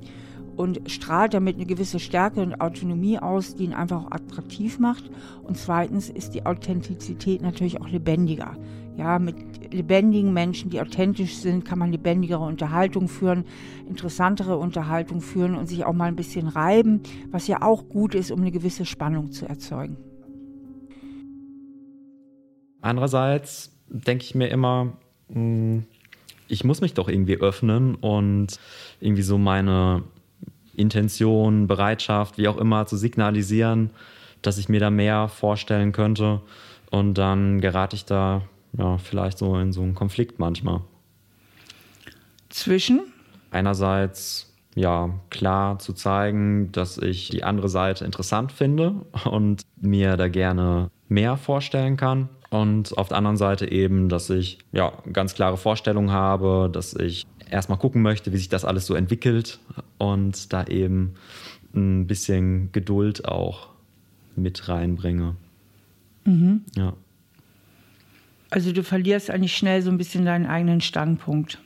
Und 0.54 0.90
strahlt 0.90 1.34
damit 1.34 1.56
eine 1.56 1.66
gewisse 1.66 1.98
Stärke 1.98 2.40
und 2.40 2.60
Autonomie 2.60 3.18
aus, 3.18 3.56
die 3.56 3.64
ihn 3.64 3.74
einfach 3.74 4.04
auch 4.04 4.10
attraktiv 4.12 4.78
macht. 4.78 5.10
Und 5.42 5.56
zweitens 5.56 6.08
ist 6.08 6.34
die 6.34 6.46
Authentizität 6.46 7.42
natürlich 7.42 7.80
auch 7.80 7.88
lebendiger. 7.88 8.56
Ja, 8.96 9.18
mit 9.18 9.36
lebendigen 9.74 10.32
Menschen, 10.32 10.70
die 10.70 10.80
authentisch 10.80 11.36
sind, 11.36 11.66
kann 11.66 11.78
man 11.78 11.92
lebendigere 11.92 12.42
Unterhaltung 12.42 13.08
führen, 13.08 13.44
interessantere 13.86 14.56
Unterhaltung 14.56 15.20
führen 15.20 15.54
und 15.54 15.66
sich 15.66 15.84
auch 15.84 15.92
mal 15.92 16.06
ein 16.06 16.16
bisschen 16.16 16.48
reiben, 16.48 17.02
was 17.30 17.46
ja 17.46 17.60
auch 17.60 17.88
gut 17.88 18.14
ist, 18.14 18.30
um 18.30 18.40
eine 18.40 18.52
gewisse 18.52 18.86
Spannung 18.86 19.32
zu 19.32 19.46
erzeugen. 19.46 19.98
Andererseits 22.80 23.76
denke 23.88 24.24
ich 24.24 24.34
mir 24.34 24.48
immer, 24.48 24.96
hm, 25.30 25.84
ich 26.48 26.64
muss 26.64 26.80
mich 26.80 26.94
doch 26.94 27.08
irgendwie 27.08 27.36
öffnen 27.36 27.94
und 27.94 28.58
irgendwie 29.00 29.22
so 29.22 29.38
meine 29.38 30.04
Intention, 30.74 31.66
Bereitschaft, 31.66 32.38
wie 32.38 32.48
auch 32.48 32.58
immer, 32.58 32.86
zu 32.86 32.96
signalisieren, 32.96 33.90
dass 34.42 34.58
ich 34.58 34.68
mir 34.68 34.80
da 34.80 34.90
mehr 34.90 35.28
vorstellen 35.28 35.92
könnte. 35.92 36.42
Und 36.90 37.14
dann 37.14 37.60
gerate 37.60 37.96
ich 37.96 38.04
da 38.04 38.42
ja, 38.78 38.98
vielleicht 38.98 39.38
so 39.38 39.56
in 39.58 39.72
so 39.72 39.82
einen 39.82 39.94
Konflikt 39.94 40.38
manchmal. 40.38 40.82
Zwischen? 42.48 43.00
Einerseits 43.50 44.54
ja 44.74 45.10
klar 45.30 45.78
zu 45.78 45.94
zeigen, 45.94 46.70
dass 46.72 46.98
ich 46.98 47.30
die 47.30 47.42
andere 47.42 47.68
Seite 47.68 48.04
interessant 48.04 48.52
finde 48.52 49.06
und 49.24 49.62
mir 49.80 50.16
da 50.16 50.28
gerne 50.28 50.90
mehr 51.08 51.36
vorstellen 51.36 51.96
kann. 51.96 52.28
Und 52.62 52.96
auf 52.96 53.08
der 53.08 53.18
anderen 53.18 53.36
Seite 53.36 53.70
eben, 53.70 54.08
dass 54.08 54.30
ich 54.30 54.58
ja 54.72 54.92
ganz 55.12 55.34
klare 55.34 55.58
Vorstellungen 55.58 56.10
habe, 56.10 56.70
dass 56.72 56.94
ich 56.94 57.26
erstmal 57.50 57.78
gucken 57.78 58.00
möchte, 58.00 58.32
wie 58.32 58.38
sich 58.38 58.48
das 58.48 58.64
alles 58.64 58.86
so 58.86 58.94
entwickelt 58.94 59.58
und 59.98 60.52
da 60.54 60.64
eben 60.64 61.14
ein 61.74 62.06
bisschen 62.06 62.72
Geduld 62.72 63.26
auch 63.26 63.68
mit 64.36 64.68
reinbringe. 64.68 65.36
Mhm. 66.24 66.62
Ja. 66.74 66.94
Also 68.48 68.72
du 68.72 68.82
verlierst 68.82 69.30
eigentlich 69.30 69.54
schnell 69.54 69.82
so 69.82 69.90
ein 69.90 69.98
bisschen 69.98 70.24
deinen 70.24 70.46
eigenen 70.46 70.80
Standpunkt. 70.80 71.60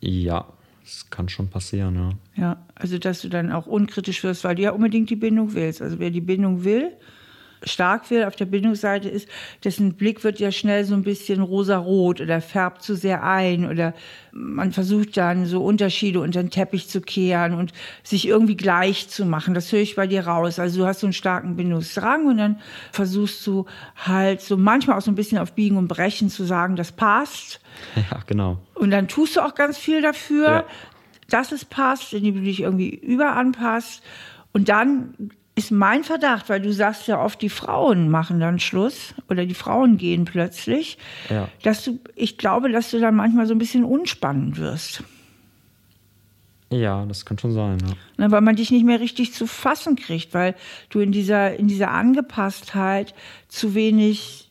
Ja, 0.00 0.46
das 0.84 1.08
kann 1.08 1.30
schon 1.30 1.48
passieren, 1.48 1.94
ja. 1.94 2.10
Ja, 2.36 2.66
also 2.74 2.98
dass 2.98 3.22
du 3.22 3.30
dann 3.30 3.50
auch 3.50 3.66
unkritisch 3.66 4.22
wirst, 4.24 4.44
weil 4.44 4.56
du 4.56 4.62
ja 4.62 4.72
unbedingt 4.72 5.08
die 5.08 5.16
Bindung 5.16 5.54
willst. 5.54 5.80
Also 5.80 5.98
wer 5.98 6.10
die 6.10 6.20
Bindung 6.20 6.64
will, 6.64 6.92
stark 7.64 8.10
will 8.10 8.24
auf 8.24 8.36
der 8.36 8.46
Bindungsseite 8.46 9.08
ist, 9.08 9.28
dessen 9.64 9.94
Blick 9.94 10.24
wird 10.24 10.40
ja 10.40 10.50
schnell 10.50 10.84
so 10.84 10.94
ein 10.94 11.02
bisschen 11.02 11.42
rosarot 11.42 12.20
oder 12.20 12.40
färbt 12.40 12.82
zu 12.82 12.94
sehr 12.94 13.22
ein 13.22 13.68
oder 13.68 13.94
man 14.32 14.72
versucht 14.72 15.16
dann 15.16 15.46
so 15.46 15.64
Unterschiede 15.64 16.20
unter 16.20 16.42
den 16.42 16.50
Teppich 16.50 16.88
zu 16.88 17.00
kehren 17.00 17.54
und 17.54 17.72
sich 18.02 18.26
irgendwie 18.26 18.56
gleich 18.56 19.08
zu 19.08 19.24
machen. 19.24 19.54
Das 19.54 19.72
höre 19.72 19.80
ich 19.80 19.96
bei 19.96 20.06
dir 20.06 20.26
raus. 20.26 20.58
Also 20.58 20.80
du 20.80 20.86
hast 20.86 21.00
so 21.00 21.06
einen 21.06 21.12
starken 21.12 21.56
Bindungsdrang 21.56 22.26
und 22.26 22.36
dann 22.38 22.60
versuchst 22.92 23.46
du 23.46 23.66
halt 23.96 24.40
so 24.40 24.56
manchmal 24.56 24.96
auch 24.96 25.02
so 25.02 25.10
ein 25.10 25.16
bisschen 25.16 25.38
auf 25.38 25.52
Biegen 25.52 25.76
und 25.76 25.88
Brechen 25.88 26.30
zu 26.30 26.44
sagen, 26.44 26.76
das 26.76 26.92
passt. 26.92 27.60
Ja, 28.10 28.20
genau. 28.26 28.58
Und 28.74 28.90
dann 28.90 29.08
tust 29.08 29.36
du 29.36 29.40
auch 29.40 29.54
ganz 29.54 29.78
viel 29.78 30.02
dafür, 30.02 30.48
ja. 30.48 30.64
dass 31.28 31.50
es 31.50 31.64
passt, 31.64 32.12
indem 32.12 32.34
du 32.34 32.40
dich 32.42 32.60
irgendwie 32.60 32.90
überanpasst. 32.90 34.02
Und 34.52 34.68
dann 34.68 35.14
ist 35.60 35.70
mein 35.70 36.04
Verdacht, 36.04 36.48
weil 36.48 36.60
du 36.60 36.72
sagst 36.72 37.06
ja 37.06 37.22
oft, 37.22 37.40
die 37.42 37.50
Frauen 37.50 38.08
machen 38.08 38.40
dann 38.40 38.58
Schluss 38.58 39.14
oder 39.28 39.44
die 39.44 39.54
Frauen 39.54 39.98
gehen 39.98 40.24
plötzlich, 40.24 40.96
ja. 41.28 41.48
dass 41.62 41.84
du, 41.84 42.00
ich 42.16 42.38
glaube, 42.38 42.70
dass 42.72 42.90
du 42.90 42.98
dann 42.98 43.14
manchmal 43.14 43.46
so 43.46 43.54
ein 43.54 43.58
bisschen 43.58 43.84
unspannend 43.84 44.58
wirst. 44.58 45.04
Ja, 46.72 47.04
das 47.04 47.26
kann 47.26 47.38
schon 47.38 47.52
sein. 47.52 47.78
Ja. 47.86 48.24
Ne, 48.24 48.32
weil 48.32 48.40
man 48.40 48.56
dich 48.56 48.70
nicht 48.70 48.86
mehr 48.86 49.00
richtig 49.00 49.34
zu 49.34 49.46
fassen 49.46 49.96
kriegt, 49.96 50.32
weil 50.34 50.54
du 50.88 51.00
in 51.00 51.12
dieser, 51.12 51.56
in 51.56 51.68
dieser 51.68 51.90
Angepasstheit 51.90 53.14
zu 53.48 53.74
wenig, 53.74 54.49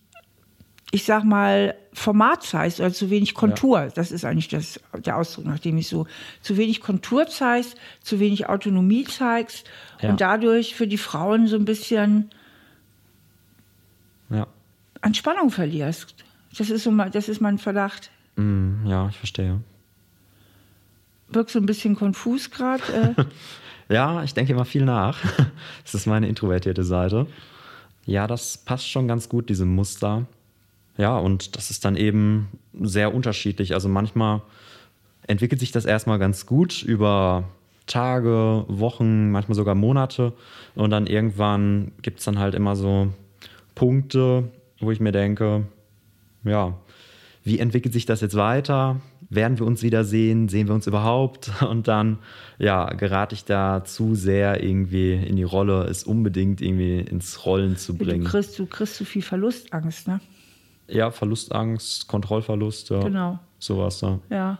ich 0.92 1.04
sag 1.06 1.24
mal, 1.24 1.76
Format 1.94 2.44
zeigst 2.44 2.80
oder 2.80 2.92
zu 2.92 3.10
wenig 3.10 3.34
Kontur. 3.34 3.80
Ja. 3.80 3.90
Das 3.90 4.12
ist 4.12 4.26
eigentlich 4.26 4.48
das, 4.48 4.80
der 4.94 5.18
Ausdruck, 5.18 5.46
nach 5.46 5.60
dem 5.60 5.78
ich 5.78 5.88
so, 5.88 6.08
zu 6.42 6.58
wenig 6.58 6.82
Kontur 6.82 7.28
zeigst, 7.28 7.78
zu 8.02 8.20
wenig 8.20 8.50
Autonomie 8.50 9.04
zeigst 9.04 9.70
ja. 10.02 10.10
und 10.10 10.22
dadurch 10.22 10.76
für 10.76 10.88
die 10.88 10.98
Frauen 10.98 11.48
so 11.48 11.56
ein 11.56 11.66
bisschen 11.66 12.30
ja. 14.30 14.48
an 15.02 15.14
Spannung 15.14 15.52
verlierst. 15.52 16.16
Das 16.58 16.70
ist, 16.70 16.84
so, 16.84 16.92
das 16.92 17.30
ist 17.30 17.42
mein 17.42 17.60
Verdacht. 17.60 18.10
Mm, 18.36 18.88
ja, 18.88 19.08
ich 19.10 19.18
verstehe 19.18 19.60
wirkst 21.32 21.54
so 21.54 21.60
ein 21.60 21.66
bisschen 21.66 21.96
konfus 21.96 22.52
gerade. 22.52 22.84
Äh. 23.18 23.24
ja, 23.94 24.24
ich 24.24 24.34
denke 24.34 24.54
immer 24.54 24.66
viel 24.66 24.86
nach. 24.86 25.20
Das 25.84 25.96
ist 25.96 26.06
meine 26.06 26.28
introvertierte 26.28 26.84
Seite. 26.84 27.26
Ja, 28.06 28.28
das 28.28 28.58
passt 28.58 28.88
schon 28.90 29.08
ganz 29.08 29.28
gut, 29.28 29.50
diese 29.50 29.66
Muster. 29.66 30.28
Ja, 31.00 31.18
und 31.18 31.56
das 31.56 31.72
ist 31.72 31.86
dann 31.86 31.95
eben 31.95 32.50
sehr 32.80 33.14
unterschiedlich. 33.14 33.74
Also 33.74 33.88
manchmal 33.88 34.41
entwickelt 35.28 35.60
sich 35.60 35.72
das 35.72 35.86
erstmal 35.86 36.20
ganz 36.20 36.45
gut 36.45 36.84
über 36.84 37.45
Tage, 37.88 38.66
Wochen, 38.68 39.32
manchmal 39.32 39.56
sogar 39.56 39.76
Monate. 39.76 40.34
Und 40.76 40.89
dann 40.89 41.08
irgendwann 41.08 41.93
gibt 42.02 42.20
es 42.20 42.26
dann 42.26 42.38
halt 42.38 42.54
immer 42.54 42.76
so 42.76 43.08
Punkte, 43.76 44.50
wo 44.80 44.91
ich 44.91 45.00
mir 45.00 45.12
denke, 45.12 45.66
ja, 46.43 46.78
wie 47.43 47.60
entwickelt 47.60 47.93
sich 47.93 48.06
das 48.06 48.22
jetzt 48.22 48.36
weiter? 48.36 49.00
werden 49.30 49.60
wir 49.60 49.66
uns 49.66 49.84
wiedersehen? 49.84 50.50
Sehen 50.50 50.68
wir 50.68 50.76
uns 50.76 50.88
überhaupt? 50.88 51.52
Und 51.70 51.88
dann, 51.88 52.20
ja, 52.58 52.91
gerate 52.93 53.36
ich 53.36 53.45
da 53.45 53.84
zu 53.86 54.16
sehr 54.16 54.64
irgendwie 54.64 55.14
in 55.14 55.36
die 55.36 55.43
Rolle, 55.43 55.84
es 55.84 56.04
unbedingt 56.04 56.62
irgendwie 56.62 57.00
ins 57.00 57.45
Rollen 57.45 57.78
zu 57.78 57.95
bringen. 57.95 58.26
Du 58.26 58.30
kriegst, 58.30 58.60
du 58.60 58.66
kriegst 58.66 58.95
zu 58.95 59.06
viel 59.06 59.22
Verlustangst, 59.22 60.08
ne? 60.08 60.20
Ja, 60.90 61.12
Verlustangst, 61.12 62.08
Kontrollverlust, 62.08 62.90
ja. 62.90 63.00
Genau. 63.00 63.40
Sowas 63.60 64.00
da. 64.00 64.20
Ja. 64.30 64.60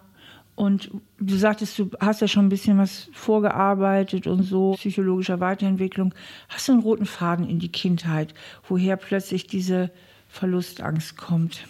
Und 0.56 0.92
du 1.20 1.38
sagtest, 1.38 1.80
du 1.80 1.90
hast 2.02 2.20
ja 2.20 2.28
schon 2.28 2.48
ein 2.48 2.50
bisschen 2.50 2.78
was 2.78 3.10
vorgearbeitet 3.14 4.28
und 4.28 4.44
so, 4.44 4.74
psychologischer 4.74 5.40
Weiterentwicklung. 5.40 6.14
Hast 6.50 6.68
du 6.68 6.74
einen 6.74 6.82
roten 6.82 7.06
Faden 7.06 7.48
in 7.48 7.60
die 7.60 7.72
Kindheit, 7.72 8.34
woher 8.68 8.98
plötzlich 8.98 9.48
diese 9.48 9.90
Verlustangst 10.28 11.16
kommt? 11.16 11.66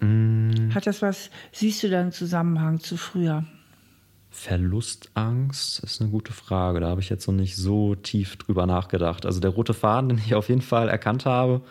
Mm. 0.00 0.70
Hat 0.74 0.86
das 0.86 1.02
was, 1.02 1.30
siehst 1.52 1.82
du 1.82 1.90
da 1.90 2.00
einen 2.00 2.12
Zusammenhang 2.12 2.80
zu 2.80 2.96
früher? 2.96 3.44
Verlustangst 4.30 5.80
ist 5.80 6.00
eine 6.00 6.10
gute 6.10 6.32
Frage. 6.32 6.80
Da 6.80 6.88
habe 6.88 7.00
ich 7.00 7.10
jetzt 7.10 7.26
noch 7.26 7.34
nicht 7.34 7.56
so 7.56 7.94
tief 7.94 8.36
drüber 8.36 8.66
nachgedacht. 8.66 9.26
Also 9.26 9.40
der 9.40 9.50
rote 9.50 9.74
Faden, 9.74 10.08
den 10.08 10.18
ich 10.18 10.34
auf 10.34 10.48
jeden 10.48 10.62
Fall 10.62 10.88
erkannt 10.88 11.26
habe, 11.26 11.62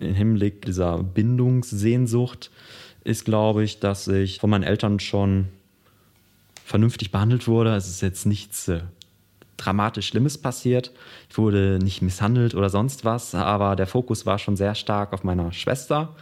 im 0.00 0.14
Hinblick 0.14 0.64
dieser 0.64 1.02
Bindungssehnsucht, 1.02 2.50
ist, 3.04 3.24
glaube 3.24 3.64
ich, 3.64 3.80
dass 3.80 4.08
ich 4.08 4.38
von 4.38 4.50
meinen 4.50 4.64
Eltern 4.64 5.00
schon 5.00 5.48
vernünftig 6.64 7.10
behandelt 7.10 7.48
wurde. 7.48 7.74
Es 7.74 7.88
ist 7.88 8.02
jetzt 8.02 8.26
nichts 8.26 8.68
äh, 8.68 8.80
dramatisch 9.56 10.08
Schlimmes 10.08 10.38
passiert. 10.38 10.92
Ich 11.30 11.38
wurde 11.38 11.78
nicht 11.82 12.02
misshandelt 12.02 12.54
oder 12.54 12.70
sonst 12.70 13.04
was, 13.04 13.34
aber 13.34 13.76
der 13.76 13.86
Fokus 13.86 14.26
war 14.26 14.38
schon 14.38 14.56
sehr 14.56 14.74
stark 14.74 15.12
auf 15.12 15.24
meiner 15.24 15.52
Schwester. 15.52 16.14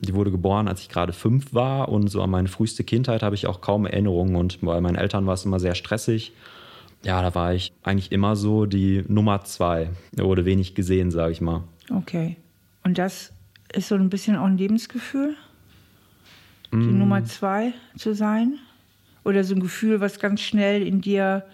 Die 0.00 0.14
wurde 0.14 0.30
geboren, 0.30 0.68
als 0.68 0.80
ich 0.80 0.88
gerade 0.88 1.12
fünf 1.12 1.52
war 1.52 1.88
und 1.88 2.08
so 2.08 2.22
an 2.22 2.30
meine 2.30 2.48
früheste 2.48 2.84
Kindheit 2.84 3.22
habe 3.22 3.34
ich 3.34 3.48
auch 3.48 3.60
kaum 3.60 3.84
Erinnerungen 3.84 4.36
und 4.36 4.60
bei 4.60 4.80
meinen 4.80 4.94
Eltern 4.94 5.26
war 5.26 5.34
es 5.34 5.44
immer 5.44 5.58
sehr 5.58 5.74
stressig. 5.74 6.32
Ja, 7.04 7.20
da 7.22 7.34
war 7.34 7.54
ich 7.54 7.72
eigentlich 7.82 8.12
immer 8.12 8.36
so 8.36 8.66
die 8.66 9.04
Nummer 9.08 9.44
zwei. 9.44 9.90
Da 10.12 10.24
wurde 10.24 10.44
wenig 10.44 10.74
gesehen, 10.74 11.10
sage 11.10 11.32
ich 11.32 11.40
mal. 11.40 11.64
Okay. 11.90 12.36
Und 12.88 12.96
das 12.96 13.34
ist 13.70 13.88
so 13.88 13.96
ein 13.96 14.08
bisschen 14.08 14.34
auch 14.34 14.46
ein 14.46 14.56
Lebensgefühl? 14.56 15.36
Die 16.72 16.76
mm. 16.76 16.98
Nummer 16.98 17.22
zwei 17.26 17.74
zu 17.98 18.14
sein? 18.14 18.54
Oder 19.26 19.44
so 19.44 19.54
ein 19.54 19.60
Gefühl, 19.60 20.00
was 20.00 20.18
ganz 20.18 20.40
schnell 20.40 20.86
in 20.86 21.02
dir 21.02 21.44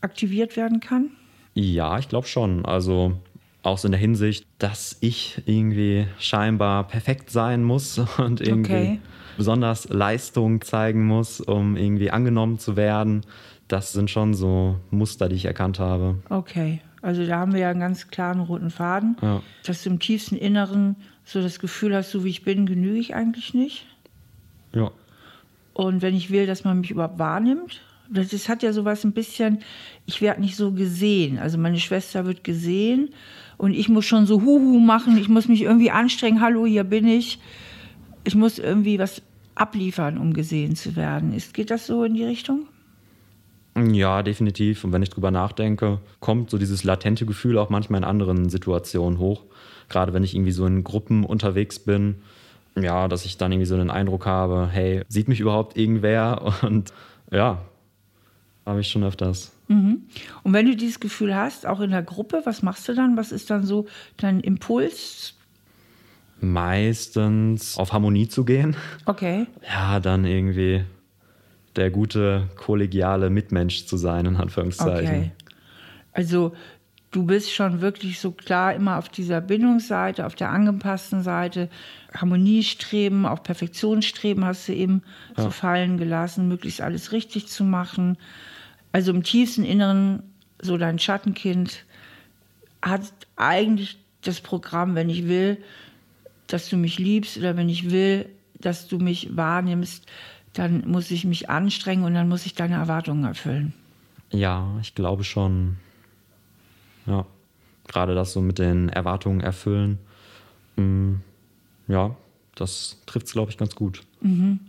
aktiviert 0.00 0.56
werden 0.56 0.80
kann? 0.80 1.10
Ja, 1.54 1.96
ich 2.00 2.08
glaube 2.08 2.26
schon. 2.26 2.64
Also 2.64 3.18
auch 3.62 3.78
so 3.78 3.86
in 3.86 3.92
der 3.92 4.00
Hinsicht, 4.00 4.44
dass 4.58 4.96
ich 4.98 5.40
irgendwie 5.46 6.08
scheinbar 6.18 6.88
perfekt 6.88 7.30
sein 7.30 7.62
muss 7.62 7.96
und 8.18 8.40
irgendwie 8.40 8.72
okay. 8.72 9.00
besonders 9.36 9.90
Leistung 9.90 10.60
zeigen 10.62 11.06
muss, 11.06 11.40
um 11.40 11.76
irgendwie 11.76 12.10
angenommen 12.10 12.58
zu 12.58 12.74
werden. 12.74 13.24
Das 13.68 13.92
sind 13.92 14.10
schon 14.10 14.34
so 14.34 14.74
Muster, 14.90 15.28
die 15.28 15.36
ich 15.36 15.44
erkannt 15.44 15.78
habe. 15.78 16.16
Okay, 16.30 16.80
also 17.02 17.26
da 17.26 17.38
haben 17.38 17.52
wir 17.52 17.60
ja 17.60 17.70
einen 17.70 17.80
ganz 17.80 18.08
klaren 18.08 18.40
roten 18.40 18.70
Faden, 18.70 19.16
ja. 19.20 19.42
dass 19.64 19.82
du 19.82 19.90
im 19.90 19.98
tiefsten 19.98 20.36
Inneren 20.36 20.96
so 21.24 21.42
das 21.42 21.58
Gefühl 21.58 21.94
hast, 21.94 22.10
so 22.10 22.24
wie 22.24 22.30
ich 22.30 22.44
bin, 22.44 22.64
genüge 22.64 22.98
ich 22.98 23.14
eigentlich 23.14 23.54
nicht. 23.54 23.86
Ja. 24.72 24.90
Und 25.74 26.00
wenn 26.00 26.14
ich 26.14 26.30
will, 26.30 26.46
dass 26.46 26.64
man 26.64 26.80
mich 26.80 26.90
überhaupt 26.90 27.18
wahrnimmt, 27.18 27.80
das 28.08 28.48
hat 28.48 28.62
ja 28.62 28.72
sowas 28.72 29.04
ein 29.04 29.12
bisschen, 29.12 29.60
ich 30.06 30.20
werde 30.20 30.40
nicht 30.40 30.56
so 30.56 30.72
gesehen. 30.72 31.38
Also 31.38 31.58
meine 31.58 31.80
Schwester 31.80 32.26
wird 32.26 32.44
gesehen 32.44 33.10
und 33.56 33.72
ich 33.72 33.88
muss 33.88 34.04
schon 34.04 34.26
so 34.26 34.42
Huhu 34.42 34.78
machen, 34.78 35.16
ich 35.16 35.28
muss 35.28 35.48
mich 35.48 35.62
irgendwie 35.62 35.90
anstrengen, 35.90 36.40
hallo, 36.40 36.66
hier 36.66 36.84
bin 36.84 37.06
ich. 37.06 37.38
Ich 38.24 38.34
muss 38.34 38.58
irgendwie 38.58 38.98
was 38.98 39.22
abliefern, 39.54 40.18
um 40.18 40.34
gesehen 40.34 40.76
zu 40.76 40.94
werden. 40.94 41.32
Ist, 41.32 41.54
geht 41.54 41.70
das 41.70 41.86
so 41.86 42.04
in 42.04 42.14
die 42.14 42.24
Richtung? 42.24 42.66
Ja, 43.74 44.22
definitiv. 44.22 44.84
Und 44.84 44.92
wenn 44.92 45.02
ich 45.02 45.10
drüber 45.10 45.30
nachdenke, 45.30 45.98
kommt 46.20 46.50
so 46.50 46.58
dieses 46.58 46.84
latente 46.84 47.24
Gefühl 47.24 47.58
auch 47.58 47.70
manchmal 47.70 47.98
in 47.98 48.04
anderen 48.04 48.50
Situationen 48.50 49.18
hoch. 49.18 49.44
Gerade 49.88 50.12
wenn 50.12 50.24
ich 50.24 50.34
irgendwie 50.34 50.52
so 50.52 50.66
in 50.66 50.84
Gruppen 50.84 51.24
unterwegs 51.24 51.78
bin, 51.78 52.16
ja, 52.76 53.08
dass 53.08 53.24
ich 53.24 53.38
dann 53.38 53.52
irgendwie 53.52 53.66
so 53.66 53.76
den 53.76 53.90
Eindruck 53.90 54.26
habe, 54.26 54.68
hey, 54.70 55.02
sieht 55.08 55.28
mich 55.28 55.40
überhaupt 55.40 55.76
irgendwer? 55.76 56.52
Und 56.62 56.92
ja, 57.30 57.62
habe 58.66 58.80
ich 58.80 58.88
schon 58.88 59.04
öfters. 59.04 59.52
Mhm. 59.68 60.02
Und 60.42 60.52
wenn 60.52 60.66
du 60.66 60.76
dieses 60.76 61.00
Gefühl 61.00 61.34
hast, 61.34 61.66
auch 61.66 61.80
in 61.80 61.90
der 61.90 62.02
Gruppe, 62.02 62.42
was 62.44 62.62
machst 62.62 62.88
du 62.88 62.94
dann? 62.94 63.16
Was 63.16 63.32
ist 63.32 63.50
dann 63.50 63.64
so 63.64 63.86
dein 64.18 64.40
Impuls? 64.40 65.34
Meistens 66.40 67.78
auf 67.78 67.92
Harmonie 67.92 68.28
zu 68.28 68.44
gehen. 68.44 68.76
Okay. 69.06 69.46
Ja, 69.66 70.00
dann 70.00 70.24
irgendwie 70.24 70.84
der 71.76 71.90
gute 71.90 72.48
kollegiale 72.56 73.30
Mitmensch 73.30 73.86
zu 73.86 73.96
sein, 73.96 74.26
in 74.26 74.36
Anführungszeichen. 74.36 75.16
Okay. 75.16 75.32
Also 76.12 76.52
du 77.10 77.24
bist 77.24 77.52
schon 77.52 77.80
wirklich 77.80 78.18
so 78.18 78.32
klar 78.32 78.74
immer 78.74 78.98
auf 78.98 79.08
dieser 79.08 79.40
Bindungsseite, 79.40 80.26
auf 80.26 80.34
der 80.34 80.50
angepassten 80.50 81.22
Seite, 81.22 81.68
Harmoniestreben, 82.14 83.26
auch 83.26 83.42
Perfektionsstreben 83.42 84.44
hast 84.44 84.68
du 84.68 84.74
eben 84.74 85.02
ja. 85.36 85.44
so 85.44 85.50
fallen 85.50 85.98
gelassen, 85.98 86.48
möglichst 86.48 86.80
alles 86.80 87.12
richtig 87.12 87.46
zu 87.48 87.64
machen. 87.64 88.18
Also 88.92 89.12
im 89.12 89.22
tiefsten 89.22 89.64
Inneren, 89.64 90.22
so 90.60 90.76
dein 90.76 90.98
Schattenkind 90.98 91.84
hat 92.82 93.12
eigentlich 93.36 93.98
das 94.22 94.40
Programm, 94.40 94.94
wenn 94.94 95.08
ich 95.08 95.28
will, 95.28 95.58
dass 96.46 96.68
du 96.68 96.76
mich 96.76 96.98
liebst 96.98 97.38
oder 97.38 97.56
wenn 97.56 97.68
ich 97.68 97.90
will, 97.90 98.28
dass 98.60 98.88
du 98.88 98.98
mich 98.98 99.36
wahrnimmst, 99.36 100.06
dann 100.52 100.88
muss 100.88 101.10
ich 101.10 101.24
mich 101.24 101.48
anstrengen 101.48 102.04
und 102.04 102.14
dann 102.14 102.28
muss 102.28 102.46
ich 102.46 102.54
deine 102.54 102.74
Erwartungen 102.74 103.24
erfüllen. 103.24 103.72
Ja, 104.30 104.68
ich 104.80 104.94
glaube 104.94 105.24
schon. 105.24 105.76
Ja, 107.06 107.26
gerade 107.88 108.14
das 108.14 108.32
so 108.32 108.40
mit 108.40 108.58
den 108.58 108.88
Erwartungen 108.88 109.40
erfüllen. 109.40 109.98
Mm, 110.76 111.14
ja, 111.88 112.16
das 112.54 112.98
trifft 113.06 113.26
es, 113.26 113.32
glaube 113.32 113.50
ich, 113.50 113.58
ganz 113.58 113.74
gut. 113.74 114.02
Mhm. 114.20 114.60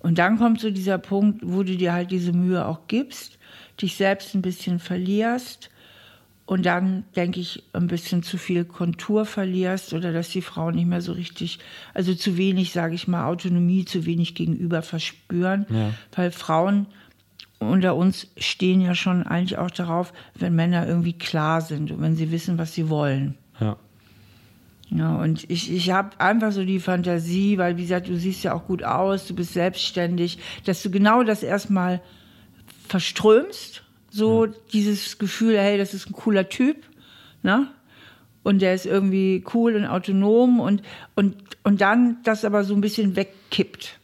Und 0.00 0.18
dann 0.18 0.38
kommt 0.38 0.60
so 0.60 0.70
dieser 0.70 0.98
Punkt, 0.98 1.40
wo 1.44 1.62
du 1.62 1.76
dir 1.76 1.92
halt 1.92 2.10
diese 2.10 2.32
Mühe 2.32 2.66
auch 2.66 2.88
gibst, 2.88 3.38
dich 3.80 3.96
selbst 3.96 4.34
ein 4.34 4.42
bisschen 4.42 4.78
verlierst 4.78 5.70
und 6.52 6.66
dann, 6.66 7.04
denke 7.16 7.40
ich, 7.40 7.62
ein 7.72 7.86
bisschen 7.86 8.22
zu 8.22 8.36
viel 8.36 8.66
Kontur 8.66 9.24
verlierst 9.24 9.94
oder 9.94 10.12
dass 10.12 10.28
die 10.28 10.42
Frauen 10.42 10.74
nicht 10.74 10.86
mehr 10.86 11.00
so 11.00 11.12
richtig, 11.12 11.60
also 11.94 12.14
zu 12.14 12.36
wenig, 12.36 12.72
sage 12.72 12.94
ich 12.94 13.08
mal, 13.08 13.24
Autonomie, 13.24 13.86
zu 13.86 14.04
wenig 14.04 14.34
gegenüber 14.34 14.82
verspüren, 14.82 15.64
ja. 15.70 15.94
weil 16.14 16.30
Frauen 16.30 16.88
unter 17.58 17.96
uns 17.96 18.26
stehen 18.36 18.82
ja 18.82 18.94
schon 18.94 19.22
eigentlich 19.22 19.56
auch 19.56 19.70
darauf, 19.70 20.12
wenn 20.34 20.54
Männer 20.54 20.86
irgendwie 20.86 21.14
klar 21.14 21.62
sind 21.62 21.90
und 21.90 22.02
wenn 22.02 22.16
sie 22.16 22.30
wissen, 22.30 22.58
was 22.58 22.74
sie 22.74 22.90
wollen. 22.90 23.38
Ja. 23.58 23.78
Ja, 24.90 25.16
und 25.16 25.48
ich, 25.48 25.72
ich 25.72 25.90
habe 25.90 26.20
einfach 26.20 26.52
so 26.52 26.66
die 26.66 26.80
Fantasie, 26.80 27.56
weil, 27.56 27.78
wie 27.78 27.82
gesagt, 27.82 28.08
du 28.08 28.16
siehst 28.18 28.44
ja 28.44 28.52
auch 28.52 28.66
gut 28.66 28.84
aus, 28.84 29.26
du 29.26 29.34
bist 29.34 29.54
selbstständig, 29.54 30.38
dass 30.66 30.82
du 30.82 30.90
genau 30.90 31.22
das 31.22 31.42
erstmal 31.42 32.02
verströmst. 32.88 33.84
So 34.14 34.44
ja. 34.44 34.52
dieses 34.72 35.16
Gefühl, 35.16 35.58
hey, 35.58 35.78
das 35.78 35.94
ist 35.94 36.08
ein 36.08 36.12
cooler 36.12 36.48
Typ, 36.48 36.76
ne? 37.42 37.68
Und 38.42 38.60
der 38.60 38.74
ist 38.74 38.86
irgendwie 38.86 39.42
cool 39.54 39.76
und 39.76 39.86
autonom 39.86 40.60
und, 40.60 40.82
und, 41.14 41.36
und 41.62 41.80
dann 41.80 42.18
das 42.24 42.44
aber 42.44 42.64
so 42.64 42.74
ein 42.74 42.80
bisschen 42.80 43.16
wegkippt. 43.16 44.00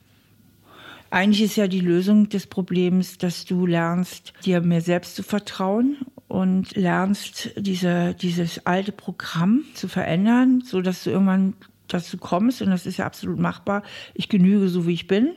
Eigentlich 1.11 1.43
ist 1.43 1.57
ja 1.57 1.67
die 1.67 1.81
Lösung 1.81 2.29
des 2.29 2.47
Problems, 2.47 3.19
dass 3.19 3.45
du 3.45 3.67
lernst, 3.67 4.33
dir 4.45 4.61
mehr 4.61 4.81
selbst 4.81 5.17
zu 5.17 5.23
vertrauen 5.23 5.97
und 6.29 6.77
lernst, 6.77 7.51
diese, 7.57 8.15
dieses 8.15 8.65
alte 8.67 8.93
Programm 8.93 9.65
zu 9.75 9.89
verändern, 9.89 10.63
so 10.65 10.83
dass 10.83 11.05
du 11.05 11.11
irgendwann 11.11 11.55
dazu 11.89 12.17
kommst, 12.17 12.63
und 12.63 12.71
das 12.71 12.87
ist 12.87 12.99
ja 12.99 13.07
absolut 13.07 13.39
machbar, 13.39 13.83
ich 14.15 14.29
genüge 14.29 14.69
so, 14.69 14.87
wie 14.87 14.93
ich 14.93 15.07
bin. 15.07 15.31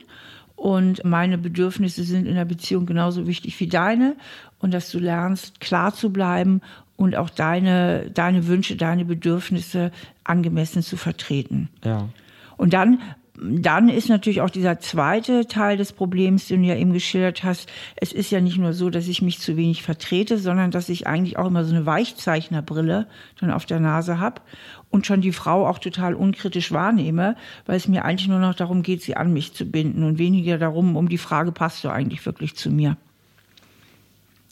Und 0.62 1.04
meine 1.04 1.38
Bedürfnisse 1.38 2.04
sind 2.04 2.24
in 2.24 2.36
der 2.36 2.44
Beziehung 2.44 2.86
genauso 2.86 3.26
wichtig 3.26 3.58
wie 3.58 3.66
deine. 3.66 4.14
Und 4.60 4.72
dass 4.72 4.92
du 4.92 5.00
lernst, 5.00 5.58
klar 5.58 5.92
zu 5.92 6.12
bleiben 6.12 6.60
und 6.94 7.16
auch 7.16 7.30
deine, 7.30 8.08
deine 8.14 8.46
Wünsche, 8.46 8.76
deine 8.76 9.04
Bedürfnisse 9.04 9.90
angemessen 10.22 10.84
zu 10.84 10.96
vertreten. 10.96 11.68
Ja. 11.84 12.08
Und 12.56 12.74
dann 12.74 13.00
dann 13.34 13.88
ist 13.88 14.10
natürlich 14.10 14.42
auch 14.42 14.50
dieser 14.50 14.78
zweite 14.78 15.46
Teil 15.46 15.78
des 15.78 15.92
Problems, 15.92 16.48
den 16.48 16.62
du 16.62 16.68
ja 16.68 16.76
eben 16.76 16.92
geschildert 16.92 17.44
hast. 17.44 17.68
Es 17.96 18.12
ist 18.12 18.30
ja 18.30 18.42
nicht 18.42 18.58
nur 18.58 18.74
so, 18.74 18.90
dass 18.90 19.08
ich 19.08 19.22
mich 19.22 19.38
zu 19.38 19.56
wenig 19.56 19.82
vertrete, 19.82 20.36
sondern 20.36 20.70
dass 20.70 20.90
ich 20.90 21.06
eigentlich 21.06 21.38
auch 21.38 21.46
immer 21.46 21.64
so 21.64 21.74
eine 21.74 21.86
Weichzeichnerbrille 21.86 23.06
dann 23.40 23.50
auf 23.50 23.64
der 23.64 23.80
Nase 23.80 24.18
habe 24.18 24.42
und 24.90 25.06
schon 25.06 25.22
die 25.22 25.32
Frau 25.32 25.66
auch 25.66 25.78
total 25.78 26.14
unkritisch 26.14 26.72
wahrnehme, 26.72 27.36
weil 27.64 27.76
es 27.76 27.88
mir 27.88 28.04
eigentlich 28.04 28.28
nur 28.28 28.38
noch 28.38 28.54
darum 28.54 28.82
geht, 28.82 29.02
sie 29.02 29.16
an 29.16 29.32
mich 29.32 29.54
zu 29.54 29.64
binden 29.64 30.04
und 30.04 30.18
weniger 30.18 30.58
darum, 30.58 30.96
um 30.96 31.08
die 31.08 31.18
Frage, 31.18 31.52
passt 31.52 31.84
du 31.84 31.88
eigentlich 31.88 32.24
wirklich 32.26 32.54
zu 32.54 32.70
mir? 32.70 32.98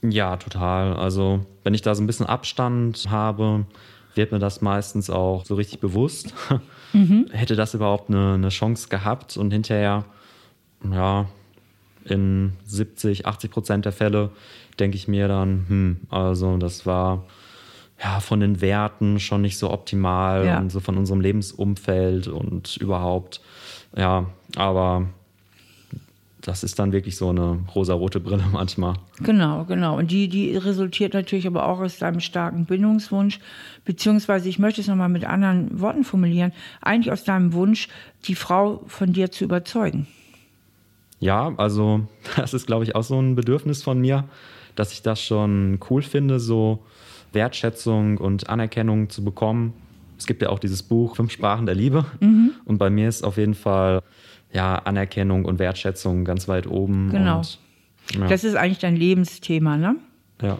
Ja, 0.02 0.38
total. 0.38 0.94
Also 0.94 1.44
wenn 1.64 1.74
ich 1.74 1.82
da 1.82 1.94
so 1.94 2.02
ein 2.02 2.06
bisschen 2.06 2.26
Abstand 2.26 3.08
habe, 3.10 3.66
wird 4.14 4.32
mir 4.32 4.38
das 4.38 4.62
meistens 4.62 5.10
auch 5.10 5.44
so 5.44 5.54
richtig 5.54 5.80
bewusst. 5.80 6.32
Mhm. 6.92 7.26
Hätte 7.30 7.56
das 7.56 7.74
überhaupt 7.74 8.10
eine, 8.10 8.34
eine 8.34 8.48
Chance 8.48 8.88
gehabt 8.88 9.36
und 9.36 9.52
hinterher, 9.52 10.04
ja, 10.90 11.26
in 12.04 12.54
70, 12.64 13.26
80 13.26 13.50
Prozent 13.50 13.84
der 13.84 13.92
Fälle 13.92 14.30
denke 14.78 14.96
ich 14.96 15.08
mir 15.08 15.28
dann, 15.28 15.66
hm, 15.68 15.96
also 16.08 16.56
das 16.56 16.86
war 16.86 17.24
ja 18.02 18.20
von 18.20 18.40
den 18.40 18.60
Werten 18.60 19.20
schon 19.20 19.42
nicht 19.42 19.58
so 19.58 19.70
optimal 19.70 20.46
ja. 20.46 20.58
und 20.58 20.70
so 20.70 20.80
von 20.80 20.96
unserem 20.96 21.20
Lebensumfeld 21.20 22.28
und 22.28 22.78
überhaupt, 22.78 23.40
ja, 23.94 24.26
aber 24.56 25.06
das 26.42 26.64
ist 26.64 26.78
dann 26.78 26.92
wirklich 26.92 27.16
so 27.16 27.28
eine 27.28 27.58
rosarote 27.74 28.20
Brille 28.20 28.44
manchmal. 28.52 28.94
Genau, 29.20 29.64
genau. 29.64 29.98
Und 29.98 30.10
die, 30.10 30.28
die 30.28 30.56
resultiert 30.56 31.14
natürlich 31.14 31.46
aber 31.46 31.66
auch 31.66 31.80
aus 31.80 31.98
deinem 31.98 32.20
starken 32.20 32.64
Bindungswunsch, 32.64 33.40
beziehungsweise 33.84 34.48
ich 34.48 34.58
möchte 34.58 34.80
es 34.80 34.86
nochmal 34.86 35.08
mit 35.08 35.24
anderen 35.24 35.80
Worten 35.80 36.04
formulieren, 36.04 36.52
eigentlich 36.80 37.12
aus 37.12 37.24
deinem 37.24 37.52
Wunsch, 37.52 37.88
die 38.24 38.34
Frau 38.34 38.82
von 38.86 39.12
dir 39.12 39.30
zu 39.30 39.44
überzeugen. 39.44 40.06
Ja, 41.18 41.52
also 41.56 42.06
das 42.36 42.54
ist, 42.54 42.66
glaube 42.66 42.84
ich, 42.84 42.94
auch 42.94 43.04
so 43.04 43.20
ein 43.20 43.34
Bedürfnis 43.34 43.82
von 43.82 44.00
mir, 44.00 44.24
dass 44.74 44.92
ich 44.92 45.02
das 45.02 45.22
schon 45.22 45.78
cool 45.90 46.02
finde, 46.02 46.40
so 46.40 46.80
Wertschätzung 47.32 48.18
und 48.18 48.48
Anerkennung 48.48 49.10
zu 49.10 49.22
bekommen. 49.22 49.74
Es 50.20 50.26
gibt 50.26 50.42
ja 50.42 50.50
auch 50.50 50.58
dieses 50.58 50.82
Buch 50.82 51.16
Fünf 51.16 51.32
Sprachen 51.32 51.64
der 51.64 51.74
Liebe. 51.74 52.04
Mhm. 52.20 52.52
Und 52.66 52.76
bei 52.76 52.90
mir 52.90 53.08
ist 53.08 53.24
auf 53.24 53.38
jeden 53.38 53.54
Fall 53.54 54.02
ja, 54.52 54.76
Anerkennung 54.76 55.46
und 55.46 55.58
Wertschätzung 55.58 56.26
ganz 56.26 56.46
weit 56.46 56.66
oben. 56.66 57.08
Genau. 57.10 57.38
Und, 57.38 57.58
ja. 58.12 58.26
Das 58.26 58.44
ist 58.44 58.54
eigentlich 58.54 58.80
dein 58.80 58.96
Lebensthema, 58.96 59.78
ne? 59.78 59.96
Ja. 60.42 60.58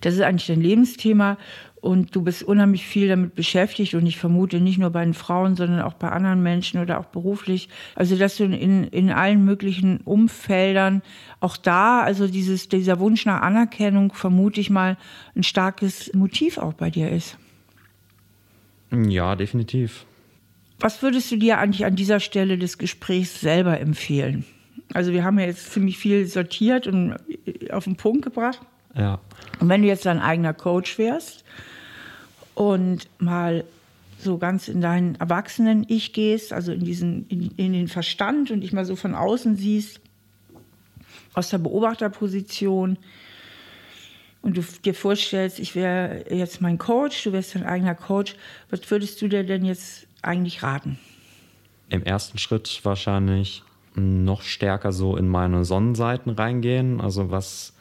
Das 0.00 0.14
ist 0.14 0.22
eigentlich 0.22 0.46
dein 0.46 0.62
Lebensthema 0.62 1.36
und 1.82 2.16
du 2.16 2.22
bist 2.22 2.42
unheimlich 2.42 2.86
viel 2.86 3.08
damit 3.08 3.34
beschäftigt 3.34 3.94
und 3.94 4.06
ich 4.06 4.16
vermute 4.16 4.58
nicht 4.58 4.78
nur 4.78 4.90
bei 4.90 5.04
den 5.04 5.14
Frauen, 5.14 5.54
sondern 5.54 5.82
auch 5.82 5.94
bei 5.94 6.08
anderen 6.08 6.42
Menschen 6.42 6.80
oder 6.80 6.98
auch 6.98 7.06
beruflich. 7.06 7.68
Also 7.94 8.16
dass 8.16 8.36
du 8.38 8.44
in, 8.44 8.84
in 8.84 9.10
allen 9.10 9.44
möglichen 9.44 9.98
Umfeldern 9.98 11.02
auch 11.40 11.58
da, 11.58 12.00
also 12.00 12.26
dieses, 12.26 12.68
dieser 12.68 13.00
Wunsch 13.00 13.26
nach 13.26 13.42
Anerkennung, 13.42 14.14
vermute 14.14 14.62
ich 14.62 14.70
mal, 14.70 14.96
ein 15.36 15.42
starkes 15.42 16.10
Motiv 16.14 16.56
auch 16.56 16.72
bei 16.72 16.88
dir 16.88 17.10
ist. 17.10 17.36
Ja, 18.90 19.36
definitiv. 19.36 20.06
Was 20.80 21.02
würdest 21.02 21.30
du 21.30 21.36
dir 21.36 21.58
eigentlich 21.58 21.84
an 21.84 21.96
dieser 21.96 22.20
Stelle 22.20 22.56
des 22.56 22.78
Gesprächs 22.78 23.40
selber 23.40 23.80
empfehlen? 23.80 24.44
Also 24.94 25.12
wir 25.12 25.24
haben 25.24 25.38
ja 25.38 25.46
jetzt 25.46 25.72
ziemlich 25.72 25.98
viel 25.98 26.26
sortiert 26.26 26.86
und 26.86 27.16
auf 27.70 27.84
den 27.84 27.96
Punkt 27.96 28.22
gebracht. 28.22 28.60
Ja. 28.94 29.20
Und 29.60 29.68
wenn 29.68 29.82
du 29.82 29.88
jetzt 29.88 30.06
dein 30.06 30.20
eigener 30.20 30.54
Coach 30.54 30.98
wärst 30.98 31.44
und 32.54 33.08
mal 33.18 33.64
so 34.18 34.38
ganz 34.38 34.68
in 34.68 34.80
deinen 34.80 35.14
Erwachsenen-Ich 35.16 36.12
gehst, 36.12 36.52
also 36.52 36.72
in, 36.72 36.84
diesen, 36.84 37.26
in, 37.28 37.52
in 37.56 37.72
den 37.72 37.88
Verstand 37.88 38.50
und 38.50 38.62
dich 38.62 38.72
mal 38.72 38.84
so 38.84 38.96
von 38.96 39.14
außen 39.14 39.56
siehst, 39.56 40.00
aus 41.34 41.50
der 41.50 41.58
Beobachterposition 41.58 42.98
und 44.42 44.56
du 44.56 44.62
dir 44.84 44.94
vorstellst, 44.94 45.58
ich 45.58 45.74
wäre 45.74 46.24
jetzt 46.30 46.60
mein 46.60 46.78
Coach, 46.78 47.24
du 47.24 47.32
wärst 47.32 47.54
dein 47.54 47.64
eigener 47.64 47.94
Coach, 47.94 48.36
was 48.70 48.90
würdest 48.90 49.20
du 49.20 49.28
dir 49.28 49.44
denn 49.44 49.64
jetzt 49.64 50.06
eigentlich 50.22 50.62
raten? 50.62 50.98
Im 51.88 52.02
ersten 52.02 52.38
Schritt 52.38 52.80
wahrscheinlich 52.84 53.62
noch 53.94 54.42
stärker 54.42 54.92
so 54.92 55.16
in 55.16 55.28
meine 55.28 55.64
Sonnenseiten 55.64 56.32
reingehen. 56.32 57.00
Also 57.00 57.30
was 57.30 57.74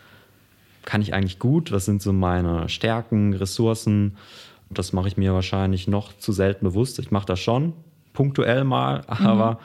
kann 0.83 1.01
ich 1.01 1.13
eigentlich 1.13 1.39
gut? 1.39 1.71
Was 1.71 1.85
sind 1.85 2.01
so 2.01 2.13
meine 2.13 2.69
Stärken, 2.69 3.33
Ressourcen? 3.33 4.17
Das 4.69 4.93
mache 4.93 5.07
ich 5.07 5.17
mir 5.17 5.33
wahrscheinlich 5.33 5.87
noch 5.87 6.17
zu 6.17 6.31
selten 6.31 6.65
bewusst. 6.65 6.99
Ich 6.99 7.11
mache 7.11 7.25
das 7.25 7.39
schon 7.39 7.73
punktuell 8.13 8.63
mal, 8.63 9.03
aber 9.07 9.51
mhm. 9.51 9.57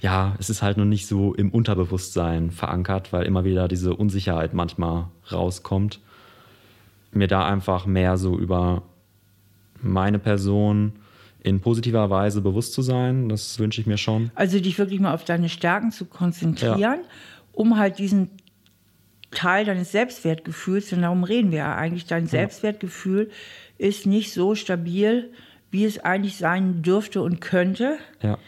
ja, 0.00 0.34
es 0.38 0.50
ist 0.50 0.62
halt 0.62 0.76
noch 0.76 0.84
nicht 0.84 1.06
so 1.06 1.32
im 1.34 1.50
Unterbewusstsein 1.50 2.50
verankert, 2.50 3.12
weil 3.12 3.24
immer 3.24 3.44
wieder 3.44 3.68
diese 3.68 3.94
Unsicherheit 3.94 4.52
manchmal 4.52 5.06
rauskommt. 5.30 6.00
Mir 7.12 7.26
da 7.26 7.46
einfach 7.46 7.86
mehr 7.86 8.16
so 8.16 8.38
über 8.38 8.82
meine 9.80 10.18
Person, 10.18 10.92
in 11.42 11.60
positiver 11.60 12.10
Weise 12.10 12.42
bewusst 12.42 12.74
zu 12.74 12.82
sein. 12.82 13.28
Das 13.28 13.58
wünsche 13.58 13.80
ich 13.80 13.86
mir 13.86 13.96
schon. 13.96 14.30
Also 14.34 14.60
dich 14.60 14.78
wirklich 14.78 15.00
mal 15.00 15.14
auf 15.14 15.24
deine 15.24 15.48
Stärken 15.48 15.90
zu 15.90 16.04
konzentrieren, 16.04 16.80
ja. 16.80 16.98
um 17.52 17.78
halt 17.78 17.98
diesen 17.98 18.30
Teil 19.30 19.64
deines 19.64 19.92
Selbstwertgefühls, 19.92 20.90
denn 20.90 21.02
darum 21.02 21.24
reden 21.24 21.50
wir 21.50 21.58
ja 21.58 21.76
eigentlich, 21.76 22.06
dein 22.06 22.24
ja. 22.24 22.30
Selbstwertgefühl 22.30 23.30
ist 23.78 24.06
nicht 24.06 24.32
so 24.32 24.54
stabil, 24.54 25.30
wie 25.70 25.84
es 25.84 25.98
eigentlich 26.00 26.36
sein 26.36 26.82
dürfte 26.82 27.22
und 27.22 27.40
könnte. 27.40 27.98
Ja 28.22 28.38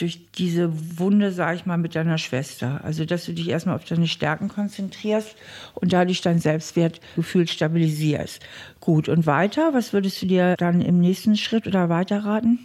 durch 0.00 0.32
diese 0.32 0.98
Wunde, 0.98 1.32
sage 1.32 1.56
ich 1.56 1.66
mal, 1.66 1.76
mit 1.76 1.94
deiner 1.94 2.18
Schwester. 2.18 2.80
Also, 2.84 3.04
dass 3.04 3.26
du 3.26 3.32
dich 3.32 3.48
erstmal 3.48 3.76
auf 3.76 3.84
deine 3.84 4.06
Stärken 4.06 4.48
konzentrierst 4.48 5.36
und 5.74 5.92
dadurch 5.92 6.20
dein 6.20 6.38
Selbstwertgefühl 6.38 7.48
stabilisierst. 7.48 8.40
Gut, 8.80 9.08
und 9.08 9.26
weiter? 9.26 9.74
Was 9.74 9.92
würdest 9.92 10.20
du 10.22 10.26
dir 10.26 10.54
dann 10.56 10.80
im 10.80 11.00
nächsten 11.00 11.36
Schritt 11.36 11.66
oder 11.66 11.88
weiter 11.88 12.24
raten? 12.24 12.58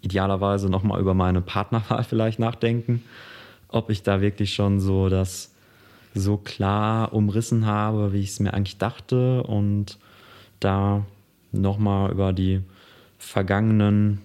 Idealerweise 0.00 0.68
nochmal 0.68 1.00
über 1.00 1.14
meine 1.14 1.40
Partnerwahl 1.40 2.04
vielleicht 2.04 2.38
nachdenken, 2.38 3.02
ob 3.68 3.90
ich 3.90 4.02
da 4.02 4.20
wirklich 4.20 4.54
schon 4.54 4.80
so 4.80 5.08
das 5.08 5.52
so 6.14 6.36
klar 6.36 7.12
umrissen 7.12 7.66
habe, 7.66 8.12
wie 8.12 8.20
ich 8.20 8.30
es 8.30 8.40
mir 8.40 8.54
eigentlich 8.54 8.78
dachte 8.78 9.42
und 9.42 9.98
da 10.60 11.04
nochmal 11.52 12.10
über 12.10 12.32
die 12.32 12.60
vergangenen 13.18 14.20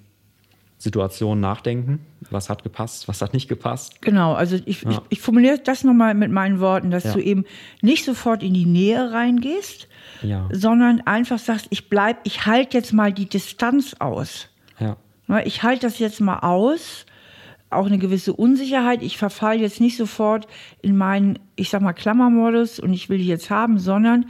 Situation 0.84 1.40
nachdenken. 1.40 2.00
Was 2.30 2.50
hat 2.50 2.62
gepasst, 2.62 3.08
was 3.08 3.22
hat 3.22 3.34
nicht 3.34 3.48
gepasst? 3.48 4.02
Genau, 4.02 4.34
also 4.34 4.58
ich, 4.66 4.82
ja. 4.82 4.90
ich, 4.90 5.00
ich 5.10 5.22
formuliere 5.22 5.58
das 5.58 5.86
nochmal 5.86 6.14
mit 6.14 6.30
meinen 6.30 6.60
Worten, 6.60 6.92
dass 6.92 7.06
ja. 7.06 7.14
du 7.14 7.22
eben 7.22 7.46
nicht 7.82 8.04
sofort 8.04 8.44
in 8.44 8.54
die 8.54 8.66
Nähe 8.66 9.14
reingehst, 9.14 9.88
ja. 10.22 10.50
sondern 10.52 11.00
einfach 11.06 11.40
sagst, 11.40 11.68
ich 11.70 11.88
bleib, 11.88 12.18
ich 12.26 12.46
halte 12.46 12.78
jetzt 12.78 12.92
mal 12.92 13.14
die 13.14 13.30
Distanz 13.30 13.96
aus. 14.00 14.50
Ja. 14.78 14.98
Ich 15.46 15.64
halte 15.64 15.88
das 15.88 16.00
jetzt 16.00 16.20
mal 16.20 16.40
aus, 16.40 17.06
auch 17.70 17.86
eine 17.86 17.98
gewisse 17.98 18.34
Unsicherheit. 18.34 19.02
Ich 19.04 19.18
verfalle 19.18 19.62
jetzt 19.62 19.80
nicht 19.80 19.96
sofort 19.96 20.48
in 20.82 20.98
meinen, 20.98 21.40
ich 21.56 21.70
sag 21.70 21.82
mal, 21.82 21.94
Klammermodus 21.94 22.82
und 22.82 22.92
ich 22.92 23.08
will 23.08 23.20
die 23.20 23.28
jetzt 23.28 23.50
haben, 23.50 23.80
sondern 23.80 24.26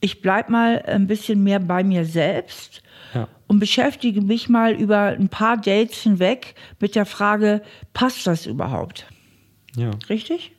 ich 0.00 0.22
bleib 0.22 0.48
mal 0.48 0.82
ein 0.86 1.06
bisschen 1.06 1.42
mehr 1.42 1.60
bei 1.60 1.84
mir 1.84 2.06
selbst 2.06 2.82
und 3.50 3.58
beschäftige 3.58 4.20
mich 4.20 4.48
mal 4.48 4.74
über 4.74 5.06
ein 5.06 5.28
paar 5.28 5.56
Dates 5.56 6.04
hinweg 6.04 6.54
mit 6.78 6.94
der 6.94 7.04
Frage, 7.04 7.62
passt 7.92 8.24
das 8.28 8.46
überhaupt? 8.46 9.06
Ja. 9.74 9.90
Richtig? 10.08 10.52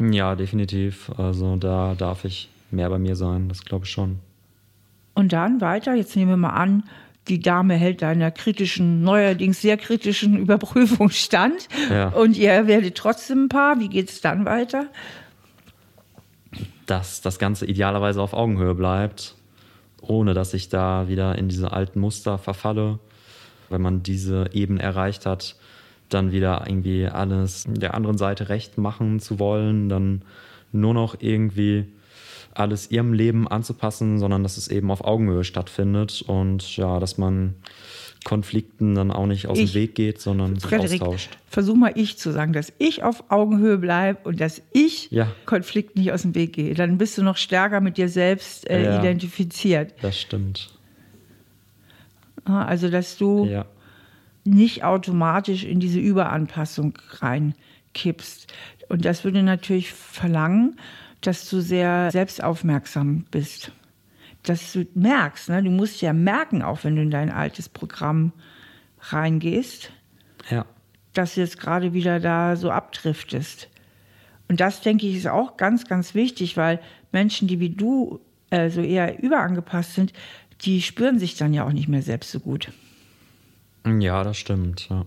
Ja, 0.00 0.34
definitiv. 0.34 1.12
Also 1.16 1.54
da 1.54 1.94
darf 1.94 2.24
ich 2.24 2.48
mehr 2.72 2.90
bei 2.90 2.98
mir 2.98 3.14
sein, 3.14 3.48
das 3.48 3.64
glaube 3.64 3.84
ich 3.84 3.92
schon. 3.92 4.18
Und 5.14 5.32
dann 5.32 5.60
weiter, 5.60 5.94
jetzt 5.94 6.16
nehmen 6.16 6.30
wir 6.32 6.36
mal 6.36 6.54
an, 6.54 6.82
die 7.28 7.38
Dame 7.38 7.74
hält 7.74 8.02
einer 8.02 8.32
kritischen, 8.32 9.02
neuerdings 9.02 9.62
sehr 9.62 9.76
kritischen 9.76 10.36
Überprüfung 10.40 11.10
stand 11.10 11.68
ja. 11.90 12.08
und 12.08 12.36
ihr 12.36 12.66
werdet 12.66 12.96
trotzdem 12.96 13.44
ein 13.44 13.48
Paar. 13.48 13.78
Wie 13.78 13.88
geht 13.88 14.10
es 14.10 14.20
dann 14.20 14.44
weiter? 14.46 14.88
Dass 16.86 17.20
das 17.20 17.38
Ganze 17.38 17.66
idealerweise 17.66 18.20
auf 18.20 18.32
Augenhöhe 18.32 18.74
bleibt 18.74 19.36
ohne 20.08 20.34
dass 20.34 20.54
ich 20.54 20.68
da 20.68 21.08
wieder 21.08 21.36
in 21.36 21.48
diese 21.48 21.72
alten 21.72 22.00
Muster 22.00 22.38
verfalle. 22.38 22.98
Wenn 23.70 23.82
man 23.82 24.02
diese 24.02 24.50
Ebene 24.52 24.82
erreicht 24.82 25.26
hat, 25.26 25.56
dann 26.08 26.32
wieder 26.32 26.64
irgendwie 26.66 27.06
alles 27.06 27.64
der 27.66 27.94
anderen 27.94 28.18
Seite 28.18 28.48
recht 28.48 28.78
machen 28.78 29.20
zu 29.20 29.38
wollen, 29.38 29.88
dann 29.88 30.22
nur 30.72 30.94
noch 30.94 31.16
irgendwie 31.20 31.86
alles 32.52 32.90
ihrem 32.90 33.12
Leben 33.12 33.48
anzupassen, 33.48 34.18
sondern 34.18 34.42
dass 34.42 34.56
es 34.56 34.68
eben 34.68 34.90
auf 34.90 35.04
Augenhöhe 35.04 35.44
stattfindet 35.44 36.22
und 36.26 36.76
ja, 36.76 37.00
dass 37.00 37.18
man 37.18 37.54
Konflikten 38.24 38.94
dann 38.94 39.10
auch 39.10 39.26
nicht 39.26 39.46
aus 39.46 39.58
ich, 39.58 39.72
dem 39.72 39.82
Weg 39.82 39.94
geht, 39.94 40.20
sondern 40.20 40.58
Frederik, 40.58 40.88
sich 40.88 41.02
austauscht. 41.02 41.38
Versuch 41.46 41.76
mal 41.76 41.92
ich 41.94 42.16
zu 42.16 42.32
sagen, 42.32 42.52
dass 42.52 42.72
ich 42.78 43.02
auf 43.02 43.24
Augenhöhe 43.30 43.78
bleibe 43.78 44.20
und 44.24 44.40
dass 44.40 44.62
ich 44.72 45.10
ja. 45.10 45.30
Konflikten 45.44 46.00
nicht 46.00 46.10
aus 46.12 46.22
dem 46.22 46.34
Weg 46.34 46.54
gehe. 46.54 46.74
Dann 46.74 46.98
bist 46.98 47.18
du 47.18 47.22
noch 47.22 47.36
stärker 47.36 47.80
mit 47.80 47.98
dir 47.98 48.08
selbst 48.08 48.68
äh, 48.68 48.84
ja, 48.84 48.98
identifiziert. 48.98 49.94
Das 50.00 50.18
stimmt. 50.18 50.70
Also, 52.44 52.90
dass 52.90 53.16
du 53.16 53.44
ja. 53.44 53.66
nicht 54.44 54.84
automatisch 54.84 55.64
in 55.64 55.80
diese 55.80 56.00
Überanpassung 56.00 56.98
reinkippst. 57.20 58.52
Und 58.88 59.04
das 59.04 59.24
würde 59.24 59.42
natürlich 59.42 59.92
verlangen, 59.92 60.76
dass 61.20 61.48
du 61.48 61.60
sehr 61.60 62.10
selbstaufmerksam 62.10 63.24
bist. 63.30 63.70
Dass 64.44 64.72
du 64.72 64.86
merkst, 64.94 65.48
ne? 65.48 65.62
du 65.62 65.70
musst 65.70 66.00
ja 66.02 66.12
merken, 66.12 66.62
auch 66.62 66.84
wenn 66.84 66.96
du 66.96 67.02
in 67.02 67.10
dein 67.10 67.30
altes 67.30 67.68
Programm 67.68 68.32
reingehst, 69.00 69.90
ja. 70.50 70.64
dass 71.12 71.34
du 71.34 71.40
jetzt 71.40 71.58
gerade 71.58 71.92
wieder 71.92 72.20
da 72.20 72.56
so 72.56 72.70
abdriftest. 72.70 73.68
Und 74.48 74.60
das, 74.60 74.82
denke 74.82 75.06
ich, 75.06 75.16
ist 75.16 75.26
auch 75.26 75.56
ganz, 75.56 75.86
ganz 75.86 76.14
wichtig, 76.14 76.56
weil 76.56 76.80
Menschen, 77.12 77.48
die 77.48 77.60
wie 77.60 77.70
du 77.70 78.20
äh, 78.50 78.70
so 78.70 78.82
eher 78.82 79.22
überangepasst 79.22 79.94
sind, 79.94 80.12
die 80.60 80.82
spüren 80.82 81.18
sich 81.18 81.36
dann 81.36 81.54
ja 81.54 81.66
auch 81.66 81.72
nicht 81.72 81.88
mehr 81.88 82.02
selbst 82.02 82.30
so 82.30 82.40
gut. 82.40 82.70
Ja, 83.86 84.22
das 84.24 84.36
stimmt. 84.36 84.88
Ja. 84.88 85.04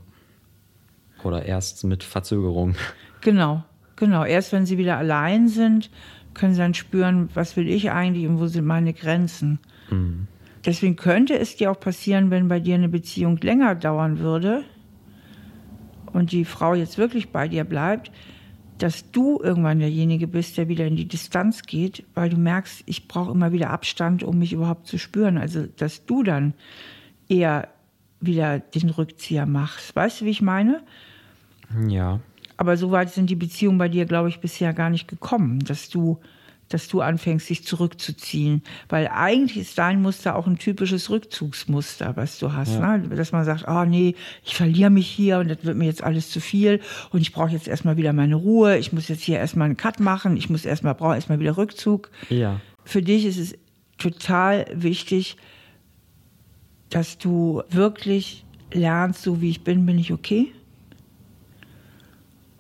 Oder 1.23 1.45
erst 1.45 1.83
mit 1.83 2.03
Verzögerung. 2.03 2.75
Genau. 3.21 3.63
Genau, 3.95 4.23
erst 4.23 4.51
wenn 4.53 4.67
sie 4.67 4.77
wieder 4.77 4.97
allein 4.97 5.47
sind, 5.47 5.89
können 6.37 6.53
sie 6.53 6.61
dann 6.61 6.73
spüren, 6.73 7.29
was 7.33 7.57
will 7.57 7.67
ich 7.67 7.91
eigentlich 7.91 8.27
und 8.27 8.39
wo 8.39 8.47
sind 8.47 8.65
meine 8.65 8.93
Grenzen. 8.93 9.59
Mhm. 9.89 10.27
Deswegen 10.65 10.95
könnte 10.95 11.37
es 11.37 11.55
dir 11.55 11.71
auch 11.71 11.79
passieren, 11.79 12.29
wenn 12.29 12.47
bei 12.47 12.59
dir 12.59 12.75
eine 12.75 12.89
Beziehung 12.89 13.37
länger 13.37 13.75
dauern 13.75 14.19
würde 14.19 14.63
und 16.13 16.31
die 16.31 16.45
Frau 16.45 16.73
jetzt 16.73 16.97
wirklich 16.97 17.29
bei 17.29 17.47
dir 17.47 17.63
bleibt, 17.63 18.11
dass 18.77 19.11
du 19.11 19.39
irgendwann 19.41 19.79
derjenige 19.79 20.27
bist, 20.27 20.57
der 20.57 20.67
wieder 20.67 20.85
in 20.85 20.95
die 20.95 21.07
Distanz 21.07 21.63
geht, 21.63 22.05
weil 22.13 22.29
du 22.29 22.37
merkst, 22.37 22.83
ich 22.85 23.07
brauche 23.07 23.31
immer 23.31 23.51
wieder 23.51 23.71
Abstand, 23.71 24.23
um 24.23 24.37
mich 24.37 24.53
überhaupt 24.53 24.87
zu 24.87 24.97
spüren. 24.99 25.37
Also, 25.37 25.65
dass 25.65 26.05
du 26.05 26.21
dann 26.21 26.53
eher 27.27 27.69
wieder 28.19 28.59
den 28.59 28.89
Rückzieher 28.89 29.45
machst. 29.45 29.95
Weißt 29.95 30.21
du, 30.21 30.25
wie 30.25 30.31
ich 30.31 30.41
meine? 30.41 30.83
Ja. 31.87 32.19
Aber 32.57 32.75
so 32.75 32.91
weit 32.91 33.13
sind 33.13 33.29
die 33.29 33.35
Beziehungen 33.35 33.77
bei 33.77 33.87
dir, 33.87 34.05
glaube 34.05 34.29
ich, 34.29 34.39
bisher 34.39 34.73
gar 34.73 34.89
nicht 34.89 35.07
gekommen, 35.07 35.59
dass 35.59 35.89
du, 35.89 36.19
dass 36.69 36.87
du 36.87 37.01
anfängst, 37.01 37.49
dich 37.49 37.63
zurückzuziehen. 37.63 38.63
Weil 38.89 39.09
eigentlich 39.13 39.57
ist 39.57 39.77
dein 39.77 40.01
Muster 40.01 40.35
auch 40.35 40.47
ein 40.47 40.57
typisches 40.57 41.11
Rückzugsmuster, 41.11 42.17
was 42.17 42.39
du 42.39 42.53
hast. 42.53 42.73
Ja. 42.73 42.97
Ne? 42.97 43.09
Dass 43.15 43.31
man 43.31 43.45
sagt, 43.45 43.65
oh 43.67 43.85
nee, 43.85 44.15
ich 44.43 44.55
verliere 44.55 44.89
mich 44.89 45.07
hier 45.07 45.37
und 45.37 45.49
das 45.49 45.59
wird 45.61 45.77
mir 45.77 45.85
jetzt 45.85 46.03
alles 46.03 46.31
zu 46.31 46.41
viel 46.41 46.81
und 47.11 47.21
ich 47.21 47.31
brauche 47.31 47.51
jetzt 47.51 47.67
erstmal 47.67 47.95
wieder 47.95 48.11
meine 48.11 48.35
Ruhe, 48.35 48.77
ich 48.77 48.91
muss 48.91 49.07
jetzt 49.07 49.21
hier 49.21 49.37
erstmal 49.37 49.65
einen 49.65 49.77
Cut 49.77 49.99
machen, 49.99 50.35
ich 50.35 50.49
muss 50.49 50.65
erstmal, 50.65 50.95
brauche 50.95 51.15
erstmal 51.15 51.39
wieder 51.39 51.57
Rückzug. 51.57 52.09
Ja. 52.29 52.59
Für 52.83 53.03
dich 53.03 53.25
ist 53.25 53.37
es 53.37 53.55
total 53.99 54.65
wichtig, 54.73 55.37
dass 56.89 57.19
du 57.19 57.61
wirklich 57.69 58.45
lernst, 58.73 59.21
so 59.21 59.41
wie 59.41 59.49
ich 59.49 59.63
bin, 59.63 59.85
bin 59.85 59.99
ich 59.99 60.11
okay 60.11 60.51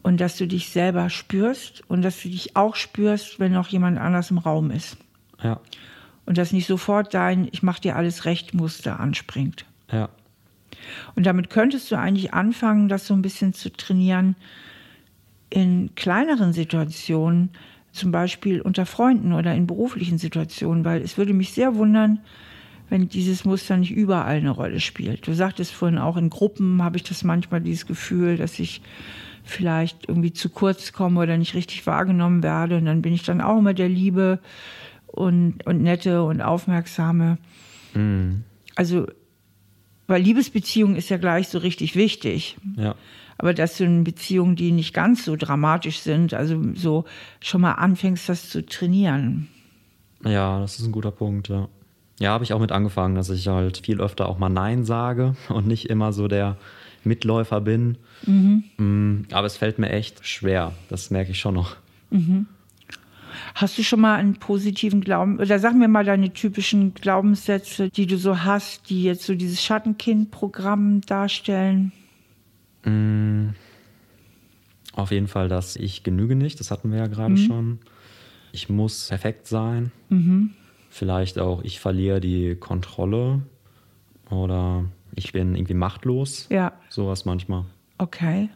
und 0.07 0.21
dass 0.21 0.37
du 0.37 0.47
dich 0.47 0.69
selber 0.69 1.09
spürst 1.09 1.83
und 1.89 2.01
dass 2.01 2.21
du 2.21 2.29
dich 2.29 2.55
auch 2.55 2.77
spürst, 2.77 3.41
wenn 3.41 3.51
noch 3.51 3.67
jemand 3.67 3.97
anders 3.97 4.31
im 4.31 4.37
Raum 4.37 4.71
ist. 4.71 4.95
Ja. 5.43 5.59
Und 6.25 6.37
dass 6.37 6.53
nicht 6.53 6.65
sofort 6.65 7.13
dein 7.13 7.49
Ich 7.51 7.61
mach 7.61 7.77
dir 7.77 7.97
alles 7.97 8.23
recht 8.23 8.53
Muster 8.53 9.01
anspringt. 9.01 9.65
Ja. 9.91 10.07
Und 11.15 11.25
damit 11.25 11.49
könntest 11.49 11.91
du 11.91 11.97
eigentlich 11.97 12.33
anfangen, 12.33 12.87
das 12.87 13.05
so 13.05 13.13
ein 13.15 13.21
bisschen 13.21 13.51
zu 13.51 13.69
trainieren 13.69 14.37
in 15.49 15.93
kleineren 15.95 16.53
Situationen, 16.53 17.49
zum 17.91 18.13
Beispiel 18.13 18.61
unter 18.61 18.85
Freunden 18.85 19.33
oder 19.33 19.53
in 19.55 19.67
beruflichen 19.67 20.19
Situationen, 20.19 20.85
weil 20.85 21.01
es 21.01 21.17
würde 21.17 21.33
mich 21.33 21.51
sehr 21.51 21.75
wundern, 21.75 22.19
wenn 22.89 23.09
dieses 23.09 23.43
Muster 23.43 23.75
nicht 23.75 23.91
überall 23.91 24.37
eine 24.37 24.51
Rolle 24.51 24.79
spielt. 24.79 25.27
Du 25.27 25.33
sagtest 25.33 25.73
vorhin 25.73 25.97
auch, 25.97 26.15
in 26.15 26.29
Gruppen 26.29 26.81
habe 26.81 26.95
ich 26.95 27.03
das 27.03 27.25
manchmal 27.25 27.59
dieses 27.59 27.85
Gefühl, 27.85 28.37
dass 28.37 28.57
ich 28.57 28.81
vielleicht 29.47 30.07
irgendwie 30.07 30.33
zu 30.33 30.49
kurz 30.49 30.93
komme 30.93 31.21
oder 31.21 31.37
nicht 31.37 31.55
richtig 31.55 31.87
wahrgenommen 31.87 32.43
werde. 32.43 32.77
Und 32.77 32.85
dann 32.85 33.01
bin 33.01 33.13
ich 33.13 33.23
dann 33.23 33.41
auch 33.41 33.57
immer 33.57 33.73
der 33.73 33.89
Liebe 33.89 34.39
und, 35.07 35.65
und 35.65 35.81
nette 35.81 36.23
und 36.23 36.41
aufmerksame. 36.41 37.37
Mhm. 37.93 38.43
Also, 38.75 39.07
weil 40.07 40.21
Liebesbeziehung 40.21 40.95
ist 40.95 41.09
ja 41.09 41.17
gleich 41.17 41.47
so 41.47 41.57
richtig 41.57 41.95
wichtig. 41.95 42.57
Ja. 42.75 42.95
Aber 43.37 43.53
dass 43.53 43.77
du 43.77 43.83
in 43.83 44.03
Beziehungen, 44.03 44.55
die 44.55 44.71
nicht 44.71 44.93
ganz 44.93 45.25
so 45.25 45.35
dramatisch 45.35 45.99
sind, 45.99 46.33
also 46.33 46.61
so 46.73 47.05
schon 47.39 47.61
mal 47.61 47.73
anfängst, 47.73 48.27
das 48.29 48.49
zu 48.49 48.65
trainieren. 48.65 49.47
Ja, 50.23 50.59
das 50.59 50.79
ist 50.79 50.85
ein 50.85 50.91
guter 50.91 51.11
Punkt, 51.11 51.49
ja. 51.49 51.67
Ja, 52.19 52.31
habe 52.31 52.43
ich 52.43 52.53
auch 52.53 52.59
mit 52.59 52.71
angefangen, 52.71 53.13
dass 53.13 53.29
ich 53.29 53.47
halt 53.47 53.85
viel 53.85 54.01
öfter 54.01 54.27
auch 54.27 54.39
mal 54.39 54.49
Nein 54.49 54.85
sage 54.85 55.35
und 55.49 55.67
nicht 55.67 55.89
immer 55.89 56.13
so 56.13 56.27
der 56.27 56.57
Mitläufer 57.03 57.61
bin. 57.61 57.97
Mhm. 58.25 58.63
Mm, 58.77 59.25
aber 59.31 59.47
es 59.47 59.57
fällt 59.57 59.79
mir 59.79 59.89
echt 59.89 60.25
schwer. 60.25 60.73
Das 60.89 61.09
merke 61.11 61.31
ich 61.31 61.39
schon 61.39 61.55
noch. 61.55 61.75
Mhm. 62.09 62.47
Hast 63.55 63.77
du 63.77 63.83
schon 63.83 64.01
mal 64.01 64.15
einen 64.15 64.35
positiven 64.35 65.01
Glauben, 65.01 65.39
oder 65.39 65.59
sag 65.59 65.75
mir 65.75 65.87
mal 65.87 66.05
deine 66.05 66.33
typischen 66.33 66.93
Glaubenssätze, 66.93 67.89
die 67.89 68.07
du 68.07 68.17
so 68.17 68.43
hast, 68.43 68.89
die 68.89 69.03
jetzt 69.03 69.25
so 69.25 69.35
dieses 69.35 69.63
Schattenkind-Programm 69.63 71.01
darstellen? 71.01 71.91
Mm, 72.83 73.49
auf 74.93 75.11
jeden 75.11 75.27
Fall, 75.27 75.47
dass 75.47 75.75
ich 75.75 76.03
genüge 76.03 76.35
nicht, 76.35 76.59
das 76.59 76.71
hatten 76.71 76.91
wir 76.91 76.99
ja 76.99 77.07
gerade 77.07 77.33
mhm. 77.33 77.37
schon. 77.37 77.79
Ich 78.51 78.69
muss 78.69 79.09
perfekt 79.09 79.47
sein. 79.47 79.91
Mhm. 80.09 80.51
Vielleicht 80.89 81.37
auch, 81.37 81.63
ich 81.63 81.79
verliere 81.79 82.19
die 82.19 82.55
Kontrolle 82.55 83.41
oder 84.31 84.85
ich 85.17 85.33
bin 85.33 85.55
irgendwie 85.55 85.73
machtlos. 85.73 86.47
Ja. 86.49 86.73
Sowas 86.89 87.25
manchmal. 87.25 87.65
Okay. 87.97 88.49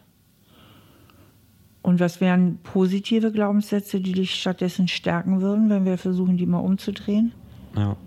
Und 1.82 2.00
was 2.00 2.22
wären 2.22 2.60
positive 2.62 3.32
Glaubenssätze, 3.32 4.00
die 4.00 4.12
dich 4.12 4.36
stattdessen 4.36 4.88
stärken 4.88 5.42
würden, 5.42 5.70
wenn 5.70 5.86
wir 5.86 5.98
versuchen, 5.98 6.38
die 6.38 6.46
mal 6.46 6.60
umzudrehen? 6.60 7.34
Ja. 7.76 7.98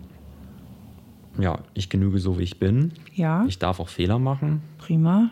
Ja, 1.37 1.59
ich 1.73 1.89
genüge 1.89 2.19
so, 2.19 2.39
wie 2.39 2.43
ich 2.43 2.59
bin. 2.59 2.93
Ja. 3.13 3.43
Ich 3.45 3.59
darf 3.59 3.81
auch 3.81 3.89
Fehler 3.89 4.19
machen. 4.19 4.61
Prima. 4.77 5.31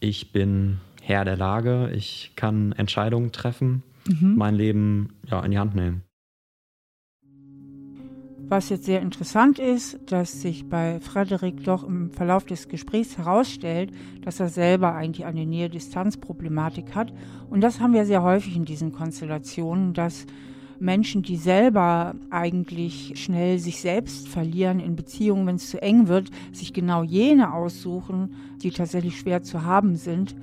Ich 0.00 0.32
bin 0.32 0.78
Herr 1.00 1.24
der 1.24 1.36
Lage. 1.36 1.92
Ich 1.94 2.32
kann 2.34 2.72
Entscheidungen 2.72 3.30
treffen, 3.30 3.84
mhm. 4.08 4.34
mein 4.36 4.56
Leben 4.56 5.10
ja, 5.30 5.40
in 5.44 5.52
die 5.52 5.58
Hand 5.58 5.76
nehmen. 5.76 6.02
Was 8.50 8.70
jetzt 8.70 8.86
sehr 8.86 9.02
interessant 9.02 9.58
ist, 9.58 9.98
dass 10.06 10.40
sich 10.40 10.70
bei 10.70 11.00
Frederik 11.00 11.64
doch 11.64 11.84
im 11.84 12.10
Verlauf 12.10 12.46
des 12.46 12.68
Gesprächs 12.68 13.18
herausstellt, 13.18 13.92
dass 14.22 14.40
er 14.40 14.48
selber 14.48 14.94
eigentlich 14.94 15.26
eine 15.26 15.44
Nähe-Distanz-Problematik 15.44 16.94
hat. 16.94 17.12
Und 17.50 17.60
das 17.60 17.78
haben 17.78 17.92
wir 17.92 18.06
sehr 18.06 18.22
häufig 18.22 18.56
in 18.56 18.64
diesen 18.64 18.90
Konstellationen, 18.90 19.92
dass 19.92 20.24
Menschen, 20.80 21.20
die 21.20 21.36
selber 21.36 22.14
eigentlich 22.30 23.12
schnell 23.16 23.58
sich 23.58 23.82
selbst 23.82 24.28
verlieren 24.28 24.80
in 24.80 24.96
Beziehungen, 24.96 25.46
wenn 25.46 25.56
es 25.56 25.68
zu 25.68 25.82
eng 25.82 26.08
wird, 26.08 26.30
sich 26.50 26.72
genau 26.72 27.02
jene 27.02 27.52
aussuchen, 27.52 28.34
die 28.62 28.70
tatsächlich 28.70 29.18
schwer 29.18 29.42
zu 29.42 29.64
haben 29.64 29.96
sind, 29.96 30.34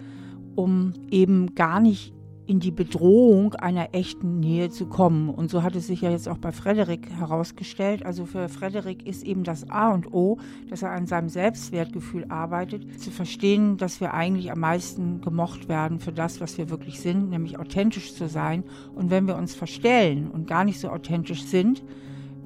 um 0.53 0.93
eben 1.09 1.55
gar 1.55 1.79
nicht 1.79 2.14
in 2.47 2.59
die 2.59 2.71
Bedrohung 2.71 3.55
einer 3.55 3.93
echten 3.93 4.39
Nähe 4.39 4.69
zu 4.69 4.85
kommen. 4.85 5.29
Und 5.29 5.49
so 5.49 5.63
hat 5.63 5.75
es 5.75 5.87
sich 5.87 6.01
ja 6.01 6.11
jetzt 6.11 6.29
auch 6.29 6.37
bei 6.37 6.51
Frederik 6.51 7.09
herausgestellt. 7.09 8.05
Also 8.05 8.25
für 8.25 8.49
Frederik 8.49 9.07
ist 9.07 9.23
eben 9.23 9.43
das 9.43 9.69
A 9.69 9.91
und 9.91 10.13
O, 10.13 10.37
dass 10.69 10.83
er 10.83 10.91
an 10.91 11.07
seinem 11.07 11.29
Selbstwertgefühl 11.29 12.25
arbeitet, 12.29 12.99
zu 12.99 13.09
verstehen, 13.09 13.77
dass 13.77 13.99
wir 13.99 14.13
eigentlich 14.13 14.51
am 14.51 14.59
meisten 14.59 15.21
gemocht 15.21 15.67
werden 15.67 15.99
für 15.99 16.11
das, 16.11 16.39
was 16.39 16.57
wir 16.57 16.69
wirklich 16.69 16.99
sind, 16.99 17.29
nämlich 17.29 17.57
authentisch 17.57 18.13
zu 18.13 18.27
sein. 18.27 18.63
Und 18.93 19.09
wenn 19.09 19.27
wir 19.27 19.35
uns 19.35 19.55
verstellen 19.55 20.29
und 20.29 20.47
gar 20.47 20.63
nicht 20.63 20.79
so 20.79 20.89
authentisch 20.89 21.43
sind, 21.43 21.83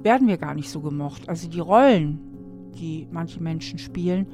werden 0.02 0.28
wir 0.28 0.38
gar 0.38 0.54
nicht 0.54 0.70
so 0.70 0.80
gemocht. 0.80 1.28
Also 1.28 1.48
die 1.48 1.60
Rollen, 1.60 2.20
die 2.74 3.06
manche 3.10 3.42
Menschen 3.42 3.78
spielen, 3.78 4.26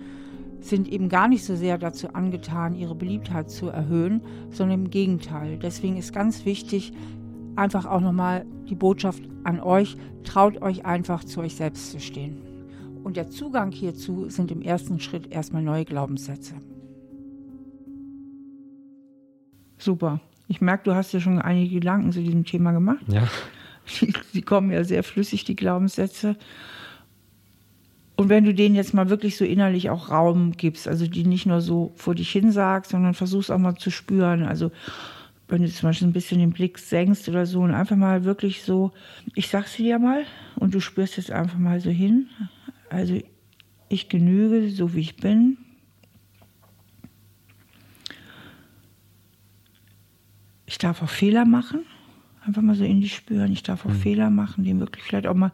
sind 0.69 0.89
eben 0.89 1.09
gar 1.09 1.29
nicht 1.29 1.45
so 1.45 1.57
sehr 1.57 1.79
dazu 1.79 2.15
angetan, 2.15 2.75
ihre 2.75 2.95
Beliebtheit 2.95 3.51
zu 3.51 3.69
erhöhen, 3.69 4.23
sondern 4.51 4.85
im 4.85 4.91
Gegenteil. 4.91 5.59
Deswegen 5.59 5.97
ist 5.97 6.13
ganz 6.13 6.45
wichtig, 6.45 6.93
einfach 7.57 7.87
auch 7.87 8.01
nochmal 8.01 8.45
die 8.69 8.75
Botschaft 8.75 9.23
an 9.45 9.61
euch, 9.61 9.97
traut 10.25 10.61
euch 10.63 10.85
einfach 10.85 11.25
zu 11.25 11.41
euch 11.41 11.55
selbst 11.55 11.93
zu 11.93 12.01
stehen. 12.01 12.43
Und 13.05 13.17
der 13.17 13.31
Zugang 13.31 13.71
hierzu 13.71 14.29
sind 14.29 14.51
im 14.51 14.63
ersten 14.63 14.99
Schritt 14.99 15.33
erstmal 15.33 15.63
neue 15.63 15.85
Glaubenssätze. 15.85 16.55
Super. 19.79 20.21
Ich 20.49 20.61
merke, 20.61 20.85
du 20.85 20.95
hast 20.95 21.13
ja 21.13 21.21
schon 21.21 21.41
einige 21.41 21.75
Gedanken 21.77 22.13
zu 22.13 22.23
diesem 22.23 22.45
Thema 22.45 22.73
gemacht. 22.73 23.05
Ja. 23.09 23.29
Die, 24.35 24.43
kommen 24.43 24.73
ja 24.73 24.83
sehr 24.83 25.05
flüssig, 25.05 25.45
die 25.45 25.55
Glaubenssätze. 25.55 26.37
Und 28.17 28.31
wenn 28.31 28.45
du 28.45 28.55
denen 28.55 28.75
jetzt 28.75 28.95
mal 28.95 29.11
wirklich 29.11 29.37
so 29.37 29.45
innerlich 29.45 29.91
auch 29.91 30.11
Raum 30.11 30.53
gibst, 30.53 30.89
also 30.89 31.07
die 31.07 31.25
nicht 31.25 31.45
nur 31.45 31.61
so 31.61 31.93
vor 31.97 32.15
dich 32.15 32.31
hin 32.31 32.51
sagst, 32.51 32.93
sondern 32.93 33.13
versuchst 33.13 33.51
auch 33.51 33.59
mal 33.59 33.77
zu 33.77 33.91
spüren. 33.91 34.45
Also 34.45 34.73
wenn 35.49 35.63
du 35.63 35.71
zum 35.71 35.91
Beispiel 35.91 36.09
ein 36.09 36.15
bisschen 36.15 36.41
den 36.41 36.53
Blick 36.53 36.79
senkst 36.79 37.29
oder 37.29 37.45
so 37.45 37.61
und 37.61 37.73
einfach 37.73 37.97
mal 37.97 38.25
wirklich 38.25 38.63
so, 38.63 38.93
ich 39.35 39.49
sag's 39.49 39.77
dir 39.77 39.99
mal 39.99 40.25
und 40.57 40.75
du 40.75 40.81
spürst 40.81 41.19
jetzt 41.19 41.31
einfach 41.31 41.59
mal 41.59 41.81
so 41.81 41.91
hin. 41.91 42.29
Also 42.89 43.21
ich 43.91 44.09
genüge, 44.09 44.71
so 44.71 44.95
wie 44.95 45.01
ich 45.01 45.17
bin. 45.17 45.59
Ich 50.65 50.79
darf 50.79 51.03
auch 51.03 51.11
Fehler 51.11 51.45
machen. 51.45 51.85
Einfach 52.45 52.63
mal 52.63 52.75
so 52.77 52.85
in 52.85 53.01
dich 53.01 53.15
spüren. 53.15 53.53
Ich 53.53 53.63
darf 53.63 53.85
auch 53.85 53.91
mhm. 53.91 54.01
Fehler 54.01 54.31
machen, 54.31 54.65
dem 54.65 54.81
wirklich 54.81 55.05
vielleicht 55.05 55.27
auch 55.27 55.35
mal 55.35 55.53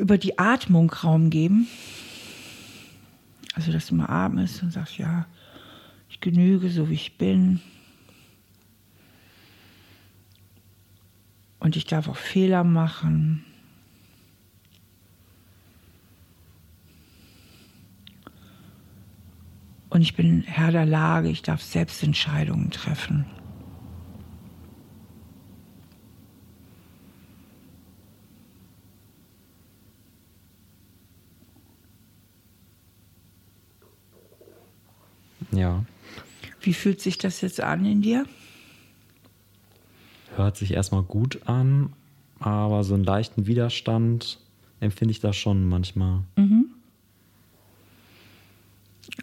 über 0.00 0.16
die 0.16 0.38
Atmung 0.38 0.90
Raum 0.90 1.28
geben. 1.30 1.68
Also, 3.54 3.70
dass 3.70 3.86
du 3.86 3.94
mal 3.94 4.08
atmest 4.08 4.62
und 4.62 4.72
sagst, 4.72 4.96
ja, 4.96 5.26
ich 6.08 6.20
genüge, 6.20 6.70
so 6.70 6.88
wie 6.88 6.94
ich 6.94 7.18
bin. 7.18 7.60
Und 11.58 11.76
ich 11.76 11.84
darf 11.84 12.08
auch 12.08 12.16
Fehler 12.16 12.64
machen. 12.64 13.44
Und 19.90 20.00
ich 20.00 20.14
bin 20.14 20.42
Herr 20.44 20.72
der 20.72 20.86
Lage, 20.86 21.28
ich 21.28 21.42
darf 21.42 21.60
selbst 21.60 22.02
Entscheidungen 22.02 22.70
treffen. 22.70 23.26
Ja. 35.52 35.84
Wie 36.70 36.74
fühlt 36.74 37.00
sich 37.00 37.18
das 37.18 37.40
jetzt 37.40 37.60
an 37.60 37.84
in 37.84 38.00
dir? 38.00 38.26
Hört 40.36 40.56
sich 40.56 40.72
erstmal 40.72 41.02
gut 41.02 41.40
an, 41.46 41.92
aber 42.38 42.84
so 42.84 42.94
einen 42.94 43.02
leichten 43.02 43.48
Widerstand 43.48 44.38
empfinde 44.78 45.10
ich 45.10 45.18
da 45.18 45.32
schon 45.32 45.68
manchmal. 45.68 46.20
Mhm. 46.36 46.66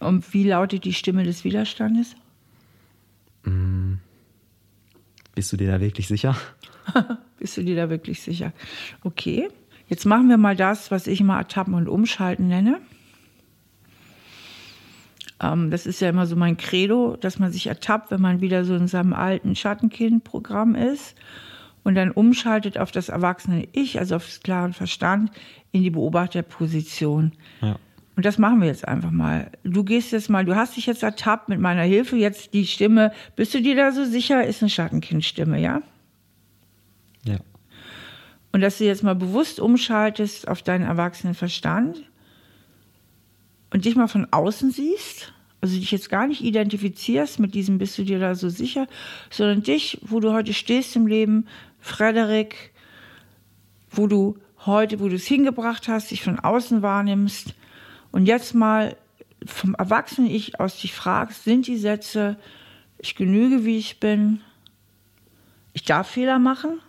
Und 0.02 0.34
wie 0.34 0.44
lautet 0.44 0.84
die 0.84 0.92
Stimme 0.92 1.24
des 1.24 1.46
Widerstandes? 1.46 2.18
Mhm. 3.46 4.00
Bist 5.34 5.54
du 5.54 5.56
dir 5.56 5.72
da 5.72 5.80
wirklich 5.80 6.10
sicher? 6.10 6.36
Bist 7.40 7.56
du 7.56 7.64
dir 7.64 7.78
da 7.78 7.90
wirklich 7.90 8.22
sicher? 8.22 8.52
Okay. 9.06 9.48
Jetzt 9.88 10.06
machen 10.06 10.28
wir 10.28 10.36
mal 10.36 10.58
das, 10.58 10.92
was 10.92 11.08
ich 11.08 11.24
mal 11.24 11.38
Ertappen 11.38 11.76
und 11.76 11.88
Umschalten 11.88 12.50
nenne. 12.50 12.82
Ähm, 15.42 15.72
das 15.72 15.86
ist 15.86 16.00
ja 16.00 16.10
immer 16.10 16.26
so 16.26 16.36
mein 16.36 16.58
Credo, 16.58 17.16
dass 17.20 17.40
man 17.40 17.52
sich 17.52 17.68
ertappt, 17.68 18.12
wenn 18.12 18.22
man 18.22 18.42
wieder 18.42 18.66
so 18.66 18.76
in 18.76 18.88
seinem 18.88 19.14
alten 19.14 19.56
Schattenkind-Programm 19.56 20.76
ist 20.76 21.16
und 21.84 21.96
dann 21.96 22.12
umschaltet 22.12 22.78
auf 22.78 22.92
das 22.92 23.10
erwachsene 23.10 23.68
Ich, 23.72 24.00
also 24.00 24.16
auf 24.16 24.26
das 24.26 24.42
klaren 24.42 24.74
Verstand, 24.74 25.32
in 25.72 25.84
die 25.84 25.90
Beobachterposition. 25.90 27.34
Ja. 27.62 27.78
Und 28.16 28.26
das 28.26 28.40
machen 28.40 28.62
wir 28.62 28.68
jetzt 28.68 28.88
einfach 28.88 29.12
mal. 29.12 29.52
Du 29.64 29.84
gehst 29.84 30.12
jetzt 30.12 30.30
mal, 30.30 30.44
du 30.44 30.56
hast 30.56 30.76
dich 30.76 30.88
jetzt 30.88 31.04
ertappt 31.04 31.50
mit 31.50 31.60
meiner 31.60 31.84
Hilfe, 31.84 32.18
jetzt 32.18 32.54
die 32.56 32.66
Stimme, 32.66 33.12
bist 33.36 33.54
du 33.54 33.62
dir 33.62 33.76
da 33.76 33.92
so 33.92 34.06
sicher, 34.06 34.44
ist 34.44 34.64
eine 34.64 34.72
Schattenkindstimme, 34.72 35.62
ja? 35.62 35.84
Ja. 37.24 37.38
Und 38.52 38.62
dass 38.62 38.80
du 38.80 38.86
jetzt 38.86 39.04
mal 39.04 39.14
bewusst 39.14 39.60
umschaltest 39.60 40.48
auf 40.48 40.64
deinen 40.64 40.86
erwachsenen 40.86 41.36
Verstand 41.36 42.10
und 43.72 43.86
dich 43.86 43.96
mal 43.96 44.08
von 44.08 44.28
außen 44.32 44.72
siehst, 44.72 45.34
also 45.62 45.76
dich 45.76 45.92
jetzt 45.92 46.10
gar 46.10 46.28
nicht 46.28 46.42
identifizierst 46.44 47.40
mit 47.40 47.54
diesem, 47.54 47.78
bist 47.78 47.98
du 47.98 48.04
dir 48.04 48.20
da 48.20 48.36
so 48.36 48.50
sicher, 48.50 48.88
sondern 49.30 49.64
dich, 49.64 50.00
wo 50.02 50.20
du 50.20 50.32
heute 50.32 50.54
stehst 50.54 50.96
im 50.96 51.08
Leben, 51.08 51.48
Frederik, 51.80 52.72
wo 53.90 54.08
du 54.08 54.38
heute, 54.66 55.00
wo 55.00 55.08
du 55.08 55.16
es 55.16 55.26
hingebracht 55.26 55.88
hast, 55.88 56.12
dich 56.12 56.24
von 56.24 56.40
außen 56.40 56.82
wahrnimmst 56.82 57.54
und 58.12 58.26
jetzt 58.26 58.54
mal 58.54 58.96
vom 59.46 59.76
Erwachsenen 59.76 60.30
Ich 60.30 60.60
aus 60.60 60.80
dich 60.80 60.94
fragst, 60.94 61.44
sind 61.44 61.68
die 61.68 61.78
Sätze, 61.78 62.38
ich 63.00 63.16
genüge, 63.16 63.66
wie 63.66 63.78
ich 63.78 64.00
bin, 64.00 64.42
ich 65.74 65.84
darf 65.84 66.08
Fehler 66.08 66.40
machen, 66.40 66.80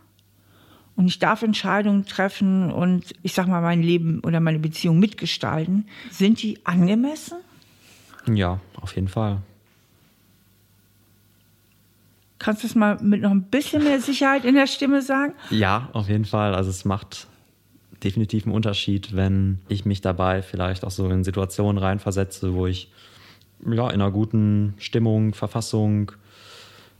und 0.98 1.06
ich 1.06 1.20
darf 1.20 1.42
Entscheidungen 1.42 2.06
treffen 2.06 2.72
und 2.72 3.14
ich 3.22 3.32
sag 3.32 3.46
mal 3.46 3.62
mein 3.62 3.82
Leben 3.82 4.18
oder 4.24 4.40
meine 4.40 4.58
Beziehung 4.58 4.98
mitgestalten. 4.98 5.86
Sind 6.10 6.42
die 6.42 6.58
angemessen? 6.66 7.38
Ja, 8.26 8.58
auf 8.80 8.96
jeden 8.96 9.06
Fall. 9.06 9.40
Kannst 12.40 12.64
du 12.64 12.66
es 12.66 12.74
mal 12.74 12.98
mit 13.00 13.22
noch 13.22 13.30
ein 13.30 13.44
bisschen 13.44 13.84
mehr 13.84 14.00
Sicherheit 14.00 14.44
in 14.44 14.56
der 14.56 14.66
Stimme 14.66 15.00
sagen? 15.00 15.34
Ja, 15.50 15.88
auf 15.92 16.08
jeden 16.08 16.24
Fall. 16.24 16.52
Also 16.52 16.70
es 16.70 16.84
macht 16.84 17.28
definitiv 18.02 18.44
einen 18.44 18.54
Unterschied, 18.54 19.14
wenn 19.14 19.60
ich 19.68 19.84
mich 19.84 20.00
dabei 20.00 20.42
vielleicht 20.42 20.84
auch 20.84 20.90
so 20.90 21.08
in 21.08 21.22
Situationen 21.22 21.78
reinversetze, 21.78 22.54
wo 22.54 22.66
ich 22.66 22.90
ja 23.64 23.88
in 23.88 24.02
einer 24.02 24.10
guten 24.10 24.74
Stimmung, 24.78 25.32
Verfassung 25.32 26.10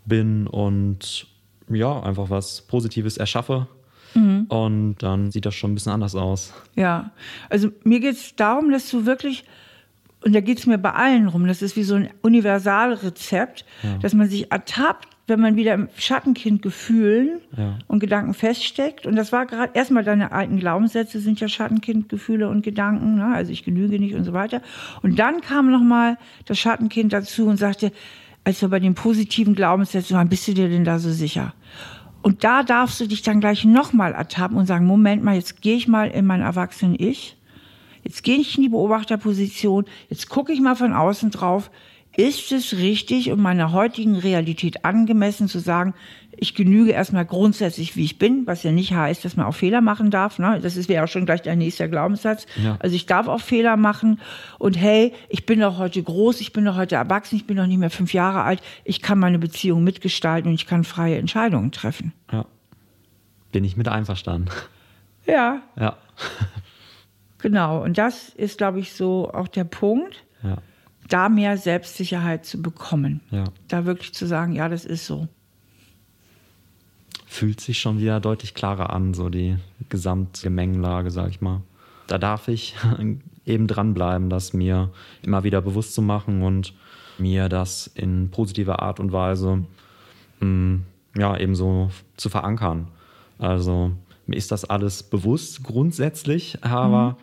bin 0.05 0.46
und 0.46 1.26
ja, 1.68 2.01
einfach 2.01 2.30
was 2.30 2.62
Positives 2.62 3.16
erschaffe 3.16 3.66
Mhm. 4.18 4.44
Und 4.48 4.96
dann 4.98 5.30
sieht 5.30 5.46
das 5.46 5.54
schon 5.54 5.72
ein 5.72 5.74
bisschen 5.74 5.92
anders 5.92 6.14
aus. 6.14 6.52
Ja, 6.74 7.10
also 7.48 7.70
mir 7.84 8.00
geht 8.00 8.16
es 8.16 8.34
darum, 8.36 8.70
dass 8.70 8.90
du 8.90 9.06
wirklich, 9.06 9.44
und 10.24 10.34
da 10.34 10.40
geht 10.40 10.58
es 10.58 10.66
mir 10.66 10.78
bei 10.78 10.92
allen 10.92 11.28
rum, 11.28 11.46
das 11.46 11.62
ist 11.62 11.76
wie 11.76 11.84
so 11.84 11.94
ein 11.94 12.10
Universalrezept, 12.22 13.64
ja. 13.82 13.98
dass 13.98 14.14
man 14.14 14.28
sich 14.28 14.50
ertappt, 14.50 15.08
wenn 15.28 15.40
man 15.40 15.56
wieder 15.56 15.74
im 15.74 15.88
Schattenkindgefühlen 15.96 17.40
ja. 17.56 17.78
und 17.86 18.00
Gedanken 18.00 18.32
feststeckt. 18.32 19.06
Und 19.06 19.14
das 19.14 19.30
war 19.30 19.44
gerade 19.44 19.72
erstmal 19.74 20.02
deine 20.02 20.32
alten 20.32 20.58
Glaubenssätze 20.58 21.20
sind 21.20 21.38
ja 21.38 21.48
Schattenkindgefühle 21.48 22.48
und 22.48 22.62
Gedanken, 22.62 23.16
ne? 23.16 23.26
also 23.34 23.52
ich 23.52 23.62
genüge 23.62 23.98
nicht 23.98 24.14
und 24.14 24.24
so 24.24 24.32
weiter. 24.32 24.62
Und 25.02 25.18
dann 25.18 25.42
kam 25.42 25.70
nochmal 25.70 26.16
das 26.46 26.58
Schattenkind 26.58 27.12
dazu 27.12 27.46
und 27.46 27.58
sagte, 27.58 27.92
als 28.44 28.62
wir 28.62 28.70
bei 28.70 28.80
den 28.80 28.94
positiven 28.94 29.54
Glaubenssätzen 29.54 30.16
waren, 30.16 30.30
bist 30.30 30.48
du 30.48 30.54
dir 30.54 30.70
denn 30.70 30.84
da 30.84 30.98
so 30.98 31.10
sicher? 31.10 31.52
Und 32.22 32.44
da 32.44 32.62
darfst 32.62 33.00
du 33.00 33.06
dich 33.06 33.22
dann 33.22 33.40
gleich 33.40 33.64
nochmal 33.64 34.12
ertappen 34.12 34.56
und 34.56 34.66
sagen, 34.66 34.86
Moment 34.86 35.22
mal, 35.22 35.34
jetzt 35.34 35.62
gehe 35.62 35.76
ich 35.76 35.88
mal 35.88 36.08
in 36.08 36.26
mein 36.26 36.40
erwachsenen 36.40 36.96
Ich. 36.98 37.36
Jetzt 38.02 38.22
gehe 38.22 38.38
ich 38.38 38.56
in 38.56 38.62
die 38.62 38.68
Beobachterposition. 38.68 39.84
Jetzt 40.08 40.28
gucke 40.28 40.52
ich 40.52 40.60
mal 40.60 40.76
von 40.76 40.92
außen 40.92 41.30
drauf. 41.30 41.70
Ist 42.16 42.50
es 42.52 42.78
richtig 42.78 43.30
und 43.30 43.40
meiner 43.40 43.72
heutigen 43.72 44.16
Realität 44.16 44.84
angemessen 44.84 45.46
zu 45.46 45.60
sagen, 45.60 45.94
ich 46.41 46.55
genüge 46.55 46.93
erstmal 46.93 47.24
grundsätzlich, 47.24 47.97
wie 47.97 48.05
ich 48.05 48.18
bin, 48.18 48.47
was 48.47 48.62
ja 48.62 48.72
nicht 48.72 48.93
heißt, 48.93 49.24
dass 49.24 49.36
man 49.36 49.47
auch 49.47 49.55
Fehler 49.55 49.80
machen 49.80 50.11
darf. 50.11 50.39
Ne? 50.39 50.61
Das 50.62 50.89
wäre 50.89 51.05
auch 51.05 51.09
schon 51.09 51.26
gleich 51.26 51.43
dein 51.43 51.59
nächster 51.59 51.89
Glaubenssatz. 51.89 52.47
Ja. 52.62 52.76
Also 52.80 52.95
ich 52.95 53.07
darf 53.07 53.28
auch 53.28 53.41
Fehler 53.41 53.76
machen 53.76 54.20
und 54.59 54.78
hey, 54.78 55.12
ich 55.28 55.47
bin 55.47 55.61
doch 55.61 55.78
heute 55.78 56.03
groß, 56.03 56.41
ich 56.41 56.53
bin 56.53 56.64
doch 56.64 56.76
heute 56.76 56.97
erwachsen, 56.97 57.36
ich 57.36 57.47
bin 57.47 57.57
doch 57.57 57.66
nicht 57.66 57.78
mehr 57.78 57.91
fünf 57.91 58.12
Jahre 58.12 58.43
alt, 58.43 58.62
ich 58.84 59.03
kann 59.03 59.18
meine 59.18 59.39
Beziehung 59.39 59.84
mitgestalten 59.84 60.49
und 60.49 60.55
ich 60.55 60.66
kann 60.66 60.84
freie 60.84 61.18
Entscheidungen 61.18 61.72
treffen. 61.72 62.12
Ja. 62.32 62.47
Bin 63.53 63.64
ich 63.64 63.76
mit 63.76 63.89
einverstanden. 63.89 64.51
Ja. 65.26 65.62
Ja. 65.78 65.97
genau, 67.39 67.82
und 67.82 67.99
das 67.99 68.28
ist, 68.30 68.59
glaube 68.59 68.80
ich, 68.80 68.93
so 68.93 69.30
auch 69.32 69.49
der 69.49 69.64
Punkt. 69.64 70.24
Ja 70.43 70.59
da 71.09 71.28
mehr 71.28 71.57
Selbstsicherheit 71.57 72.45
zu 72.45 72.62
bekommen. 72.62 73.20
Ja. 73.30 73.45
Da 73.66 73.86
wirklich 73.86 74.14
zu 74.14 74.26
sagen, 74.26 74.53
ja, 74.53 74.68
das 74.68 74.84
ist 74.84 75.07
so. 75.07 75.26
Fühlt 77.29 77.61
sich 77.61 77.79
schon 77.79 78.01
wieder 78.01 78.20
deutlich 78.20 78.55
klarer 78.55 78.91
an, 78.91 79.14
so 79.14 79.29
die 79.29 79.57
Gesamtgemengelage, 79.89 81.11
sag 81.11 81.31
ich 81.31 81.41
mal. 81.41 81.62
Da 82.07 82.18
darf 82.18 82.49
ich 82.49 82.74
eben 83.45 83.66
dranbleiben, 83.66 84.31
das 84.31 84.53
mir 84.53 84.91
immer 85.22 85.45
wieder 85.45 85.61
bewusst 85.61 85.95
zu 85.95 86.03
machen 86.03 86.43
und 86.43 86.74
mir 87.18 87.49
das 87.49 87.87
in 87.87 88.31
positiver 88.31 88.83
Art 88.83 89.01
und 89.01 89.12
Weise 89.12 89.64
mh, 90.41 90.47
mm, 90.47 90.85
ja, 91.16 91.37
eben 91.37 91.55
so 91.55 91.91
zu 92.16 92.29
verankern. 92.29 92.89
Also 93.39 93.93
mir 94.26 94.37
ist 94.37 94.53
das 94.53 94.64
alles 94.64 95.03
bewusst 95.03 95.62
grundsätzlich, 95.64 96.62
aber 96.64 97.11
mhm 97.11 97.16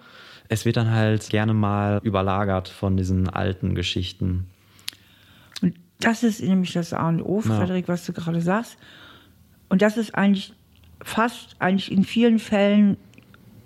es 0.49 0.66
wird 0.66 0.78
dann 0.78 0.91
halt 0.91 1.30
gerne 1.30 1.53
mal 1.53 1.99
überlagert 2.03 2.70
von 2.70 2.97
diesen 2.97 3.30
alten 3.30 3.76
Geschichten. 3.76 4.47
Und 5.62 5.76
das 5.99 6.24
ist 6.24 6.41
nämlich 6.41 6.74
das 6.74 6.93
A 6.93 7.10
und 7.10 7.22
O, 7.22 7.41
Frederik, 7.41 7.88
ja. 7.88 7.93
was 7.93 8.06
du 8.06 8.14
gerade 8.14 8.41
sagst. 8.41 8.78
Und 9.70 9.82
das 9.82 9.97
ist 9.97 10.16
eigentlich 10.16 10.53
fast, 11.01 11.55
eigentlich 11.59 11.91
in 11.91 12.03
vielen 12.03 12.39
Fällen 12.39 12.97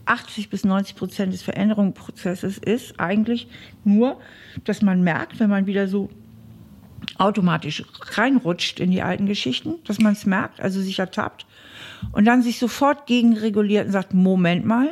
80 0.06 0.50
bis 0.50 0.64
90 0.64 0.96
Prozent 0.96 1.34
des 1.34 1.44
Veränderungsprozesses 1.44 2.58
ist 2.58 3.00
eigentlich 3.00 3.48
nur, 3.84 4.20
dass 4.64 4.82
man 4.82 5.04
merkt, 5.04 5.40
wenn 5.40 5.50
man 5.50 5.68
wieder 5.68 5.88
so 5.88 6.10
automatisch 7.18 7.84
reinrutscht 8.18 8.80
in 8.80 8.92
die 8.92 9.04
alten 9.04 9.28
Geschichten, 9.28 9.76
dass 9.86 10.00
man 10.00 10.14
es 10.14 10.26
merkt, 10.26 10.60
also 10.62 10.82
sich 10.82 11.00
ertappt 11.00 11.46
und 12.12 12.26
dann 12.26 12.42
sich 12.42 12.60
sofort 12.60 13.06
gegenreguliert 13.08 13.88
und 13.88 13.92
sagt, 13.92 14.14
Moment 14.14 14.66
mal, 14.66 14.90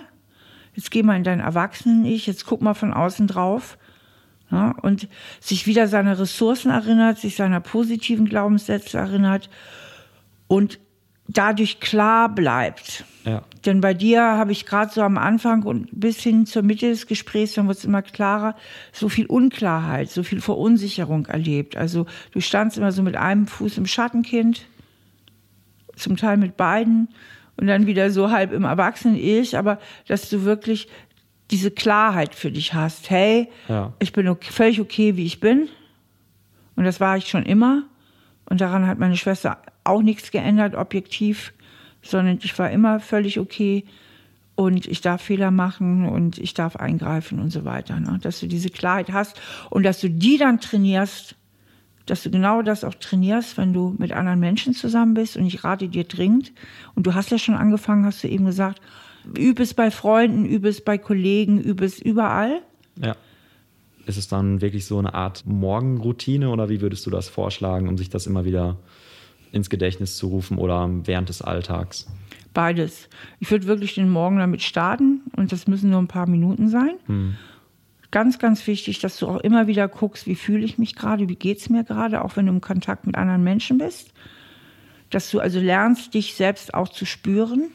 jetzt 0.75 0.91
geh 0.91 1.03
mal 1.03 1.17
in 1.17 1.23
dein 1.23 1.39
Erwachsenen-Ich, 1.39 2.27
jetzt 2.27 2.45
guck 2.45 2.61
mal 2.61 2.75
von 2.75 2.93
außen 2.93 3.27
drauf 3.27 3.77
ja, 4.51 4.75
und 4.81 5.07
sich 5.39 5.65
wieder 5.67 5.87
seine 5.87 6.19
Ressourcen 6.19 6.69
erinnert, 6.69 7.17
sich 7.17 7.35
seiner 7.35 7.59
positiven 7.59 8.25
Glaubenssätze 8.27 8.97
erinnert 8.97 9.49
und 10.47 10.79
dadurch 11.27 11.79
klar 11.79 12.33
bleibt. 12.33 13.05
Ja. 13.25 13.43
Denn 13.65 13.81
bei 13.81 13.93
dir 13.93 14.21
habe 14.21 14.53
ich 14.53 14.65
gerade 14.65 14.91
so 14.91 15.01
am 15.01 15.17
Anfang 15.17 15.63
und 15.63 15.89
bis 15.91 16.19
hin 16.21 16.45
zur 16.45 16.61
Mitte 16.63 16.89
des 16.89 17.07
Gesprächs, 17.07 17.53
dann 17.53 17.67
wird 17.67 17.77
es 17.77 17.85
immer 17.85 18.01
klarer, 18.01 18.55
so 18.93 19.09
viel 19.09 19.25
Unklarheit, 19.25 20.09
so 20.09 20.23
viel 20.23 20.39
Verunsicherung 20.39 21.25
erlebt. 21.25 21.75
Also 21.75 22.05
du 22.31 22.39
standst 22.39 22.77
immer 22.77 22.93
so 22.93 23.03
mit 23.03 23.17
einem 23.17 23.47
Fuß 23.47 23.77
im 23.77 23.85
Schattenkind, 23.85 24.65
zum 25.97 26.15
Teil 26.15 26.37
mit 26.37 26.55
beiden 26.55 27.09
und 27.57 27.67
dann 27.67 27.87
wieder 27.87 28.11
so 28.11 28.31
halb 28.31 28.53
im 28.53 28.63
Erwachsenen-Ich, 28.63 29.57
aber 29.57 29.79
dass 30.07 30.29
du 30.29 30.43
wirklich 30.43 30.87
diese 31.51 31.71
Klarheit 31.71 32.35
für 32.35 32.51
dich 32.51 32.73
hast. 32.73 33.09
Hey, 33.09 33.49
ja. 33.67 33.93
ich 33.99 34.13
bin 34.13 34.27
okay, 34.27 34.51
völlig 34.51 34.79
okay, 34.79 35.17
wie 35.17 35.25
ich 35.25 35.39
bin. 35.39 35.67
Und 36.75 36.83
das 36.83 36.99
war 36.99 37.17
ich 37.17 37.27
schon 37.27 37.43
immer. 37.43 37.83
Und 38.49 38.61
daran 38.61 38.87
hat 38.87 38.99
meine 38.99 39.17
Schwester 39.17 39.61
auch 39.87 40.01
nichts 40.01 40.31
geändert, 40.31 40.75
objektiv, 40.75 41.53
sondern 42.01 42.39
ich 42.41 42.57
war 42.59 42.71
immer 42.71 42.99
völlig 42.99 43.39
okay 43.39 43.85
und 44.55 44.87
ich 44.87 45.01
darf 45.01 45.21
Fehler 45.21 45.51
machen 45.51 46.07
und 46.07 46.39
ich 46.39 46.53
darf 46.53 46.75
eingreifen 46.75 47.39
und 47.39 47.51
so 47.51 47.63
weiter. 47.63 47.99
Ne? 47.99 48.19
Dass 48.21 48.39
du 48.39 48.47
diese 48.47 48.69
Klarheit 48.69 49.11
hast 49.11 49.39
und 49.69 49.83
dass 49.83 50.01
du 50.01 50.09
die 50.09 50.37
dann 50.37 50.59
trainierst, 50.59 51.35
dass 52.07 52.23
du 52.23 52.31
genau 52.31 52.61
das 52.61 52.83
auch 52.83 52.95
trainierst, 52.95 53.57
wenn 53.57 53.73
du 53.73 53.95
mit 53.99 54.11
anderen 54.13 54.39
Menschen 54.39 54.73
zusammen 54.73 55.13
bist. 55.13 55.37
Und 55.37 55.45
ich 55.45 55.63
rate 55.63 55.89
dir 55.89 56.05
dringend, 56.05 56.53
und 56.95 57.05
du 57.05 57.13
hast 57.13 57.29
ja 57.29 57.37
schon 57.37 57.55
angefangen, 57.55 58.05
hast 58.05 58.23
du 58.23 58.29
eben 58.29 58.45
gesagt, 58.45 58.81
übe 59.37 59.61
es 59.61 59.73
bei 59.73 59.91
Freunden, 59.91 60.45
übe 60.45 60.69
es 60.69 60.83
bei 60.83 60.97
Kollegen, 60.97 61.59
übe 61.59 61.85
es 61.85 61.99
überall. 61.99 62.61
Ja. 62.99 63.15
Ist 64.05 64.17
es 64.17 64.29
dann 64.29 64.61
wirklich 64.61 64.85
so 64.85 64.97
eine 64.97 65.13
Art 65.13 65.45
Morgenroutine 65.45 66.49
oder 66.49 66.69
wie 66.69 66.79
würdest 66.79 67.05
du 67.05 67.09
das 67.09 67.27
vorschlagen, 67.27 67.89
um 67.89 67.97
sich 67.97 68.09
das 68.09 68.25
immer 68.25 68.45
wieder 68.45 68.77
ins 69.57 69.69
Gedächtnis 69.69 70.15
zu 70.15 70.27
rufen 70.27 70.57
oder 70.57 70.89
während 71.05 71.29
des 71.29 71.41
Alltags? 71.41 72.07
Beides. 72.53 73.09
Ich 73.39 73.51
würde 73.51 73.67
wirklich 73.67 73.95
den 73.95 74.09
Morgen 74.09 74.37
damit 74.37 74.63
starten 74.63 75.21
und 75.35 75.51
das 75.51 75.67
müssen 75.67 75.89
nur 75.89 76.01
ein 76.01 76.07
paar 76.07 76.27
Minuten 76.27 76.69
sein. 76.69 76.95
Hm. 77.05 77.35
Ganz, 78.09 78.39
ganz 78.39 78.65
wichtig, 78.65 78.99
dass 78.99 79.17
du 79.17 79.27
auch 79.27 79.41
immer 79.41 79.67
wieder 79.67 79.87
guckst, 79.87 80.27
wie 80.27 80.35
fühle 80.35 80.63
ich 80.63 80.77
mich 80.77 80.95
gerade, 80.95 81.27
wie 81.27 81.35
geht 81.35 81.59
es 81.59 81.69
mir 81.69 81.83
gerade, 81.83 82.23
auch 82.23 82.37
wenn 82.37 82.45
du 82.45 82.53
im 82.53 82.61
Kontakt 82.61 83.05
mit 83.05 83.15
anderen 83.15 83.43
Menschen 83.43 83.77
bist. 83.77 84.13
Dass 85.09 85.29
du 85.29 85.39
also 85.39 85.59
lernst, 85.59 86.13
dich 86.13 86.33
selbst 86.33 86.73
auch 86.73 86.89
zu 86.89 87.05
spüren. 87.05 87.67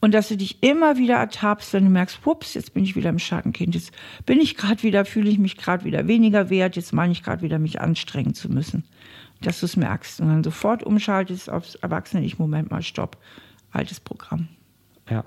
Und 0.00 0.12
dass 0.12 0.28
du 0.28 0.36
dich 0.36 0.62
immer 0.62 0.98
wieder 0.98 1.14
ertappst, 1.14 1.72
wenn 1.72 1.84
du 1.84 1.90
merkst, 1.90 2.26
ups, 2.26 2.54
jetzt 2.54 2.74
bin 2.74 2.84
ich 2.84 2.96
wieder 2.96 3.08
im 3.08 3.18
Schattenkind, 3.18 3.74
jetzt 3.74 3.92
bin 4.26 4.38
ich 4.38 4.54
gerade 4.54 4.82
wieder, 4.82 5.04
fühle 5.04 5.30
ich 5.30 5.38
mich 5.38 5.56
gerade 5.56 5.84
wieder 5.84 6.06
weniger 6.06 6.50
wert, 6.50 6.76
jetzt 6.76 6.92
meine 6.92 7.12
ich 7.12 7.22
gerade 7.22 7.40
wieder, 7.40 7.58
mich 7.58 7.80
anstrengen 7.80 8.34
zu 8.34 8.50
müssen 8.50 8.84
dass 9.40 9.60
du 9.60 9.66
es 9.66 9.76
merkst 9.76 10.20
und 10.20 10.28
dann 10.28 10.44
sofort 10.44 10.82
umschaltest 10.82 11.50
aufs 11.50 11.74
Erwachsene, 11.76 12.24
ich 12.24 12.38
Moment 12.38 12.70
mal, 12.70 12.82
stopp, 12.82 13.18
altes 13.70 14.00
Programm. 14.00 14.48
Ja. 15.10 15.24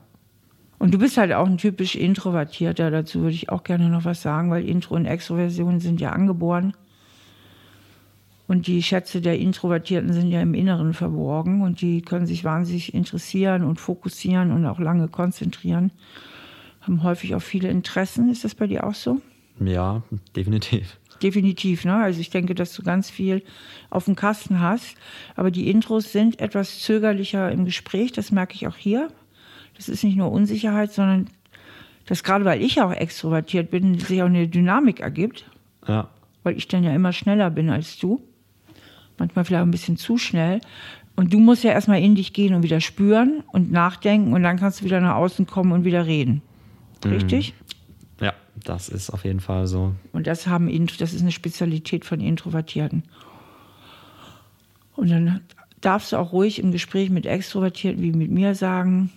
Und 0.79 0.93
du 0.93 0.99
bist 0.99 1.17
halt 1.17 1.33
auch 1.33 1.47
ein 1.47 1.57
typisch 1.57 1.95
Introvertierter, 1.95 2.91
dazu 2.91 3.21
würde 3.21 3.35
ich 3.35 3.49
auch 3.49 3.63
gerne 3.63 3.89
noch 3.89 4.05
was 4.05 4.21
sagen, 4.21 4.51
weil 4.51 4.67
Intro 4.67 4.95
und 4.95 5.05
Extroversion 5.05 5.79
sind 5.79 5.99
ja 5.99 6.11
angeboren. 6.11 6.73
Und 8.47 8.67
die 8.67 8.81
Schätze 8.81 9.19
der 9.19 9.37
Introvertierten 9.39 10.13
sind 10.13 10.31
ja 10.31 10.41
im 10.41 10.53
Inneren 10.53 10.93
verborgen 10.93 11.61
und 11.61 11.81
die 11.81 12.01
können 12.01 12.25
sich 12.25 12.45
wahnsinnig 12.45 12.93
interessieren 12.93 13.63
und 13.63 13.79
fokussieren 13.79 14.51
und 14.51 14.65
auch 14.65 14.79
lange 14.79 15.09
konzentrieren. 15.09 15.91
Haben 16.79 17.03
häufig 17.03 17.35
auch 17.35 17.41
viele 17.41 17.67
Interessen. 17.67 18.29
Ist 18.29 18.45
das 18.45 18.55
bei 18.55 18.67
dir 18.67 18.87
auch 18.87 18.95
so? 18.95 19.19
Ja, 19.59 20.03
definitiv 20.33 20.97
definitiv. 21.23 21.85
Ne? 21.85 21.95
Also 21.95 22.19
ich 22.19 22.29
denke, 22.29 22.55
dass 22.55 22.73
du 22.73 22.83
ganz 22.83 23.09
viel 23.09 23.43
auf 23.89 24.05
dem 24.05 24.15
Kasten 24.15 24.59
hast. 24.59 24.95
Aber 25.35 25.51
die 25.51 25.69
Intros 25.69 26.11
sind 26.11 26.39
etwas 26.39 26.79
zögerlicher 26.79 27.51
im 27.51 27.65
Gespräch. 27.65 28.11
Das 28.11 28.31
merke 28.31 28.55
ich 28.55 28.67
auch 28.67 28.75
hier. 28.75 29.09
Das 29.75 29.89
ist 29.89 30.03
nicht 30.03 30.17
nur 30.17 30.31
Unsicherheit, 30.31 30.91
sondern 30.91 31.29
dass 32.05 32.23
gerade 32.23 32.45
weil 32.45 32.61
ich 32.61 32.81
auch 32.81 32.91
extrovertiert 32.91 33.69
bin, 33.69 33.99
sich 33.99 34.21
auch 34.21 34.27
eine 34.27 34.47
Dynamik 34.47 35.01
ergibt. 35.01 35.45
Ja. 35.87 36.09
Weil 36.43 36.57
ich 36.57 36.67
dann 36.67 36.83
ja 36.83 36.93
immer 36.93 37.13
schneller 37.13 37.49
bin 37.49 37.69
als 37.69 37.97
du. 37.99 38.21
Manchmal 39.17 39.45
vielleicht 39.45 39.63
ein 39.63 39.71
bisschen 39.71 39.97
zu 39.97 40.17
schnell. 40.17 40.61
Und 41.15 41.33
du 41.33 41.39
musst 41.39 41.63
ja 41.63 41.71
erstmal 41.71 42.01
in 42.01 42.15
dich 42.15 42.31
gehen 42.33 42.53
und 42.53 42.63
wieder 42.63 42.79
spüren 42.79 43.43
und 43.51 43.71
nachdenken 43.71 44.33
und 44.33 44.43
dann 44.43 44.57
kannst 44.57 44.81
du 44.81 44.85
wieder 44.85 45.01
nach 45.01 45.15
außen 45.15 45.47
kommen 45.47 45.71
und 45.71 45.83
wieder 45.83 46.05
reden. 46.05 46.43
Mhm. 47.03 47.11
Richtig? 47.11 47.53
Mhm. 47.53 47.66
Das 48.63 48.89
ist 48.89 49.09
auf 49.09 49.23
jeden 49.23 49.39
Fall 49.39 49.67
so. 49.67 49.93
Und 50.13 50.27
das 50.27 50.47
haben 50.47 50.69
das 50.99 51.13
ist 51.13 51.21
eine 51.21 51.31
Spezialität 51.31 52.05
von 52.05 52.19
Introvertierten. 52.19 53.03
Und 54.95 55.09
dann 55.09 55.41
darfst 55.81 56.11
du 56.11 56.17
auch 56.17 56.33
ruhig 56.33 56.59
im 56.59 56.71
Gespräch 56.71 57.09
mit 57.09 57.25
Extrovertierten 57.25 58.01
wie 58.01 58.11
mit 58.11 58.31
mir 58.31 58.55
sagen, 58.55 59.11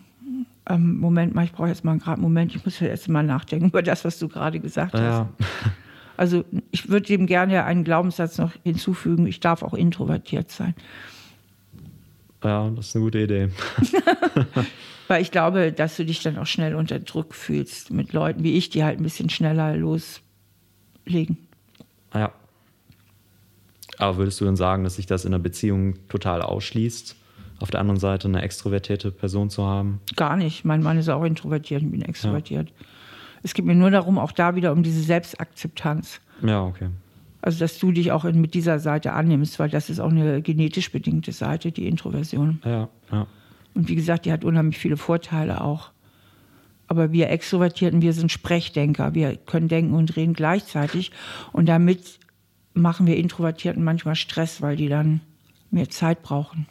ähm, 0.68 0.98
Moment 0.98 1.34
mal, 1.34 1.44
ich 1.44 1.52
brauche 1.52 1.68
jetzt 1.68 1.84
mal 1.84 1.98
gerade 1.98 2.14
einen 2.14 2.22
Moment, 2.22 2.54
ich 2.54 2.64
muss 2.64 2.78
jetzt 2.80 3.08
mal 3.08 3.22
nachdenken 3.22 3.68
über 3.68 3.82
das, 3.82 4.04
was 4.04 4.18
du 4.18 4.28
gerade 4.28 4.60
gesagt 4.60 4.94
ja. 4.94 5.28
hast. 5.28 5.72
Also 6.16 6.44
ich 6.70 6.90
würde 6.90 7.06
dem 7.06 7.26
gerne 7.26 7.64
einen 7.64 7.82
Glaubenssatz 7.82 8.36
noch 8.36 8.52
hinzufügen, 8.62 9.26
ich 9.26 9.40
darf 9.40 9.62
auch 9.62 9.72
introvertiert 9.72 10.50
sein. 10.50 10.74
Ja, 12.44 12.68
das 12.70 12.88
ist 12.88 12.96
eine 12.96 13.04
gute 13.06 13.20
Idee. 13.20 13.48
Weil 15.10 15.22
ich 15.22 15.32
glaube, 15.32 15.72
dass 15.72 15.96
du 15.96 16.04
dich 16.04 16.22
dann 16.22 16.38
auch 16.38 16.46
schnell 16.46 16.76
unter 16.76 17.00
Druck 17.00 17.34
fühlst 17.34 17.90
mit 17.90 18.12
Leuten 18.12 18.44
wie 18.44 18.52
ich, 18.52 18.70
die 18.70 18.84
halt 18.84 19.00
ein 19.00 19.02
bisschen 19.02 19.28
schneller 19.28 19.74
loslegen. 19.76 21.36
Ja. 22.14 22.30
Aber 23.98 24.18
würdest 24.18 24.40
du 24.40 24.44
dann 24.44 24.54
sagen, 24.54 24.84
dass 24.84 24.94
sich 24.94 25.06
das 25.06 25.24
in 25.24 25.34
einer 25.34 25.42
Beziehung 25.42 25.96
total 26.08 26.42
ausschließt, 26.42 27.16
auf 27.58 27.72
der 27.72 27.80
anderen 27.80 27.98
Seite 27.98 28.28
eine 28.28 28.42
extrovertierte 28.42 29.10
Person 29.10 29.50
zu 29.50 29.66
haben? 29.66 30.00
Gar 30.14 30.36
nicht. 30.36 30.64
Mein 30.64 30.80
Mann 30.80 30.96
ist 30.96 31.08
auch 31.08 31.24
introvertiert, 31.24 31.82
ich 31.82 31.90
bin 31.90 32.02
extrovertiert. 32.02 32.68
Ja. 32.68 32.86
Es 33.42 33.54
geht 33.54 33.64
mir 33.64 33.74
nur 33.74 33.90
darum, 33.90 34.16
auch 34.16 34.30
da 34.30 34.54
wieder 34.54 34.70
um 34.70 34.84
diese 34.84 35.02
Selbstakzeptanz. 35.02 36.20
Ja, 36.40 36.62
okay. 36.62 36.88
Also, 37.42 37.58
dass 37.58 37.80
du 37.80 37.90
dich 37.90 38.12
auch 38.12 38.22
mit 38.22 38.54
dieser 38.54 38.78
Seite 38.78 39.12
annimmst, 39.12 39.58
weil 39.58 39.70
das 39.70 39.90
ist 39.90 39.98
auch 39.98 40.10
eine 40.10 40.40
genetisch 40.40 40.92
bedingte 40.92 41.32
Seite, 41.32 41.72
die 41.72 41.88
Introversion. 41.88 42.60
Ja, 42.64 42.88
ja. 43.10 43.26
Und 43.74 43.88
wie 43.88 43.94
gesagt, 43.94 44.24
die 44.24 44.32
hat 44.32 44.44
unheimlich 44.44 44.78
viele 44.78 44.96
Vorteile 44.96 45.60
auch. 45.60 45.90
Aber 46.86 47.12
wir 47.12 47.30
Extrovertierten, 47.30 48.02
wir 48.02 48.12
sind 48.12 48.32
Sprechdenker. 48.32 49.14
Wir 49.14 49.36
können 49.36 49.68
denken 49.68 49.94
und 49.94 50.16
reden 50.16 50.34
gleichzeitig. 50.34 51.12
Und 51.52 51.66
damit 51.66 52.18
machen 52.74 53.06
wir 53.06 53.16
Introvertierten 53.16 53.84
manchmal 53.84 54.16
Stress, 54.16 54.60
weil 54.60 54.76
die 54.76 54.88
dann 54.88 55.20
mehr 55.70 55.88
Zeit 55.88 56.22
brauchen. 56.22 56.66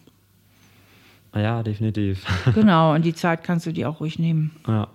Ja, 1.33 1.63
definitiv. 1.63 2.25
genau, 2.53 2.93
und 2.93 3.05
die 3.05 3.13
Zeit 3.13 3.43
kannst 3.43 3.65
du 3.65 3.71
dir 3.71 3.89
auch 3.89 3.99
ruhig 4.01 4.19
nehmen. 4.19 4.51
Ja. 4.67 4.87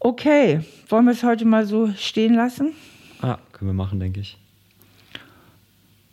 Okay, 0.00 0.60
wollen 0.88 1.06
wir 1.06 1.12
es 1.12 1.22
heute 1.22 1.44
mal 1.44 1.66
so 1.66 1.92
stehen 1.94 2.34
lassen? 2.34 2.72
Ja, 3.22 3.38
können 3.52 3.70
wir 3.70 3.74
machen, 3.74 4.00
denke 4.00 4.20
ich. 4.20 4.36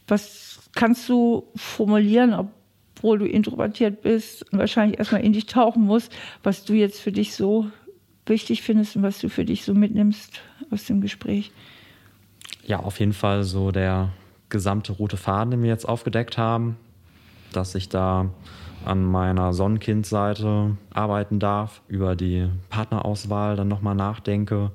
Was 0.08 0.70
kannst 0.74 1.08
du 1.10 1.48
formulieren, 1.56 2.34
ob 2.34 2.52
obwohl 2.96 3.20
du 3.20 3.26
introvertiert 3.26 4.02
bist 4.02 4.52
und 4.52 4.60
wahrscheinlich 4.60 5.00
erstmal 5.00 5.22
in 5.22 5.34
dich 5.34 5.46
tauchen 5.46 5.84
musst, 5.84 6.12
was 6.44 6.64
du 6.64 6.74
jetzt 6.74 7.02
für 7.02 7.12
dich 7.12 7.36
so 7.36 7.68
wichtig 8.26 8.62
findest 8.62 8.96
und 8.96 9.04
was 9.04 9.20
du 9.20 9.30
für 9.30 9.46
dich 9.46 9.66
so 9.66 9.74
mitnimmst 9.74 10.42
aus 10.72 10.86
dem 10.86 11.02
Gespräch? 11.02 11.52
Ja, 12.66 12.80
auf 12.80 13.00
jeden 13.00 13.14
Fall 13.14 13.44
so 13.44 13.72
der 13.72 14.10
gesamte 14.50 14.94
rote 14.94 15.18
Faden, 15.18 15.52
den 15.52 15.64
wir 15.64 15.70
jetzt 15.70 15.88
aufgedeckt 15.88 16.38
haben, 16.38 16.78
dass 17.52 17.76
ich 17.76 17.90
da 17.90 18.30
an 18.86 19.04
meiner 19.04 19.54
Sonnenkindseite 19.54 20.78
arbeiten 20.94 21.40
darf, 21.40 21.82
über 21.88 22.16
die 22.16 22.48
Partnerauswahl 22.70 23.56
dann 23.56 23.68
nochmal 23.68 23.96
nachdenke 23.96 24.72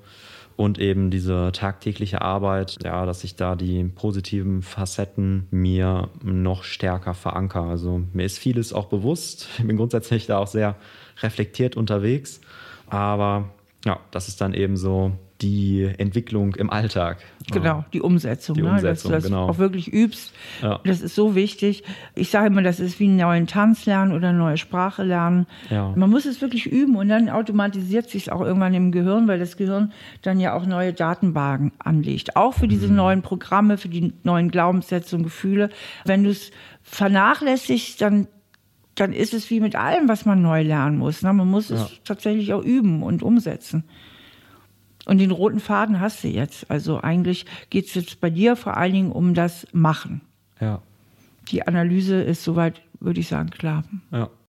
und 0.59 0.80
eben 0.80 1.11
diese 1.12 1.52
tagtägliche 1.52 2.20
Arbeit, 2.20 2.78
ja, 2.82 3.06
dass 3.06 3.22
ich 3.22 3.36
da 3.36 3.54
die 3.54 3.84
positiven 3.84 4.62
Facetten 4.62 5.46
mir 5.52 6.09
noch 6.24 6.64
stärker 6.64 7.14
verankere. 7.14 7.68
Also 7.68 8.02
mir 8.12 8.24
ist 8.24 8.40
vieles 8.40 8.72
auch 8.72 8.86
bewusst. 8.86 9.46
Ich 9.59 9.64
bin 9.64 9.76
grundsätzlich 9.76 10.26
da 10.26 10.38
auch 10.38 10.48
sehr 10.48 10.74
reflektiert 11.22 11.76
unterwegs. 11.76 12.40
Aber 12.88 13.50
ja, 13.84 14.00
dass 14.11 14.26
es 14.26 14.36
dann 14.36 14.52
eben 14.52 14.76
so 14.76 15.12
die 15.41 15.89
Entwicklung 15.99 16.55
im 16.57 16.68
Alltag. 16.68 17.18
Genau, 17.53 17.84
die 17.93 18.01
Umsetzung. 18.01 18.57
Die 18.57 18.62
ne? 18.62 18.70
Umsetzung, 18.70 18.89
dass 18.91 19.03
du 19.03 19.09
das 19.11 19.24
genau. 19.24 19.49
auch 19.49 19.59
wirklich 19.59 19.93
übst. 19.93 20.32
Ja. 20.62 20.80
Das 20.84 21.01
ist 21.01 21.14
so 21.14 21.34
wichtig. 21.36 21.84
Ich 22.16 22.30
sage 22.30 22.49
immer, 22.49 22.62
das 22.62 22.80
ist 22.80 22.99
wie 22.99 23.05
einen 23.05 23.16
neuen 23.16 23.47
Tanz 23.47 23.86
lernen 23.86 24.12
oder 24.12 24.30
eine 24.30 24.39
neue 24.39 24.57
Sprache 24.57 25.05
lernen. 25.05 25.47
Ja. 25.70 25.93
Man 25.95 26.11
muss 26.11 26.26
es 26.26 26.41
wirklich 26.41 26.66
üben 26.66 26.97
und 26.97 27.09
dann 27.09 27.28
automatisiert 27.28 28.11
sich 28.11 28.32
auch 28.32 28.41
irgendwann 28.41 28.74
im 28.74 28.91
Gehirn, 28.91 29.28
weil 29.28 29.39
das 29.39 29.57
Gehirn 29.57 29.93
dann 30.22 30.41
ja 30.41 30.55
auch 30.55 30.66
neue 30.66 30.93
Datenbanken 30.93 31.72
anlegt. 31.78 32.34
Auch 32.36 32.55
für 32.55 32.66
Mhm. 32.66 32.70
diese 32.70 32.93
neuen 32.93 33.22
Programme, 33.22 33.78
für 33.78 33.89
die 33.89 34.12
neuen 34.24 34.51
Glaubenssätze 34.51 35.14
und 35.14 35.22
Gefühle. 35.22 35.70
Wenn 36.05 36.24
du 36.24 36.30
es 36.30 36.51
vernachlässigst, 36.82 38.01
dann 38.01 38.26
dann 38.95 39.12
ist 39.12 39.32
es 39.32 39.49
wie 39.49 39.61
mit 39.61 39.76
allem, 39.76 40.09
was 40.09 40.24
man 40.26 40.43
neu 40.43 40.62
lernen 40.64 40.99
muss. 40.99 41.22
Ne? 41.22 41.32
Man 41.32 41.49
muss 41.49 41.68
Ja. 41.68 41.76
es 41.76 42.01
tatsächlich 42.03 42.53
auch 42.53 42.64
üben 42.64 43.05
und 43.05 43.22
umsetzen. 43.22 43.84
Und 45.09 45.18
den 45.18 45.30
roten 45.30 45.59
Faden 45.59 46.00
hast 46.00 46.22
du 46.22 46.28
jetzt. 46.28 46.70
Also 46.70 47.00
eigentlich 47.00 47.46
geht 47.70 47.86
es 47.86 47.94
jetzt 47.94 48.20
bei 48.20 48.28
dir 48.28 48.56
vor 48.56 48.76
allen 48.76 48.92
Dingen 48.92 49.11
um 49.11 49.32
das 49.32 49.66
Machen. 49.72 50.20
Ja, 50.61 50.82
Die 51.50 51.66
Analyse 51.66 52.20
ist 52.20 52.44
soweit, 52.44 52.82
würde 53.00 53.20
ich 53.20 53.28
sagen, 53.28 53.48
klar. 53.50 53.84
ja. 54.12 54.28